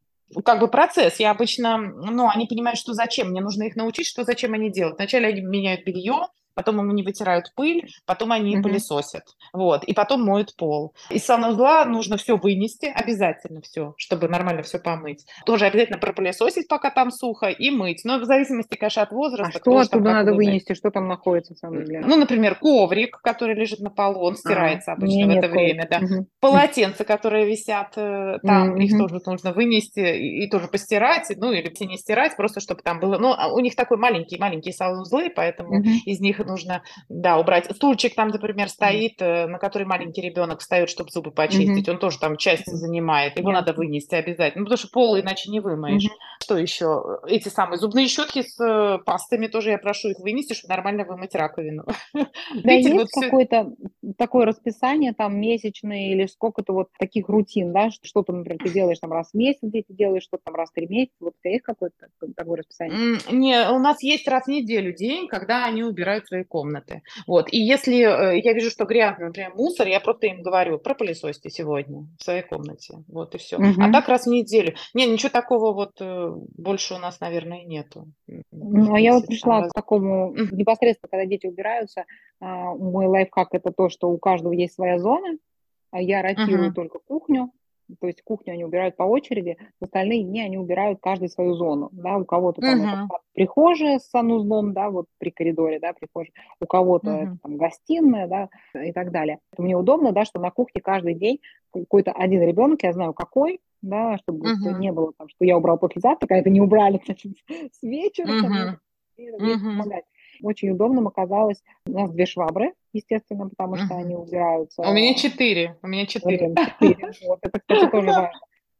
как 0.45 0.61
бы 0.61 0.69
процесс. 0.69 1.19
Я 1.19 1.33
обычно, 1.33 1.79
ну, 1.79 2.29
они 2.29 2.47
понимают, 2.47 2.79
что 2.79 2.95
зачем. 2.95 3.31
Мне 3.31 3.41
нужно 3.41 3.65
их 3.65 3.77
научить, 3.77 4.07
что 4.07 4.25
зачем 4.25 4.53
они 4.53 4.71
делают. 4.71 4.97
Вначале 4.97 5.27
они 5.27 5.41
меняют 5.41 5.85
белье, 5.85 6.29
потом 6.55 6.79
ему 6.79 6.93
не 6.93 7.03
вытирают 7.03 7.53
пыль, 7.55 7.89
потом 8.07 8.33
они 8.33 8.57
mm-hmm. 8.57 8.63
пылесосят, 8.63 9.25
вот, 9.53 9.85
и 9.85 9.95
потом 9.95 10.25
моют 10.25 10.57
пол. 10.57 10.95
Из 11.11 11.25
санузла 11.25 11.85
нужно 11.85 12.17
все 12.17 12.37
вынести, 12.37 12.87
обязательно 12.87 13.61
все, 13.63 13.95
чтобы 13.97 14.29
нормально 14.29 14.63
все 14.63 14.79
помыть. 14.79 15.27
Тоже 15.47 15.67
обязательно 15.67 15.99
пропылесосить, 15.99 16.69
пока 16.69 16.91
там 16.91 17.11
сухо, 17.11 17.47
и 17.47 17.71
мыть. 17.71 18.03
Но 18.05 18.19
в 18.19 18.25
зависимости, 18.25 18.77
конечно, 18.77 19.03
от 19.03 19.13
возраста. 19.13 19.59
А 19.59 19.61
что 19.61 19.79
оттуда 19.79 20.13
надо 20.13 20.35
вынести, 20.35 20.75
что 20.75 20.91
там 20.91 21.09
находится 21.09 21.55
в 21.55 21.59
санузле? 21.59 22.01
Ну, 22.01 22.17
например, 22.17 22.55
коврик, 22.57 23.21
который 23.23 23.55
лежит 23.55 23.81
на 23.81 23.91
полу, 23.91 24.21
он 24.21 24.37
стирается 24.37 24.93
а, 24.93 24.95
обычно 24.95 25.27
в 25.27 25.37
это 25.37 25.49
время, 25.49 25.87
да. 25.91 25.99
Угу. 25.99 26.27
Полотенца, 26.41 27.05
которые 27.05 27.47
висят 27.47 27.93
э, 27.97 28.39
там, 28.43 28.73
угу. 28.73 28.81
их 28.81 28.97
тоже 28.97 29.21
нужно 29.25 29.53
вынести 29.53 30.01
и, 30.01 30.45
и 30.45 30.51
тоже 30.51 30.69
постирать, 30.69 31.31
ну, 31.37 31.53
или 31.53 31.71
не 31.85 31.97
стирать, 31.97 32.37
просто 32.37 32.61
чтобы 32.61 32.83
там 32.83 33.01
было... 33.01 33.19
Ну, 33.19 33.33
а 33.37 33.53
у 33.53 33.61
них 33.61 33.75
такой 33.75 33.97
маленький-маленький 33.97 34.73
санузлы, 34.73 35.31
поэтому 35.31 35.81
угу. 35.81 35.89
из 36.05 36.21
них 36.21 36.40
нужно, 36.45 36.83
да, 37.09 37.39
убрать. 37.39 37.67
Стульчик 37.75 38.15
там, 38.15 38.29
например, 38.29 38.69
стоит, 38.69 39.21
угу. 39.21 39.51
на 39.51 39.59
который 39.59 39.87
маленький 39.87 40.21
ребенок 40.21 40.61
встает, 40.61 40.91
чтобы 40.91 41.11
зубы 41.11 41.31
почистить, 41.31 41.89
угу. 41.89 41.93
он 41.93 41.99
тоже 41.99 42.19
там 42.19 42.37
часть 42.37 42.67
занимает, 42.67 43.39
его 43.39 43.51
надо 43.51 43.73
вынести 43.73 44.15
обязательно, 44.15 44.61
ну, 44.61 44.67
потому 44.67 44.79
что 44.79 44.89
пол 44.93 45.19
иначе 45.19 45.51
не 45.51 45.61
вымоешь. 45.61 46.05
Угу. 46.05 46.15
Что 46.43 46.57
еще? 46.57 47.21
Эти 47.27 47.49
самые 47.49 47.79
зубные 47.79 48.09
щетки 48.09 48.43
с 48.43 48.61
э, 48.61 48.99
пастами 49.05 49.47
тоже 49.47 49.71
я 49.71 49.79
прошу 49.79 50.09
их 50.09 50.19
вынести, 50.21 50.55
чтобы 50.55 50.75
нормально 50.75 51.05
вымыть 51.05 51.35
раковину. 51.35 51.85
Да, 52.53 52.73
Видите, 52.73 52.95
есть 52.95 53.15
вот 53.15 53.25
какое-то 53.25 53.73
такое 54.19 54.45
расписание 54.45 55.13
там 55.13 55.41
месячное 55.41 56.11
или 56.13 56.27
сколько-то 56.27 56.73
вот 56.73 56.89
таких 56.99 57.29
рутин, 57.29 57.73
да, 57.73 57.91
что-то, 58.03 58.33
например, 58.33 58.59
ты 58.63 58.71
делаешь 58.71 58.99
там 58.99 59.13
раз 59.13 59.31
в 59.31 59.35
месяц, 59.35 59.61
где 59.63 59.83
ты 59.83 59.95
делаешь 59.95 60.25
что-то 60.25 60.45
там 60.45 60.55
раз 60.55 60.71
в 60.71 60.75
три 60.75 60.87
месяца, 60.87 61.17
вот 61.21 61.35
у 61.39 61.43
тебя 61.43 61.53
есть 61.53 61.65
какое-то 61.65 61.97
такое 62.37 62.59
расписание? 62.59 63.19
Не, 63.31 63.71
у 63.71 63.79
нас 63.79 64.03
есть 64.03 64.27
раз 64.29 64.45
в 64.45 64.49
неделю 64.49 64.93
день, 64.93 65.29
когда 65.29 65.65
они 65.65 65.83
убирают 65.83 66.30
свои 66.31 66.45
комнаты. 66.45 67.03
Вот, 67.27 67.53
и 67.53 67.59
если 67.59 67.97
э, 67.97 68.41
я 68.41 68.53
вижу, 68.53 68.71
что 68.71 68.85
грязно, 68.85 69.27
например, 69.27 69.53
мусор, 69.55 69.89
я 69.89 70.01
просто 70.01 70.29
им 70.29 70.43
говорю, 70.43 70.79
пропылесосьте 70.79 71.51
сегодня 71.51 72.07
в 72.19 72.23
своей 72.23 72.43
комнате, 72.43 73.03
вот 73.09 73.35
и 73.35 73.39
все. 73.39 73.57
Угу. 73.57 73.81
А 73.81 73.93
так 73.93 74.09
раз 74.09 74.27
в 74.27 74.31
неделю. 74.31 74.75
Не, 74.95 75.07
ничего 75.07 75.31
такого 75.31 75.73
вот 75.73 76.01
э, 76.01 76.33
больше 76.57 76.95
у 76.95 76.99
нас, 76.99 77.21
наверное, 77.21 77.65
нету. 77.65 78.07
Ну, 78.53 78.95
а 78.95 79.01
я 79.01 79.15
вот 79.15 79.27
пришла 79.27 79.61
раз... 79.61 79.71
к 79.71 79.75
такому, 79.75 80.33
непосредственно, 80.53 81.09
когда 81.11 81.27
дети 81.27 81.47
убираются, 81.47 82.05
а, 82.41 82.75
мой 82.75 83.07
лайфхак 83.07 83.49
это 83.53 83.73
то, 83.73 83.89
что 83.89 84.09
у 84.09 84.19
каждого 84.19 84.53
есть 84.53 84.75
своя 84.75 84.99
зона, 84.99 85.37
а 85.91 86.01
я 86.01 86.23
ротирую 86.23 86.71
uh-huh. 86.71 86.75
только 86.75 87.01
кухню, 87.01 87.51
то 88.01 88.07
есть 88.07 88.23
кухню 88.23 88.55
они 88.55 88.65
убирают 88.65 88.97
по 88.97 89.05
очереди, 89.05 89.57
в 89.81 89.85
остальные 89.85 90.25
дни 90.25 90.41
они 90.41 90.59
убирают 90.59 91.01
каждый 91.01 91.29
свою 91.29 91.55
зону, 91.55 91.89
да, 91.93 92.19
у 92.19 92.25
кого-то 92.25 92.61
там 92.61 92.81
uh-huh. 92.81 93.05
это 93.05 93.09
прихожая 93.35 93.99
с 93.99 94.09
санузлом, 94.09 94.73
да, 94.73 94.91
вот 94.91 95.07
при 95.19 95.31
коридоре, 95.31 95.81
да, 95.81 95.93
прихожая, 95.93 96.33
у 96.61 96.67
кого-то 96.67 97.11
uh-huh. 97.11 97.23
это 97.23 97.39
там 97.43 97.57
гостиная, 97.57 98.29
да, 98.29 98.49
и 98.75 98.93
так 98.93 99.11
далее. 99.11 99.39
Мне 99.57 99.77
удобно, 99.77 100.13
да, 100.13 100.25
что 100.25 100.41
на 100.41 100.51
кухне 100.51 100.81
каждый 100.81 101.15
день 101.15 101.41
какой-то 101.73 102.13
один 102.13 102.43
ребенок, 102.43 102.83
я 102.83 102.93
знаю 102.93 103.15
какой, 103.15 103.61
да, 103.83 104.19
чтобы 104.19 104.47
uh-huh. 104.47 104.79
не 104.79 104.93
было 104.93 105.13
там, 105.17 105.29
что 105.29 105.45
я 105.45 105.57
убрал 105.57 105.79
после 105.79 106.01
завтрака, 106.01 106.35
а 106.35 106.39
это 106.39 106.51
не 106.51 106.61
убрали, 106.61 107.01
значит, 107.05 107.33
с 107.49 107.83
вечера, 107.83 108.27
uh-huh. 108.27 108.43
там, 108.43 108.79
и, 109.17 109.31
uh-huh. 109.31 110.03
Очень 110.43 110.71
удобным 110.71 111.09
оказалось. 111.09 111.63
У 111.87 111.93
нас 111.93 112.11
две 112.11 112.27
швабры, 112.27 112.73
естественно, 112.93 113.49
потому 113.49 113.77
что 113.77 113.95
они 113.97 114.15
убираются. 114.15 114.83
У 114.83 114.93
меня 114.93 115.15
четыре. 115.15 115.77
У 115.83 115.87
меня 115.87 116.07
четыре. 116.07 116.55
Вот 117.27 117.39
это, 117.43 117.61
кстати, 117.61 117.91
тоже 117.91 118.07
важно. 118.07 118.33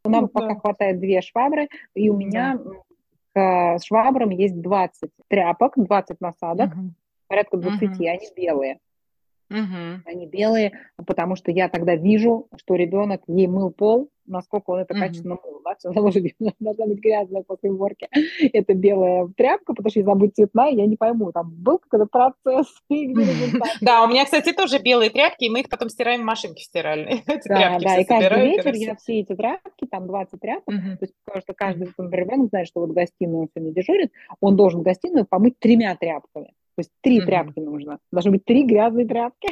Нам 0.05 0.29
пока 0.29 0.55
хватает 0.57 0.99
две 0.99 1.21
швабры, 1.21 1.69
и 1.95 2.09
у 2.09 2.17
меня 2.17 2.59
к 3.35 3.79
швабрам 3.85 4.31
есть 4.31 4.61
20 4.61 5.11
тряпок, 5.29 5.75
20 5.77 6.21
насадок, 6.21 6.71
порядка 7.29 7.57
20, 7.59 8.01
они 8.01 8.29
белые. 8.37 8.79
Угу. 9.51 10.03
Они 10.07 10.27
белые, 10.27 10.73
потому 11.07 11.35
что 11.35 11.51
я 11.51 11.69
тогда 11.69 11.97
вижу, 11.97 12.47
что 12.57 12.77
ребенок 12.77 13.23
ей 13.27 13.49
мыл 13.49 13.71
пол, 13.71 14.09
насколько 14.31 14.71
он 14.71 14.81
это 14.81 14.95
качественно 14.95 15.37
мыл. 15.43 15.61
Да? 15.65 15.75
Все 15.77 15.91
быть, 16.21 16.35
должна 16.59 16.87
быть 16.87 17.01
грязная 17.01 17.43
после 17.43 17.71
уборки. 17.71 18.09
Это 18.53 18.75
белая 18.75 19.29
тряпка, 19.37 19.75
потому 19.75 19.91
что 19.91 20.01
если 20.01 20.11
она 20.11 20.19
будет 20.19 20.35
цветная, 20.37 20.71
я 20.71 20.87
не 20.87 20.97
пойму, 20.97 21.33
там 21.33 21.51
был 21.51 21.79
какой-то 21.79 22.07
процесс. 22.07 22.67
Да, 23.81 24.05
у 24.05 24.09
меня, 24.09 24.25
кстати, 24.25 24.53
тоже 24.53 24.79
белые 24.79 25.11
тряпки, 25.11 25.45
и 25.45 25.51
мы 25.51 25.61
их 25.61 25.69
потом 25.69 25.89
стираем 25.89 26.23
в 26.23 26.25
машинке 26.25 26.63
стиральной. 26.63 27.23
Да, 27.47 27.79
да, 27.81 27.97
и 27.99 28.05
каждый 28.05 28.47
вечер 28.47 28.75
я 28.75 28.95
все 28.97 29.21
эти 29.21 29.35
тряпки, 29.35 29.87
там 29.91 30.07
20 30.07 30.41
тряпок, 30.41 30.75
то 30.75 30.99
есть 31.01 31.15
потому 31.25 31.43
что 31.43 31.55
каждый 31.55 31.89
ребенок 31.99 32.49
знает, 32.51 32.69
что 32.69 32.81
вот 32.81 32.91
гостиную 32.91 33.43
он 33.43 33.49
сегодня 33.55 33.73
дежурит, 33.75 34.13
он 34.41 34.57
должен 34.57 34.83
гостиную 34.83 35.27
помыть 35.27 35.59
тремя 35.59 35.97
тряпками. 35.97 36.53
То 36.81 36.83
есть 36.83 36.91
три 37.03 37.21
mm-hmm. 37.21 37.27
тряпки 37.27 37.61
нужно. 37.61 37.99
Должны 38.11 38.31
быть 38.31 38.45
три 38.47 38.65
грязные 38.65 39.07
тряпки. 39.07 39.49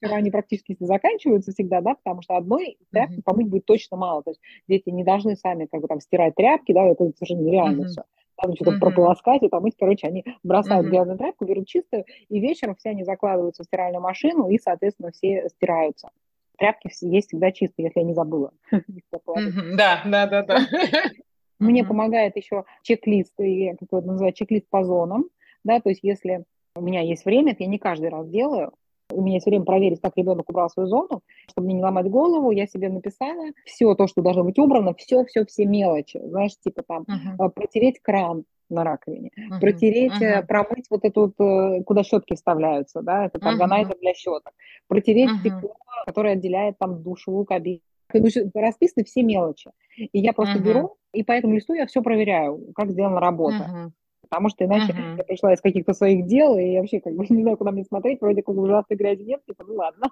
Они 0.00 0.30
практически 0.30 0.74
заканчиваются 0.80 1.52
всегда, 1.52 1.82
да, 1.82 1.96
потому 1.96 2.22
что 2.22 2.36
одной 2.36 2.78
тряпки 2.90 3.20
помыть 3.20 3.48
будет 3.48 3.66
точно 3.66 3.98
мало. 3.98 4.22
То 4.22 4.30
есть 4.30 4.40
дети 4.68 4.88
не 4.88 5.04
должны 5.04 5.36
сами 5.36 5.66
как 5.66 5.82
бы 5.82 5.88
там 5.88 6.00
стирать 6.00 6.34
тряпки, 6.34 6.72
да, 6.72 6.84
это 6.84 7.12
совершенно 7.14 7.42
нереально 7.42 7.88
все. 7.88 8.04
Там 8.36 8.54
что-то 8.54 8.78
прополоскать 8.78 9.42
и 9.42 9.48
помыть, 9.48 9.74
короче, 9.78 10.06
они 10.06 10.24
бросают 10.42 10.86
грязную 10.86 11.18
тряпку, 11.18 11.44
берут 11.44 11.66
чистую, 11.66 12.06
и 12.28 12.40
вечером 12.40 12.76
все 12.76 12.90
они 12.90 13.04
закладываются 13.04 13.64
в 13.64 13.66
стиральную 13.66 14.00
машину, 14.00 14.48
и, 14.48 14.58
соответственно, 14.58 15.10
все 15.12 15.48
стираются 15.50 16.08
тряпки 16.56 16.90
есть 17.02 17.28
всегда 17.28 17.52
чистые, 17.52 17.86
если 17.86 18.00
я 18.00 18.06
не 18.06 18.14
забыла. 18.14 18.52
Да, 19.76 20.02
да, 20.04 20.26
да, 20.26 20.42
да. 20.42 20.66
Мне 21.58 21.82
mm-hmm. 21.82 21.86
помогает 21.86 22.36
еще 22.36 22.64
чек-лист, 22.82 23.34
я 23.38 23.76
как 23.76 23.88
его 23.90 24.00
называю, 24.00 24.32
чек-лист 24.32 24.66
по 24.70 24.84
зонам, 24.84 25.26
да, 25.64 25.80
то 25.80 25.88
есть 25.88 26.00
если 26.02 26.44
у 26.76 26.80
меня 26.80 27.00
есть 27.00 27.24
время, 27.24 27.52
это 27.52 27.64
я 27.64 27.68
не 27.68 27.78
каждый 27.78 28.10
раз 28.10 28.28
делаю, 28.28 28.72
у 29.10 29.22
меня 29.22 29.36
есть 29.36 29.46
время 29.46 29.64
проверить, 29.64 30.00
как 30.00 30.16
ребенок 30.16 30.48
убрал 30.48 30.68
свою 30.70 30.88
зону, 30.88 31.22
чтобы 31.48 31.66
мне 31.66 31.76
не 31.76 31.82
ломать 31.82 32.10
голову, 32.10 32.50
я 32.50 32.66
себе 32.66 32.88
написала 32.88 33.50
все 33.64 33.94
то, 33.94 34.06
что 34.06 34.22
должно 34.22 34.44
быть 34.44 34.58
убрано, 34.58 34.94
все-все, 34.94 35.44
все 35.46 35.64
мелочи, 35.64 36.20
знаешь, 36.22 36.52
типа 36.58 36.82
там 36.82 37.04
uh-huh. 37.04 37.50
протереть 37.50 38.00
кран 38.00 38.44
на 38.68 38.84
раковине, 38.84 39.30
uh-huh. 39.30 39.60
протереть, 39.60 40.20
uh-huh. 40.20 40.46
промыть 40.46 40.86
вот 40.90 41.04
эту 41.04 41.20
вот, 41.22 41.34
э, 41.40 41.82
куда 41.84 42.04
щетки 42.04 42.34
вставляются, 42.34 43.00
да, 43.00 43.26
это 43.26 43.38
там 43.38 43.60
uh-huh. 43.60 43.98
для 44.00 44.14
щеток, 44.14 44.52
протереть 44.88 45.30
uh-huh. 45.30 45.40
стекло, 45.40 45.76
которое 46.04 46.34
отделяет 46.34 46.76
там 46.78 47.02
душевую 47.02 47.46
кабину, 47.46 47.80
расписаны 48.54 49.04
все 49.04 49.22
мелочи. 49.22 49.70
И 49.96 50.18
я 50.18 50.32
просто 50.32 50.58
uh-huh. 50.58 50.62
беру, 50.62 50.96
и 51.12 51.22
по 51.22 51.32
этому 51.32 51.54
листу 51.54 51.74
я 51.74 51.86
все 51.86 52.02
проверяю, 52.02 52.72
как 52.74 52.90
сделана 52.90 53.20
работа. 53.20 53.56
Uh-huh. 53.56 53.90
Потому 54.22 54.48
что 54.50 54.64
иначе 54.64 54.92
uh-huh. 54.92 55.16
я 55.18 55.24
пришла 55.24 55.54
из 55.54 55.60
каких-то 55.60 55.94
своих 55.94 56.26
дел, 56.26 56.56
и 56.58 56.76
вообще 56.76 57.00
как 57.00 57.14
бы 57.14 57.26
не 57.30 57.42
знаю, 57.42 57.56
куда 57.56 57.70
мне 57.70 57.84
смотреть, 57.84 58.20
вроде 58.20 58.42
как 58.42 58.54
ужасной 58.56 58.96
грязи 58.96 59.22
нет, 59.22 59.40
типа, 59.46 59.64
ну 59.64 59.74
ладно. 59.74 60.10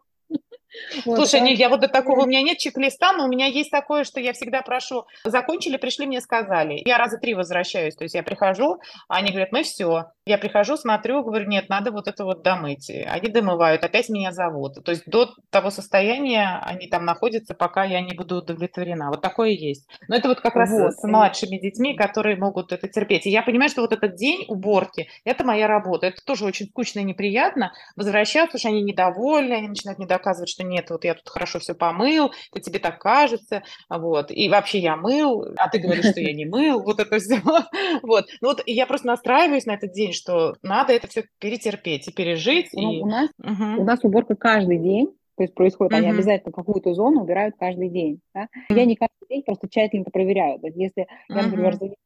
Слушай, 1.02 1.40
нет, 1.40 1.58
я 1.58 1.68
вот 1.68 1.80
до 1.80 1.88
такого, 1.88 2.22
у 2.22 2.26
меня 2.26 2.42
нет 2.42 2.58
чек-листа, 2.58 3.12
но 3.12 3.24
у 3.24 3.28
меня 3.28 3.46
есть 3.46 3.70
такое, 3.70 4.04
что 4.04 4.20
я 4.20 4.32
всегда 4.32 4.62
прошу, 4.62 5.04
закончили, 5.24 5.76
пришли, 5.76 6.06
мне 6.06 6.20
сказали. 6.20 6.82
Я 6.84 6.98
раза 6.98 7.18
три 7.18 7.34
возвращаюсь, 7.34 7.94
то 7.94 8.04
есть 8.04 8.14
я 8.14 8.22
прихожу, 8.22 8.80
они 9.08 9.30
говорят, 9.30 9.52
мы 9.52 9.62
все. 9.62 10.06
Я 10.26 10.38
прихожу, 10.38 10.76
смотрю, 10.76 11.22
говорю, 11.22 11.48
нет, 11.48 11.68
надо 11.68 11.92
вот 11.92 12.08
это 12.08 12.24
вот 12.24 12.42
домыть. 12.42 12.90
Они 12.90 13.28
домывают, 13.28 13.84
опять 13.84 14.08
меня 14.08 14.32
зовут. 14.32 14.82
То 14.84 14.90
есть 14.90 15.06
до 15.06 15.32
того 15.50 15.70
состояния 15.70 16.60
они 16.64 16.88
там 16.88 17.04
находятся, 17.04 17.54
пока 17.54 17.84
я 17.84 18.00
не 18.00 18.12
буду 18.12 18.38
удовлетворена. 18.38 19.10
Вот 19.10 19.20
такое 19.20 19.50
есть. 19.50 19.86
Но 20.08 20.16
это 20.16 20.28
вот 20.28 20.40
как 20.40 20.56
раз 20.56 20.70
вот. 20.70 20.94
с 20.94 21.04
младшими 21.04 21.58
детьми, 21.58 21.94
которые 21.94 22.36
могут 22.36 22.72
это 22.72 22.88
терпеть. 22.88 23.26
И 23.26 23.30
я 23.30 23.42
понимаю, 23.42 23.70
что 23.70 23.82
вот 23.82 23.92
этот 23.92 24.16
день 24.16 24.44
уборки, 24.48 25.08
это 25.24 25.44
моя 25.44 25.68
работа. 25.68 26.08
Это 26.08 26.20
тоже 26.24 26.44
очень 26.44 26.66
скучно 26.66 27.00
и 27.00 27.04
неприятно. 27.04 27.72
Возвращаться, 27.94 28.58
что 28.58 28.68
они 28.68 28.82
недовольны, 28.82 29.52
они 29.54 29.68
начинают 29.68 29.98
мне 29.98 30.08
доказывать, 30.08 30.48
что 30.48 30.64
нет, 30.68 30.90
вот 30.90 31.04
я 31.04 31.14
тут 31.14 31.28
хорошо 31.28 31.58
все 31.58 31.74
помыл, 31.74 32.32
это 32.52 32.60
тебе 32.60 32.78
так 32.78 32.98
кажется, 33.00 33.62
вот, 33.88 34.30
и 34.30 34.48
вообще 34.48 34.78
я 34.78 34.96
мыл, 34.96 35.46
а 35.56 35.68
ты 35.68 35.78
говоришь, 35.78 36.10
что 36.10 36.20
я 36.20 36.32
не 36.32 36.46
мыл, 36.46 36.82
вот 36.82 37.00
это 37.00 37.18
все, 37.18 37.40
вот. 38.02 38.26
Ну 38.40 38.48
вот 38.48 38.62
я 38.66 38.86
просто 38.86 39.06
настраиваюсь 39.06 39.66
на 39.66 39.72
этот 39.72 39.92
день, 39.92 40.12
что 40.12 40.56
надо 40.62 40.92
это 40.92 41.08
все 41.08 41.24
перетерпеть 41.38 42.08
и 42.08 42.12
пережить. 42.12 42.68
Ну, 42.72 42.92
и... 42.92 43.02
У, 43.02 43.06
нас, 43.06 43.30
угу. 43.42 43.82
у 43.82 43.84
нас 43.84 44.00
уборка 44.02 44.34
каждый 44.36 44.78
день, 44.78 45.08
то 45.36 45.42
есть 45.42 45.54
происходит, 45.54 45.92
uh-huh. 45.92 45.98
они 45.98 46.10
обязательно 46.10 46.52
какую-то 46.52 46.94
зону 46.94 47.22
убирают 47.22 47.56
каждый 47.58 47.90
день. 47.90 48.20
Да? 48.34 48.44
Uh-huh. 48.44 48.76
Я 48.76 48.86
не 48.86 48.96
каждый 48.96 49.28
день 49.28 49.42
просто 49.42 49.68
тщательно 49.68 50.02
это 50.02 50.10
проверяю. 50.10 50.58
То 50.60 50.68
есть 50.68 50.78
если 50.78 51.06
я, 51.28 51.42
например, 51.42 51.74
занята, 51.74 51.96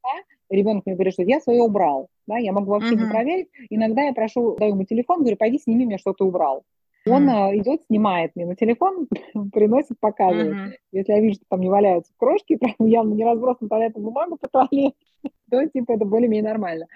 ребенок 0.50 0.84
мне 0.84 0.96
говорит, 0.96 1.14
что 1.14 1.22
я 1.22 1.40
свое 1.40 1.62
убрал, 1.62 2.08
да, 2.26 2.38
я 2.38 2.52
могу 2.52 2.72
вообще 2.72 2.94
uh-huh. 2.94 3.04
не 3.04 3.10
проверить. 3.10 3.48
Иногда 3.70 4.02
я 4.02 4.12
прошу, 4.12 4.56
даю 4.56 4.72
ему 4.72 4.84
телефон, 4.84 5.20
говорю, 5.20 5.36
пойди 5.36 5.58
сними 5.58 5.86
мне, 5.86 5.98
что 5.98 6.12
ты 6.12 6.24
убрал. 6.24 6.64
Он 7.06 7.28
mm. 7.28 7.58
идет, 7.58 7.82
снимает 7.84 8.36
мне 8.36 8.46
на 8.46 8.56
телефон, 8.56 9.08
приносит, 9.52 9.98
показывает. 10.00 10.54
Mm-hmm. 10.54 10.72
Если 10.92 11.12
я 11.12 11.20
вижу, 11.20 11.36
что 11.36 11.44
там 11.48 11.60
не 11.60 11.70
валяются 11.70 12.12
крошки, 12.16 12.56
прям 12.60 12.74
явно 12.86 13.14
не 13.14 13.24
разбросана 13.24 13.68
туалетная 13.68 14.02
бумага 14.02 14.36
по 14.36 14.48
туалету, 14.48 14.96
то 15.50 15.66
типа 15.66 15.92
это 15.92 16.04
более-менее 16.04 16.50
нормально. 16.50 16.86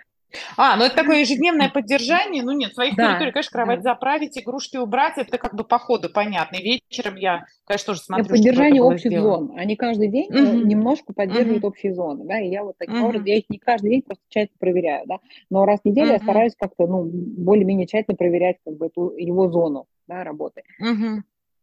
А, 0.57 0.77
ну 0.77 0.85
это 0.85 0.97
такое 0.97 1.21
ежедневное 1.21 1.69
поддержание. 1.69 2.43
Ну 2.43 2.53
нет, 2.53 2.75
своих 2.75 2.97
да, 2.97 3.13
территорий, 3.13 3.33
конечно, 3.33 3.53
кровать 3.53 3.83
да. 3.83 3.93
заправить, 3.93 4.39
игрушки 4.39 4.77
убрать, 4.77 5.15
это 5.17 5.39
как 5.39 5.55
бы 5.55 5.65
по 5.65 5.79
ходу 5.79 6.11
понятно. 6.11 6.57
И 6.57 6.81
вечером 6.89 7.17
я, 7.17 7.45
конечно, 7.65 7.87
тоже 7.87 8.01
смотрю, 8.01 8.29
Поддержание 8.29 8.83
общих 8.83 9.11
сделано. 9.11 9.49
зон. 9.49 9.59
Они 9.59 9.77
каждый 9.77 10.09
день 10.09 10.29
угу. 10.29 10.67
немножко 10.67 11.13
поддерживают 11.13 11.65
угу. 11.65 11.69
общие 11.69 11.95
зоны, 11.95 12.25
да, 12.25 12.41
и 12.41 12.49
я 12.49 12.63
вот 12.63 12.77
таким 12.79 12.99
угу. 12.99 13.07
образом, 13.07 13.27
я 13.27 13.39
их 13.39 13.45
не 13.49 13.59
каждый 13.59 13.91
день 13.91 14.03
просто 14.03 14.23
тщательно 14.29 14.59
проверяю, 14.59 15.07
да, 15.07 15.19
но 15.51 15.65
раз 15.65 15.81
в 15.81 15.85
неделю 15.85 16.07
угу. 16.09 16.15
я 16.15 16.19
стараюсь 16.19 16.55
как-то, 16.59 16.87
ну, 16.87 17.05
более-менее 17.05 17.87
тщательно 17.87 18.17
проверять 18.17 18.57
как 18.65 18.77
бы 18.77 18.87
эту 18.87 19.15
его 19.17 19.49
зону, 19.51 19.87
да, 20.07 20.25
работы. 20.25 20.63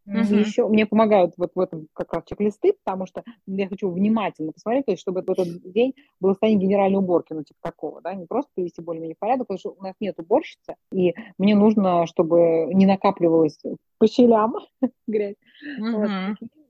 Угу. 0.05 0.17
Угу. 0.17 0.35
Еще 0.35 0.67
мне 0.67 0.85
помогают 0.85 1.33
вот 1.37 1.51
в 1.53 1.59
этом 1.59 1.87
как 1.93 2.13
раз 2.13 2.23
чек-листы, 2.25 2.73
потому 2.83 3.05
что 3.05 3.23
я 3.45 3.67
хочу 3.67 3.89
внимательно 3.91 4.51
посмотреть, 4.51 4.85
то 4.85 4.91
есть, 4.91 5.01
чтобы 5.01 5.21
в 5.21 5.29
этот 5.29 5.71
день 5.71 5.93
было 6.19 6.31
состояние 6.31 6.67
генеральной 6.67 6.99
уборки, 6.99 7.33
ну, 7.33 7.43
типа 7.43 7.59
такого, 7.61 8.01
да, 8.01 8.13
не 8.13 8.25
просто 8.25 8.49
привести 8.55 8.81
более-менее 8.81 9.15
порядок, 9.19 9.47
потому 9.47 9.59
что 9.59 9.75
у 9.77 9.83
нас 9.83 9.93
нет 9.99 10.19
уборщицы, 10.19 10.75
и 10.91 11.13
мне 11.37 11.55
нужно, 11.55 12.05
чтобы 12.07 12.69
не 12.73 12.85
накапливалось 12.85 13.59
по 13.97 14.07
щелям 14.07 14.55
грязь. 15.07 15.35
Угу. 15.79 15.91
Вот. 15.91 16.09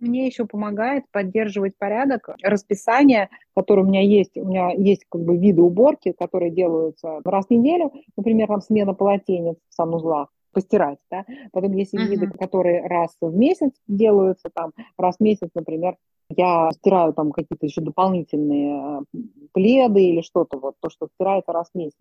Мне 0.01 0.25
еще 0.25 0.45
помогает 0.45 1.05
поддерживать 1.11 1.77
порядок, 1.77 2.29
расписание, 2.41 3.29
которое 3.55 3.83
у 3.83 3.87
меня 3.87 4.01
есть. 4.01 4.35
У 4.35 4.45
меня 4.45 4.71
есть 4.71 5.05
как 5.07 5.21
бы 5.21 5.37
виды 5.37 5.61
уборки, 5.61 6.11
которые 6.11 6.51
делаются 6.51 7.21
раз 7.23 7.45
в 7.45 7.51
неделю, 7.51 7.93
например, 8.17 8.47
там 8.47 8.61
смена 8.61 8.95
полотенец 8.95 9.57
в 9.69 9.73
санузлах 9.73 10.29
постирать, 10.51 10.99
да. 11.09 11.25
Потом 11.51 11.73
есть 11.73 11.93
uh-huh. 11.93 12.05
виды, 12.05 12.29
которые 12.29 12.87
раз 12.87 13.15
в 13.21 13.33
месяц 13.35 13.71
делаются, 13.87 14.49
там, 14.53 14.71
раз 14.97 15.17
в 15.17 15.19
месяц, 15.21 15.49
например, 15.53 15.97
я 16.35 16.69
стираю 16.71 17.13
там 17.13 17.31
какие-то 17.31 17.65
еще 17.65 17.81
дополнительные 17.81 19.01
э, 19.13 19.17
пледы 19.53 20.03
или 20.03 20.21
что-то, 20.21 20.57
вот 20.57 20.75
то, 20.79 20.89
что 20.89 21.07
стирается 21.15 21.51
раз 21.51 21.69
в 21.73 21.77
месяц, 21.77 21.97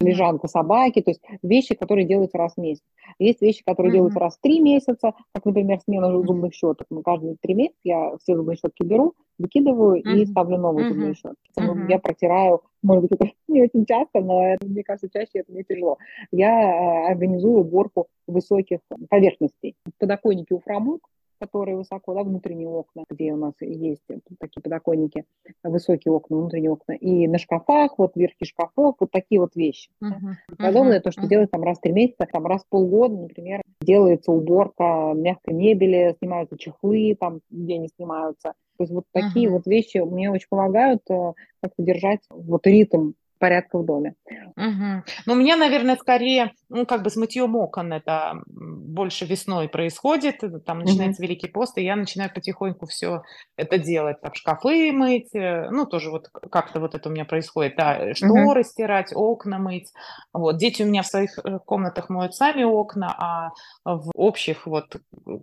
лежанка 0.00 0.48
собаки, 0.48 1.00
то 1.00 1.10
есть 1.10 1.22
вещи, 1.42 1.74
которые 1.74 2.06
делаются 2.06 2.38
раз 2.38 2.54
в 2.54 2.58
месяц. 2.58 2.82
Есть 3.18 3.42
вещи, 3.42 3.62
которые 3.64 3.90
mm-hmm. 3.90 3.94
делаются 3.94 4.20
раз 4.20 4.36
в 4.36 4.40
три 4.40 4.60
месяца, 4.60 5.12
как, 5.32 5.44
например, 5.44 5.80
смена 5.80 6.10
зубных 6.10 6.54
щеток. 6.54 6.86
Мы 6.90 7.02
каждые 7.02 7.36
три 7.40 7.54
месяца 7.54 7.78
я 7.84 8.16
все 8.22 8.36
зубные 8.36 8.56
щетки 8.56 8.82
беру, 8.82 9.14
выкидываю 9.38 10.02
mm-hmm. 10.02 10.18
и 10.18 10.26
ставлю 10.26 10.58
новые 10.58 10.86
mm-hmm. 10.86 10.92
зубные 10.92 11.14
щетки. 11.14 11.50
Mm-hmm. 11.58 11.90
Я 11.90 11.98
протираю, 11.98 12.62
может 12.82 13.02
быть, 13.02 13.12
это 13.12 13.30
не 13.48 13.62
очень 13.62 13.86
часто, 13.86 14.20
но 14.20 14.44
это, 14.44 14.66
мне 14.66 14.82
кажется, 14.82 15.08
чаще 15.12 15.40
это 15.40 15.52
не 15.52 15.64
тяжело. 15.64 15.98
Я 16.30 16.50
э, 16.50 17.12
организую 17.12 17.60
уборку 17.60 18.08
высоких 18.26 18.80
поверхностей. 19.08 19.74
Подоконники 19.98 20.52
у 20.52 20.60
фрамуг, 20.60 21.08
которые 21.38 21.76
высоко, 21.76 22.14
да, 22.14 22.22
внутренние 22.22 22.68
окна, 22.68 23.04
где 23.10 23.32
у 23.32 23.36
нас 23.36 23.54
есть 23.60 24.02
такие 24.38 24.62
подоконники, 24.62 25.24
высокие 25.62 26.12
окна, 26.12 26.36
внутренние 26.36 26.72
окна, 26.72 26.92
и 26.92 27.26
на 27.26 27.38
шкафах, 27.38 27.98
вот 27.98 28.16
верхи 28.16 28.44
шкафов, 28.44 28.96
вот 29.00 29.10
такие 29.10 29.40
вот 29.40 29.54
вещи. 29.54 29.90
Uh-huh. 30.02 30.34
Подобное 30.56 30.98
uh-huh. 30.98 31.02
то, 31.02 31.10
что 31.10 31.22
uh-huh. 31.22 31.28
делается 31.28 31.52
там 31.52 31.62
раз 31.62 31.78
в 31.78 31.80
три 31.82 31.92
месяца, 31.92 32.26
там 32.30 32.46
раз 32.46 32.62
в 32.64 32.68
полгода, 32.68 33.16
например, 33.16 33.62
делается 33.80 34.32
уборка 34.32 35.12
мягкой 35.14 35.54
мебели, 35.54 36.16
снимаются 36.18 36.58
чехлы, 36.58 37.16
там, 37.18 37.40
где 37.50 37.78
не 37.78 37.88
снимаются. 37.88 38.54
То 38.76 38.84
есть 38.84 38.92
вот 38.92 39.04
такие 39.12 39.48
uh-huh. 39.48 39.52
вот 39.52 39.66
вещи 39.66 39.98
мне 39.98 40.30
очень 40.30 40.48
помогают 40.48 41.02
э, 41.10 41.32
как-то 41.60 41.82
держать 41.82 42.20
вот 42.30 42.66
ритм 42.66 43.12
порядка 43.38 43.78
в 43.78 43.84
доме. 43.84 44.14
Угу. 44.56 45.04
Ну, 45.26 45.32
у 45.32 45.36
меня, 45.36 45.56
наверное, 45.56 45.96
скорее, 45.96 46.52
ну, 46.68 46.86
как 46.86 47.02
бы 47.02 47.10
с 47.10 47.16
мытьем 47.16 47.56
окон 47.56 47.92
это 47.92 48.42
больше 48.46 49.24
весной 49.24 49.68
происходит, 49.68 50.40
там 50.64 50.80
начинается 50.80 51.22
угу. 51.22 51.28
Великий 51.28 51.48
пост, 51.48 51.78
и 51.78 51.84
я 51.84 51.96
начинаю 51.96 52.32
потихоньку 52.32 52.86
все 52.86 53.22
это 53.56 53.78
делать, 53.78 54.20
там 54.20 54.34
шкафы 54.34 54.92
мыть, 54.92 55.34
э, 55.34 55.70
ну, 55.70 55.86
тоже 55.86 56.10
вот 56.10 56.28
как-то 56.50 56.80
вот 56.80 56.94
это 56.94 57.08
у 57.08 57.12
меня 57.12 57.24
происходит, 57.24 57.74
да, 57.76 58.14
шторы 58.14 58.60
угу. 58.60 58.68
стирать, 58.68 59.12
окна 59.14 59.58
мыть, 59.58 59.92
вот, 60.32 60.56
дети 60.56 60.82
у 60.82 60.86
меня 60.86 61.02
в 61.02 61.06
своих 61.06 61.38
э, 61.38 61.58
комнатах 61.64 62.08
моют 62.08 62.34
сами 62.34 62.64
окна, 62.64 63.14
а 63.18 63.50
в 63.84 64.10
общих 64.14 64.66
вот 64.66 64.96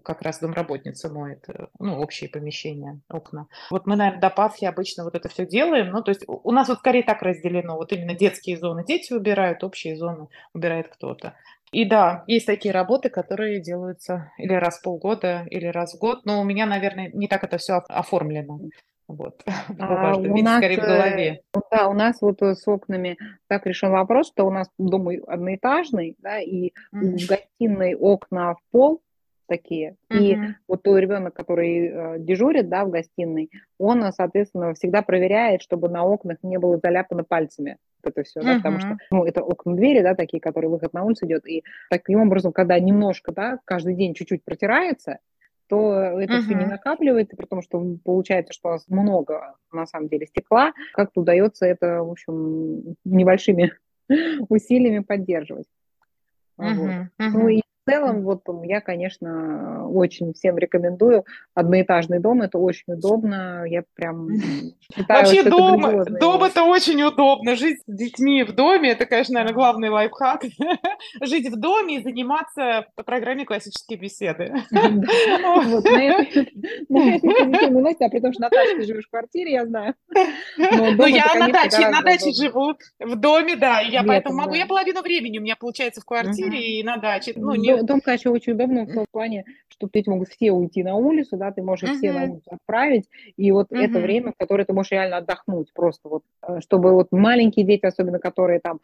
как 0.03 0.21
раз 0.21 0.39
домработница 0.39 1.09
моет, 1.09 1.43
э, 1.49 1.67
ну, 1.79 1.99
общие 1.99 2.29
помещения, 2.29 2.99
окна. 3.09 3.47
Вот 3.71 3.87
мы, 3.87 3.95
наверное, 3.95 4.21
до 4.21 4.29
Пасхи 4.29 4.65
обычно 4.65 5.03
вот 5.03 5.15
это 5.15 5.29
все 5.29 5.45
делаем, 5.45 5.91
ну, 5.91 6.01
то 6.01 6.11
есть 6.11 6.23
у 6.27 6.51
нас 6.51 6.67
вот 6.67 6.79
скорее 6.79 7.03
так 7.03 7.21
разделено, 7.21 7.75
вот 7.85 7.97
именно 7.97 8.15
детские 8.15 8.57
зоны 8.57 8.83
дети 8.85 9.13
убирают, 9.13 9.63
общие 9.63 9.95
зоны 9.95 10.27
убирает 10.53 10.87
кто-то. 10.87 11.35
И 11.71 11.85
да, 11.85 12.23
есть 12.27 12.45
такие 12.45 12.73
работы, 12.73 13.09
которые 13.09 13.59
делаются 13.59 14.31
или 14.37 14.53
раз 14.53 14.79
в 14.79 14.83
полгода, 14.83 15.45
или 15.49 15.65
раз 15.65 15.93
в 15.93 15.99
год, 15.99 16.25
но 16.25 16.41
у 16.41 16.43
меня, 16.43 16.65
наверное, 16.65 17.11
не 17.13 17.27
так 17.27 17.43
это 17.43 17.57
все 17.57 17.83
оформлено. 17.89 18.59
Вот. 19.07 19.43
А, 19.79 20.15
у 20.15 20.41
нас, 20.41 20.57
скорее 20.57 20.77
в 20.77 20.81
голове. 20.81 21.41
Э, 21.53 21.59
да, 21.71 21.87
у 21.87 21.93
нас 21.93 22.21
вот 22.21 22.41
э, 22.41 22.55
с 22.55 22.67
окнами 22.67 23.17
так 23.47 23.65
решен 23.65 23.91
вопрос, 23.91 24.27
что 24.27 24.45
у 24.45 24.51
нас 24.51 24.67
дом 24.79 25.09
одноэтажный, 25.27 26.15
да, 26.19 26.39
и 26.39 26.69
mm-hmm. 26.93 27.17
в 27.17 27.27
гостиной 27.27 27.95
окна 27.95 28.55
в 28.55 28.59
пол, 28.71 29.01
такие. 29.47 29.95
Uh-huh. 30.09 30.19
И 30.19 30.37
вот 30.67 30.83
тот 30.83 30.97
ребенок, 30.99 31.33
который 31.33 31.87
э, 31.87 32.19
дежурит, 32.19 32.69
да, 32.69 32.85
в 32.85 32.89
гостиной, 32.89 33.49
он, 33.77 34.11
соответственно, 34.11 34.73
всегда 34.73 35.01
проверяет, 35.01 35.61
чтобы 35.61 35.89
на 35.89 36.03
окнах 36.05 36.37
не 36.43 36.57
было 36.57 36.79
заляпано 36.81 37.23
пальцами 37.23 37.77
это 38.05 38.23
все, 38.23 38.41
да, 38.41 38.53
uh-huh. 38.53 38.57
потому 38.57 38.79
что, 38.79 38.97
ну, 39.11 39.25
это 39.25 39.41
окна 39.41 39.75
двери, 39.75 40.01
да, 40.01 40.15
такие, 40.15 40.39
которые 40.39 40.69
выход 40.69 40.93
на 40.93 41.03
улицу 41.03 41.25
идет, 41.25 41.47
и 41.47 41.63
таким 41.89 42.21
образом, 42.21 42.53
когда 42.53 42.79
немножко, 42.79 43.31
да, 43.31 43.59
каждый 43.65 43.95
день 43.95 44.13
чуть-чуть 44.13 44.43
протирается, 44.43 45.19
то 45.67 45.93
это 45.93 46.35
uh-huh. 46.35 46.41
все 46.41 46.53
не 46.53 46.65
накапливается, 46.65 47.35
потому 47.35 47.61
что 47.63 47.97
получается, 48.03 48.53
что 48.53 48.69
у 48.69 48.71
нас 48.73 48.87
много, 48.87 49.55
на 49.71 49.87
самом 49.87 50.09
деле, 50.09 50.27
стекла, 50.27 50.73
как-то 50.93 51.21
удается 51.21 51.65
это, 51.65 52.03
в 52.03 52.11
общем, 52.11 52.95
небольшими 53.03 53.73
усилиями 54.49 54.99
поддерживать. 54.99 55.67
Uh-huh. 56.59 56.73
Вот. 56.75 56.89
Uh-huh. 56.89 57.09
Ну 57.17 57.47
и 57.47 57.61
в 57.85 57.89
целом, 57.89 58.23
вот 58.23 58.41
я, 58.63 58.81
конечно, 58.81 59.87
очень 59.89 60.33
всем 60.33 60.57
рекомендую. 60.57 61.23
Одноэтажный 61.53 62.19
дом 62.19 62.41
это 62.41 62.57
очень 62.57 62.93
удобно. 62.93 63.63
Я 63.67 63.83
прям 63.93 64.29
считаю, 64.81 65.19
Вообще 65.21 65.41
что 65.41 65.49
дом, 65.51 65.85
это 65.85 66.19
дом 66.19 66.43
это 66.43 66.63
очень 66.63 67.01
удобно. 67.03 67.55
Жить 67.55 67.79
с 67.81 67.83
детьми 67.87 68.43
в 68.43 68.53
доме 68.53 68.91
это, 68.91 69.05
конечно, 69.05 69.35
наверное, 69.35 69.53
главный 69.53 69.89
лайфхак. 69.89 70.45
Жить 71.21 71.49
в 71.49 71.55
доме 71.57 71.97
и 71.97 72.03
заниматься 72.03 72.87
по 72.95 73.03
программе 73.03 73.45
классические 73.45 73.99
беседы. 73.99 74.53
Вот, 75.65 75.83
на 75.85 76.03
этой 76.03 76.51
позитивной 76.87 77.81
ноте, 77.81 78.05
а 78.05 78.09
при 78.09 78.19
том, 78.19 78.31
что 78.33 78.41
Наташа, 78.41 78.75
ты 78.75 78.83
живешь 78.83 79.05
в 79.05 79.09
квартире, 79.09 79.53
я 79.53 79.65
знаю. 79.65 79.93
Ну, 80.57 81.05
я 81.05 81.25
на 81.35 81.47
даче, 81.49 81.87
на 81.89 82.01
даче 82.01 82.31
живу, 82.31 82.75
в 82.99 83.15
доме, 83.15 83.55
да, 83.55 83.81
я 83.81 84.03
поэтому 84.03 84.37
могу, 84.37 84.53
я 84.53 84.65
половину 84.65 85.01
времени 85.01 85.39
у 85.39 85.41
меня 85.41 85.55
получается 85.55 86.01
в 86.01 86.05
квартире 86.05 86.79
и 86.79 86.83
на 86.83 86.97
даче. 86.97 87.33
Ну, 87.35 87.53
не 87.55 87.74
Дом, 87.83 88.01
конечно, 88.01 88.31
очень 88.31 88.53
удобно 88.53 88.85
в 88.85 88.93
том 88.93 89.05
плане, 89.11 89.45
что 89.67 89.89
дети 89.91 90.09
могут 90.09 90.29
все 90.29 90.51
уйти 90.51 90.83
на 90.83 90.95
улицу, 90.95 91.37
да, 91.37 91.51
ты 91.51 91.61
можешь 91.61 91.89
uh-huh. 91.89 91.95
все 91.95 92.11
на 92.11 92.23
улицу 92.23 92.49
отправить, 92.49 93.09
и 93.37 93.51
вот 93.51 93.71
uh-huh. 93.71 93.83
это 93.83 93.99
время, 93.99 94.31
в 94.31 94.35
которое 94.37 94.65
ты 94.65 94.73
можешь 94.73 94.91
реально 94.91 95.17
отдохнуть, 95.17 95.71
просто 95.73 96.09
вот, 96.09 96.23
э, 96.47 96.59
чтобы 96.61 96.93
вот 96.93 97.07
маленькие 97.11 97.65
дети, 97.65 97.85
особенно 97.85 98.19
которые 98.19 98.59
там 98.59 98.79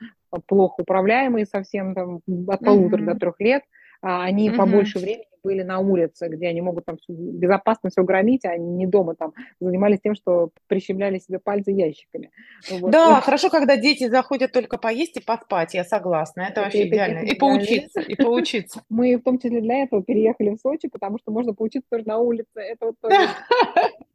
плохо 0.48 0.82
управляемые 0.82 1.46
совсем, 1.46 1.94
там, 1.96 2.20
от 2.48 2.60
полутора 2.60 3.02
uh-huh. 3.02 3.14
до 3.14 3.20
трех 3.20 3.40
лет, 3.40 3.64
а, 3.64 3.81
они 4.02 4.50
uh-huh. 4.50 4.58
побольше 4.58 5.00
времени 5.00 5.26
были 5.44 5.64
на 5.64 5.80
улице, 5.80 6.28
где 6.28 6.48
они 6.48 6.62
могут 6.62 6.86
там 6.86 6.98
безопасно 7.08 7.90
все 7.90 8.04
громить, 8.04 8.46
а 8.46 8.58
не 8.58 8.86
дома 8.86 9.16
там 9.16 9.34
занимались 9.60 10.00
тем, 10.02 10.16
что 10.16 10.50
прищемляли 10.68 11.20
себе 11.20 11.40
пальцы 11.40 11.72
ящиками. 11.72 12.32
Вот. 12.70 12.92
Да, 12.92 13.16
вот. 13.16 13.24
хорошо, 13.24 13.50
когда 13.50 13.78
дети 13.78 14.08
заходят 14.08 14.52
только 14.52 14.78
поесть 14.78 15.18
и 15.18 15.22
поспать, 15.22 15.74
я 15.74 15.84
согласна, 15.84 16.42
это, 16.42 16.52
это 16.52 16.62
вообще 16.62 16.80
это 16.80 16.88
идеально. 16.90 17.20
И 17.20 17.36
поучиться, 17.36 18.02
и 18.02 18.16
поучиться. 18.16 18.84
Мы 18.90 19.16
в 19.18 19.24
том 19.24 19.40
числе 19.40 19.62
для 19.62 19.84
этого 19.84 20.04
переехали 20.04 20.52
в 20.52 20.58
Сочи, 20.58 20.88
потому 20.88 21.18
что 21.20 21.32
можно 21.32 21.54
поучиться 21.54 21.90
тоже 21.90 22.06
на 22.06 22.18
улице. 22.20 22.48
Это 22.56 22.88
вот 22.88 22.96
тоже 23.02 23.30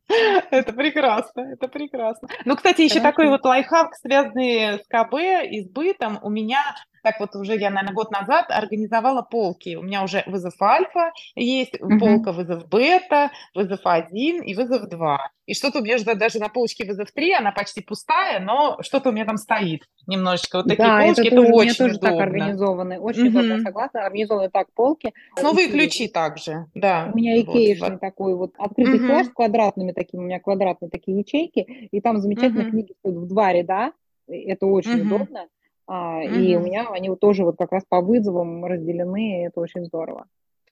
это 0.51 0.72
прекрасно, 0.72 1.41
это 1.41 1.68
прекрасно. 1.68 2.28
Ну, 2.45 2.57
кстати, 2.57 2.82
еще 2.82 3.01
такой 3.01 3.28
вот 3.28 3.45
лайфхак, 3.45 3.95
связанный 3.97 4.78
с 4.78 4.87
КБ 4.89 5.51
и 5.51 5.62
с 5.62 5.68
бытом. 5.68 6.18
У 6.22 6.30
меня 6.30 6.61
так 7.07 7.20
вот 7.20 7.36
уже 7.36 7.54
я, 7.54 7.70
наверное, 7.70 7.94
год 7.94 8.11
назад 8.11 8.46
организовала 8.48 9.22
полки. 9.22 9.76
У 9.76 9.82
меня 9.82 10.02
уже 10.02 10.24
вызов 10.26 10.61
альфа 10.61 11.12
есть, 11.36 11.76
uh-huh. 11.76 12.00
полка 12.00 12.32
вызов 12.32 12.68
бета, 12.68 13.30
вызов 13.54 13.78
1 13.84 14.42
и 14.42 14.54
вызов 14.57 14.88
2. 14.88 15.30
И 15.46 15.54
что-то 15.54 15.78
у 15.78 15.82
меня 15.82 15.98
даже 16.16 16.40
на 16.40 16.48
полочке 16.48 16.84
вызов 16.84 17.12
3, 17.12 17.34
она 17.34 17.52
почти 17.52 17.80
пустая, 17.80 18.40
но 18.40 18.78
что-то 18.80 19.11
у 19.11 19.12
меня 19.12 19.24
там 19.24 19.36
стоит 19.36 19.82
немножечко. 20.09 20.57
Вот 20.57 20.64
такие 20.66 20.84
да, 20.84 21.00
полочки, 21.00 21.28
это, 21.28 21.36
тоже, 21.36 21.48
это 21.48 21.57
очень 21.57 21.74
тоже 21.76 21.94
удобно. 21.94 22.11
так 22.11 22.20
организованы, 22.26 22.98
очень 22.98 23.26
uh-huh. 23.26 23.28
удобно, 23.28 23.61
согласна, 23.61 24.07
организованы 24.07 24.50
так 24.50 24.66
полки. 24.74 25.14
Новые 25.40 25.68
ключи 25.68 26.09
также, 26.09 26.66
да. 26.74 27.09
У 27.14 27.16
меня 27.16 27.40
икеишный 27.40 27.90
вот. 27.90 28.00
такой 28.00 28.34
вот 28.34 28.50
открытый 28.59 28.98
uh-huh. 28.98 29.07
флеш 29.07 29.26
с 29.28 29.30
квадратными 29.30 29.92
такими, 29.92 30.22
у 30.22 30.24
меня 30.24 30.40
квадратные 30.40 30.90
такие 30.90 31.20
ячейки, 31.20 31.61
и 31.61 32.00
там 32.00 32.18
замечательные 32.18 32.66
uh-huh. 32.66 32.70
книги 32.70 32.94
стоят 32.98 33.16
в 33.16 33.28
два 33.28 33.52
ряда, 33.52 33.92
это 34.26 34.66
очень 34.66 34.98
uh-huh. 34.98 35.02
удобно. 35.02 35.46
А, 35.87 36.22
mm 36.24 36.43
И 36.43 36.57
у 36.57 36.61
меня 36.61 36.89
они 36.91 37.09
вот 37.09 37.20
тоже 37.20 37.45
вот 37.45 37.57
как 37.57 37.72
раз 37.72 37.84
по 37.89 38.01
вызовам 38.01 38.64
разделены, 38.64 39.43
и 39.43 39.47
это 39.47 39.61
очень 39.61 39.84
здорово. 39.84 40.26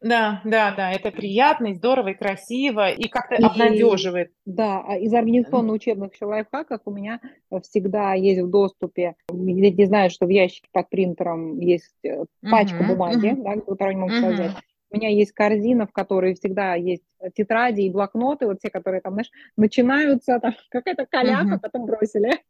Да, 0.05 0.43
да, 0.45 0.75
да, 0.77 0.93
это 0.93 1.11
приятно, 1.11 1.69
и 1.69 1.75
здорово, 1.75 2.09
и 2.09 2.15
красиво, 2.15 2.91
и 2.91 3.09
как-то 3.09 3.37
и, 3.37 3.43
обнадеживает. 3.43 4.33
Да, 4.45 4.85
а 4.87 4.99
из 4.99 5.15
организационно-учебных 5.15 6.13
еще 6.13 6.27
лайфхаков 6.27 6.81
у 6.85 6.91
меня 6.91 7.21
всегда 7.63 8.13
есть 8.13 8.43
в 8.43 8.51
доступе, 8.51 9.15
не 9.33 9.87
знаю, 9.87 10.11
что 10.11 10.27
в 10.27 10.29
ящике 10.29 10.69
под 10.73 10.91
принтером 10.91 11.59
есть 11.59 12.05
э, 12.05 12.25
пачка 12.43 12.85
uh-huh, 12.85 12.89
бумаги, 12.89 13.29
uh-huh. 13.29 13.43
да, 13.43 13.61
которую 13.63 13.95
не 13.95 14.01
могут 14.01 14.17
uh-huh. 14.17 14.33
взять. 14.33 14.53
У 14.91 14.97
меня 14.97 15.09
есть 15.09 15.33
корзина, 15.33 15.87
в 15.87 15.93
которой 15.93 16.35
всегда 16.35 16.75
есть 16.75 17.03
тетради 17.35 17.83
и 17.83 17.91
блокноты, 17.91 18.47
вот 18.47 18.61
те, 18.61 18.71
которые 18.71 19.01
там, 19.01 19.15
знаешь, 19.15 19.31
начинаются, 19.57 20.39
там 20.41 20.55
какая-то 20.71 21.07
коляка, 21.07 21.59
потом 21.59 21.87
бросили. 21.87 22.41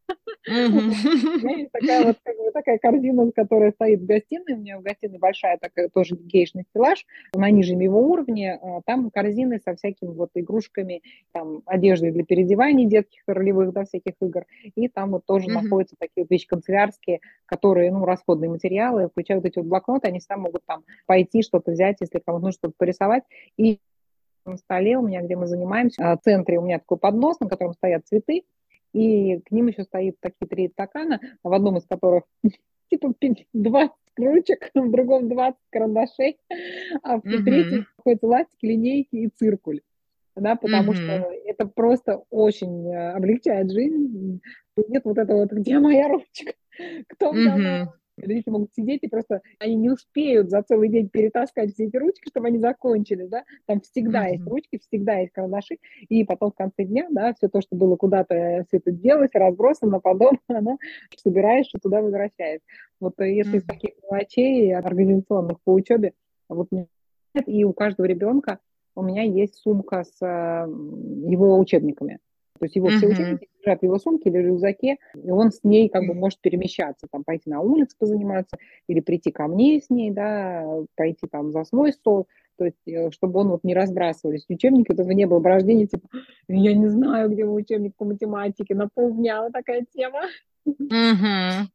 Такая 1.72 2.04
вот 2.04 2.18
такая 2.54 2.78
корзина, 2.78 3.30
которая 3.32 3.72
стоит 3.72 4.00
в 4.00 4.06
гостиной, 4.06 4.54
у 4.54 4.56
меня 4.58 4.78
в 4.78 4.82
гостиной 4.82 5.18
большая 5.18 5.58
такая 5.58 5.88
тоже 5.88 6.16
гейшный 6.16 6.64
стеллаж, 6.70 7.04
на 7.34 7.50
нижнем 7.50 7.80
его 7.80 8.00
уровне, 8.00 8.58
а, 8.62 8.80
там 8.86 9.10
корзины 9.10 9.60
со 9.62 9.74
всякими 9.76 10.10
вот 10.10 10.30
игрушками, 10.34 11.02
там 11.32 11.62
одеждой 11.66 12.12
для 12.12 12.24
переодеваний 12.24 12.86
детских 12.86 13.22
ролевых, 13.26 13.72
да, 13.72 13.84
всяких 13.84 14.14
игр, 14.20 14.46
и 14.62 14.88
там 14.88 15.10
вот 15.10 15.26
тоже 15.26 15.50
находятся 15.50 15.96
такие 15.98 16.22
вот 16.22 16.30
вещи 16.30 16.46
канцелярские, 16.46 17.20
которые, 17.46 17.90
ну, 17.90 18.04
расходные 18.04 18.50
материалы, 18.50 19.08
включая 19.08 19.38
вот 19.38 19.46
эти 19.46 19.58
вот 19.58 19.66
блокноты, 19.66 20.08
они 20.08 20.20
всегда 20.20 20.36
могут 20.36 20.64
там 20.64 20.84
пойти 21.06 21.42
что-то 21.42 21.72
взять, 21.72 21.96
если 22.00 22.20
кому-то 22.20 22.46
нужно 22.46 22.58
что-то 22.58 22.74
порисовать, 22.78 23.24
и 23.56 23.78
на 24.44 24.56
столе 24.56 24.96
у 24.98 25.06
меня, 25.06 25.22
где 25.22 25.36
мы 25.36 25.46
занимаемся, 25.46 26.16
в 26.16 26.24
центре 26.24 26.58
у 26.58 26.62
меня 26.62 26.78
такой 26.78 26.98
поднос, 26.98 27.40
на 27.40 27.48
котором 27.48 27.74
стоят 27.74 28.06
цветы, 28.06 28.44
и 28.92 29.40
к 29.40 29.50
ним 29.50 29.66
еще 29.66 29.84
стоит 29.84 30.16
такие 30.20 30.46
три 30.48 30.68
стакана, 30.68 31.20
в 31.42 31.52
одном 31.52 31.76
из 31.78 31.84
которых 31.84 32.24
типа 32.90 33.12
20 33.52 33.92
ручек, 34.16 34.70
в 34.74 34.90
другом 34.90 35.28
20 35.28 35.58
карандашей, 35.70 36.38
а 37.02 37.18
в 37.18 37.22
третьем 37.22 37.86
находятся 37.98 38.26
ластики, 38.26 38.66
линейки 38.66 39.16
и 39.16 39.28
циркуль. 39.28 39.80
Да, 40.36 40.56
потому 40.56 40.92
mm-hmm. 40.92 40.96
что 40.96 41.32
это 41.46 41.66
просто 41.66 42.24
очень 42.28 42.88
э, 42.88 43.12
облегчает 43.12 43.70
жизнь. 43.70 44.40
Нет 44.88 45.04
вот 45.04 45.16
этого 45.16 45.42
вот, 45.42 45.52
где 45.52 45.78
моя 45.78 46.08
ручка? 46.08 46.54
Кто 47.08 47.32
mm-hmm. 47.32 47.86
Родители 48.16 48.50
могут 48.50 48.72
сидеть 48.74 49.02
и 49.02 49.08
просто 49.08 49.42
они 49.58 49.74
не 49.74 49.90
успеют 49.90 50.50
за 50.50 50.62
целый 50.62 50.88
день 50.88 51.08
перетаскать 51.08 51.72
все 51.72 51.86
эти 51.86 51.96
ручки, 51.96 52.28
чтобы 52.28 52.48
они 52.48 52.58
закончились, 52.58 53.28
да. 53.28 53.44
Там 53.66 53.80
всегда 53.80 54.28
mm-hmm. 54.28 54.32
есть 54.32 54.46
ручки, 54.46 54.78
всегда 54.78 55.14
есть 55.18 55.32
карандаши, 55.32 55.78
и 56.08 56.24
потом 56.24 56.52
в 56.52 56.54
конце 56.54 56.84
дня, 56.84 57.08
да, 57.10 57.34
все 57.34 57.48
то, 57.48 57.60
что 57.60 57.76
было 57.76 57.96
куда-то 57.96 58.64
все 58.68 58.76
это 58.78 58.92
делать, 58.92 59.34
разбросано 59.34 60.00
по 60.00 60.14
дому, 60.14 60.38
оно 60.48 60.78
собираешь 61.16 61.70
и 61.74 61.78
туда 61.78 62.02
возвращаешь. 62.02 62.60
Вот 63.00 63.14
э, 63.18 63.34
если 63.34 63.54
mm-hmm. 63.54 63.58
из 63.58 63.64
таких 63.64 63.90
мелочей 64.02 64.74
организационных 64.74 65.60
по 65.64 65.72
учебе, 65.72 66.12
вот 66.48 66.68
и 67.46 67.64
у 67.64 67.72
каждого 67.72 68.06
ребенка 68.06 68.60
у 68.94 69.02
меня 69.02 69.22
есть 69.22 69.56
сумка 69.56 70.04
с 70.04 70.20
его 70.20 71.58
учебниками. 71.58 72.20
То 72.58 72.66
есть 72.66 72.76
его 72.76 72.88
uh-huh. 72.88 72.96
все 72.96 73.06
учебники 73.08 73.48
лежат 73.64 73.80
в 73.80 73.82
его 73.82 73.98
сумке 73.98 74.30
или 74.30 74.38
рюкзаке, 74.38 74.98
и 75.14 75.30
он 75.30 75.50
с 75.50 75.64
ней 75.64 75.88
как 75.88 76.06
бы 76.06 76.14
может 76.14 76.40
перемещаться, 76.40 77.06
там, 77.10 77.24
пойти 77.24 77.50
на 77.50 77.60
улицу 77.60 77.96
позаниматься, 77.98 78.56
или 78.88 79.00
прийти 79.00 79.32
ко 79.32 79.48
мне 79.48 79.80
с 79.80 79.90
ней, 79.90 80.10
да, 80.10 80.64
пойти 80.94 81.26
там 81.26 81.50
за 81.50 81.64
свой 81.64 81.92
стол, 81.92 82.28
то 82.56 82.64
есть, 82.64 82.76
э, 82.86 83.10
чтобы 83.10 83.40
он 83.40 83.48
вот 83.48 83.64
не 83.64 83.74
разбрасывались 83.74 84.44
учебники, 84.48 84.92
чтобы 84.92 85.14
не 85.14 85.26
было 85.26 85.42
рождения, 85.42 85.86
типа, 85.86 86.08
я 86.48 86.74
не 86.74 86.86
знаю, 86.88 87.28
где 87.28 87.44
мой 87.44 87.62
учебник 87.62 87.96
по 87.96 88.04
математике, 88.04 88.74
на 88.74 88.88
полдня, 88.92 89.42
вот 89.42 89.52
такая 89.52 89.84
тема. 89.92 90.20
Угу, 90.64 90.78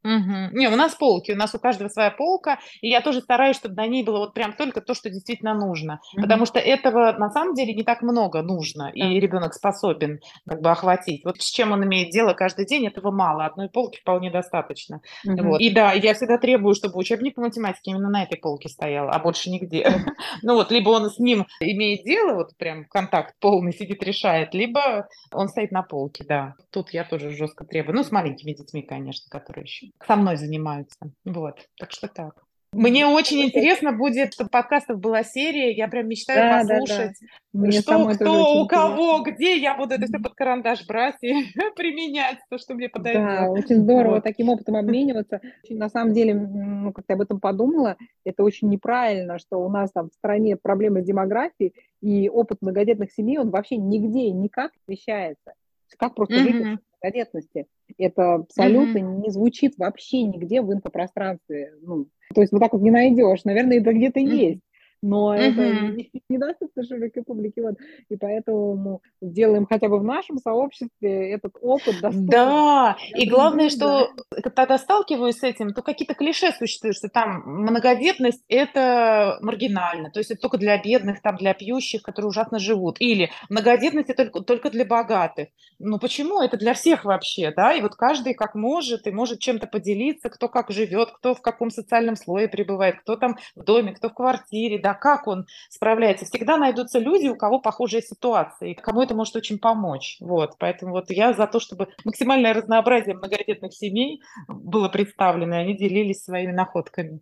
угу. 0.04 0.58
Не, 0.58 0.68
у 0.68 0.76
нас 0.76 0.96
полки, 0.96 1.32
у 1.32 1.36
нас 1.36 1.54
у 1.54 1.60
каждого 1.60 1.90
своя 1.90 2.12
полка, 2.12 2.60
и 2.82 2.90
я 2.90 3.02
тоже 3.02 3.22
стараюсь, 3.22 3.56
чтобы 3.56 3.76
на 3.76 3.88
ней 3.88 4.04
было 4.04 4.20
вот 4.20 4.34
прям 4.34 4.54
только 4.54 4.82
то, 4.82 4.94
что 4.94 5.10
действительно 5.10 5.54
нужно, 5.54 6.00
угу. 6.14 6.24
потому 6.24 6.46
что 6.46 6.60
этого 6.60 7.12
на 7.14 7.30
самом 7.30 7.54
деле 7.54 7.74
не 7.74 7.84
так 7.84 8.02
много 8.02 8.42
нужно, 8.42 8.86
да. 8.86 8.90
и 8.92 9.20
ребенок 9.20 9.54
способен 9.54 10.20
как 10.48 10.62
бы 10.62 10.72
охватить. 10.72 11.24
Вот 11.24 11.38
с 11.38 11.52
чем 11.52 11.72
он 11.72 11.86
имеет 11.86 12.10
дело 12.10 12.34
каждый 12.34 12.66
день, 12.66 12.88
этого 12.88 13.12
мало, 13.12 13.46
одной 13.46 13.70
полки 13.70 14.00
вполне 14.00 14.32
достаточно. 14.32 15.02
Угу. 15.26 15.44
Вот. 15.44 15.62
И 15.62 15.70
да, 15.72 15.94
я 15.94 16.14
всегда 16.14 16.38
требую, 16.38 16.74
чтобы 16.74 16.98
учебник 16.98 17.36
по 17.36 17.42
математике 17.42 17.92
именно 17.92 18.10
на 18.10 18.24
этой 18.24 18.38
полке 18.38 18.70
стоял, 18.70 19.10
а 19.10 19.20
больше 19.20 19.50
нигде. 19.50 19.88
Ну 20.42 20.56
вот, 20.56 20.72
либо 20.72 20.90
он 20.90 21.10
с 21.10 21.20
ним 21.20 21.46
имеет 21.60 22.04
дело, 22.04 22.36
вот 22.36 22.56
прям 22.58 22.86
контакт 22.86 23.36
полный 23.40 23.74
сидит, 23.74 24.02
решает, 24.04 24.54
либо 24.54 25.08
он 25.32 25.48
стоит 25.48 25.72
на 25.72 25.84
полке, 25.84 26.24
да. 26.28 26.56
Тут 26.72 26.92
я 26.92 27.04
тоже 27.04 27.30
жестко 27.32 27.66
требую, 27.66 27.96
ну 27.96 28.04
с 28.04 28.12
маленькими 28.12 28.54
детьми 28.54 28.79
детьми, 28.80 28.88
конечно, 28.88 29.26
которые 29.30 29.64
еще 29.64 29.88
со 30.06 30.16
мной 30.16 30.38
занимаются. 30.38 30.98
Вот, 31.26 31.68
так 31.78 31.92
что 31.92 32.08
так. 32.08 32.44
Мне 32.72 33.08
очень 33.08 33.42
интересно 33.42 33.94
будет, 33.94 34.36
чтобы 34.36 34.52
подкастов 34.52 35.00
была 35.00 35.24
серия. 35.24 35.72
Я 35.72 35.88
прям 35.88 36.08
мечтаю 36.08 36.68
да, 36.68 36.76
послушать, 36.76 37.18
да, 37.52 37.66
да. 37.66 37.72
что, 37.72 38.10
кто, 38.10 38.62
у 38.62 38.68
кого, 38.68 39.18
интересно. 39.18 39.36
где. 39.36 39.58
Я 39.58 39.76
буду 39.76 39.96
это 39.96 40.06
все 40.06 40.20
под 40.20 40.36
карандаш 40.36 40.86
брать 40.86 41.16
и 41.22 41.34
применять 41.76 42.38
то, 42.48 42.60
что 42.60 42.76
мне 42.76 42.88
подойдет. 42.88 43.24
Да, 43.24 43.50
очень 43.50 43.78
здорово 43.78 44.16
вот. 44.16 44.24
таким 44.24 44.50
опытом 44.50 44.76
обмениваться. 44.76 45.42
На 45.68 45.90
самом 45.90 46.14
деле, 46.14 46.36
ну, 46.36 46.94
как 46.94 47.08
ты 47.08 47.14
об 47.14 47.22
этом 47.22 47.40
подумала, 47.40 47.98
это 48.24 48.44
очень 48.44 48.70
неправильно, 48.70 49.40
что 49.40 49.58
у 49.58 49.68
нас 49.68 49.92
там 49.92 50.12
в 50.12 50.14
стране 50.14 50.56
проблемы 50.56 51.02
с 51.02 51.06
демографией, 51.06 51.74
и 52.02 52.30
опыт 52.30 52.60
многодетных 52.62 53.12
семей, 53.12 53.40
он 53.40 53.50
вообще 53.50 53.78
нигде 53.78 54.26
и 54.26 54.32
никак 54.32 54.74
не 54.88 54.94
вещается. 54.94 55.54
Как 55.98 56.14
просто 56.14 56.36
mm-hmm. 56.36 56.44
жить 56.44 56.80
многодетности. 57.02 57.66
Это 57.98 58.36
абсолютно 58.36 59.00
mm-hmm. 59.00 59.22
не 59.22 59.30
звучит 59.30 59.78
вообще 59.78 60.24
нигде 60.24 60.62
в 60.62 60.74
инфопространстве. 60.74 61.74
Ну, 61.82 62.08
то 62.34 62.42
есть 62.42 62.54
вот 62.54 62.60
так 62.60 62.74
вот 62.74 62.82
не 62.82 62.92
найдешь. 62.92 63.44
Наверное, 63.44 63.80
это 63.80 63.94
где-то 63.94 64.20
mm-hmm. 64.20 64.36
есть 64.36 64.62
но 65.02 65.36
mm-hmm. 65.36 65.40
это 65.40 65.92
не, 65.96 66.12
не 66.30 66.38
доступно 66.38 66.84
широкой 66.84 67.24
публике. 67.24 67.62
Вот. 67.62 67.76
И 68.10 68.16
поэтому 68.16 68.76
мы 68.76 69.00
делаем 69.22 69.66
хотя 69.66 69.88
бы 69.88 70.00
в 70.00 70.04
нашем 70.04 70.38
сообществе 70.38 71.32
этот 71.32 71.56
опыт 71.62 71.96
доступен. 72.02 72.28
Да, 72.28 72.98
и 73.16 73.28
главное, 73.30 73.70
что 73.70 74.12
когда 74.56 74.78
сталкиваюсь 74.78 75.38
с 75.38 75.44
этим, 75.44 75.74
то 75.74 75.82
какие-то 75.82 76.14
клише 76.14 76.52
существуют, 76.52 76.98
что 76.98 77.10
там 77.10 77.44
многодетность– 77.46 78.44
это 78.48 79.38
маргинально, 79.42 80.12
то 80.12 80.20
есть 80.20 80.32
это 80.32 80.42
только 80.42 80.58
для 80.58 80.82
бедных, 80.82 81.22
там, 81.22 81.38
для 81.38 81.54
пьющих, 81.54 82.02
которые 82.02 82.30
ужасно 82.30 82.60
живут. 82.60 82.98
Или 83.00 83.32
многодетность– 83.50 84.10
это 84.12 84.26
только, 84.26 84.42
только 84.42 84.70
для 84.70 84.86
богатых. 84.86 85.50
Ну 85.80 86.00
почему? 86.00 86.42
Это 86.42 86.58
для 86.58 86.74
всех 86.74 87.06
вообще, 87.06 87.54
да? 87.56 87.74
И 87.74 87.82
вот 87.82 87.96
каждый 87.96 88.34
как 88.34 88.56
может, 88.56 89.08
и 89.08 89.12
может 89.12 89.40
чем-то 89.40 89.68
поделиться, 89.68 90.30
кто 90.30 90.50
как 90.50 90.72
живет, 90.72 91.12
кто 91.12 91.34
в 91.34 91.42
каком 91.42 91.70
социальном 91.70 92.16
слое 92.16 92.48
пребывает, 92.48 93.00
кто 93.02 93.16
там 93.16 93.38
в 93.56 93.64
доме, 93.64 93.94
кто 93.94 94.10
в 94.10 94.14
квартире, 94.14 94.80
да, 94.80 94.89
да, 94.90 94.94
как 94.96 95.28
он 95.28 95.46
справляется. 95.70 96.26
Всегда 96.26 96.58
найдутся 96.58 97.00
люди, 97.00 97.28
у 97.28 97.36
кого 97.36 97.60
похожая 97.60 98.02
ситуация, 98.02 98.70
и 98.70 98.74
кому 98.74 99.02
это 99.02 99.16
может 99.16 99.36
очень 99.36 99.60
помочь. 99.60 100.18
Вот, 100.20 100.56
поэтому 100.58 100.94
вот 100.94 101.12
я 101.12 101.34
за 101.34 101.48
то, 101.48 101.60
чтобы 101.60 101.90
максимальное 102.06 102.54
разнообразие 102.54 103.16
многодетных 103.16 103.74
семей 103.74 104.22
было 104.48 104.90
представлено, 104.90 105.56
и 105.56 105.60
они 105.60 105.78
делились 105.78 106.24
своими 106.24 106.52
находками. 106.52 107.20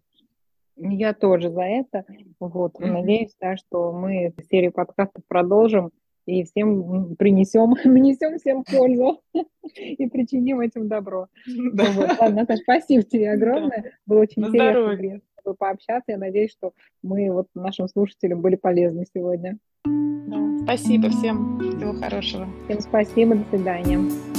Я 0.78 1.13
тоже 1.13 1.49
за 1.49 1.63
это. 1.63 2.05
Вот, 2.39 2.76
mm-hmm. 2.76 2.91
надеюсь, 2.91 3.36
да, 3.41 3.57
что 3.57 3.91
мы 3.91 4.34
серию 4.49 4.72
подкастов 4.72 5.24
продолжим 5.28 5.91
и 6.26 6.43
всем 6.43 7.15
принесем, 7.15 7.74
нанесем 7.91 8.38
всем 8.38 8.63
пользу 8.63 9.22
и 9.76 10.07
причиним 10.07 10.61
этим 10.61 10.88
добро. 10.88 11.28
Да. 11.74 11.86
Вот. 11.91 12.20
Ладно, 12.20 12.41
Наташа, 12.41 12.61
спасибо 12.61 13.03
тебе 13.03 13.32
огромное. 13.32 13.82
Да. 13.82 13.89
Было 14.05 14.20
очень 14.22 14.41
На 14.41 14.47
интересно. 14.47 14.72
Здоровье 14.72 15.22
тобой 15.47 15.55
пообщаться. 15.55 16.11
Я 16.11 16.17
надеюсь, 16.17 16.51
что 16.51 16.73
мы 17.01 17.31
вот 17.31 17.47
нашим 17.55 17.87
слушателям 17.87 18.41
были 18.41 18.55
полезны 18.55 19.05
сегодня. 19.13 19.57
Да, 19.85 20.57
спасибо 20.63 21.09
всем. 21.09 21.59
Всего 21.59 21.93
хорошего. 21.93 22.47
Всем 22.65 22.81
спасибо. 22.81 23.35
До 23.35 23.49
свидания. 23.49 24.36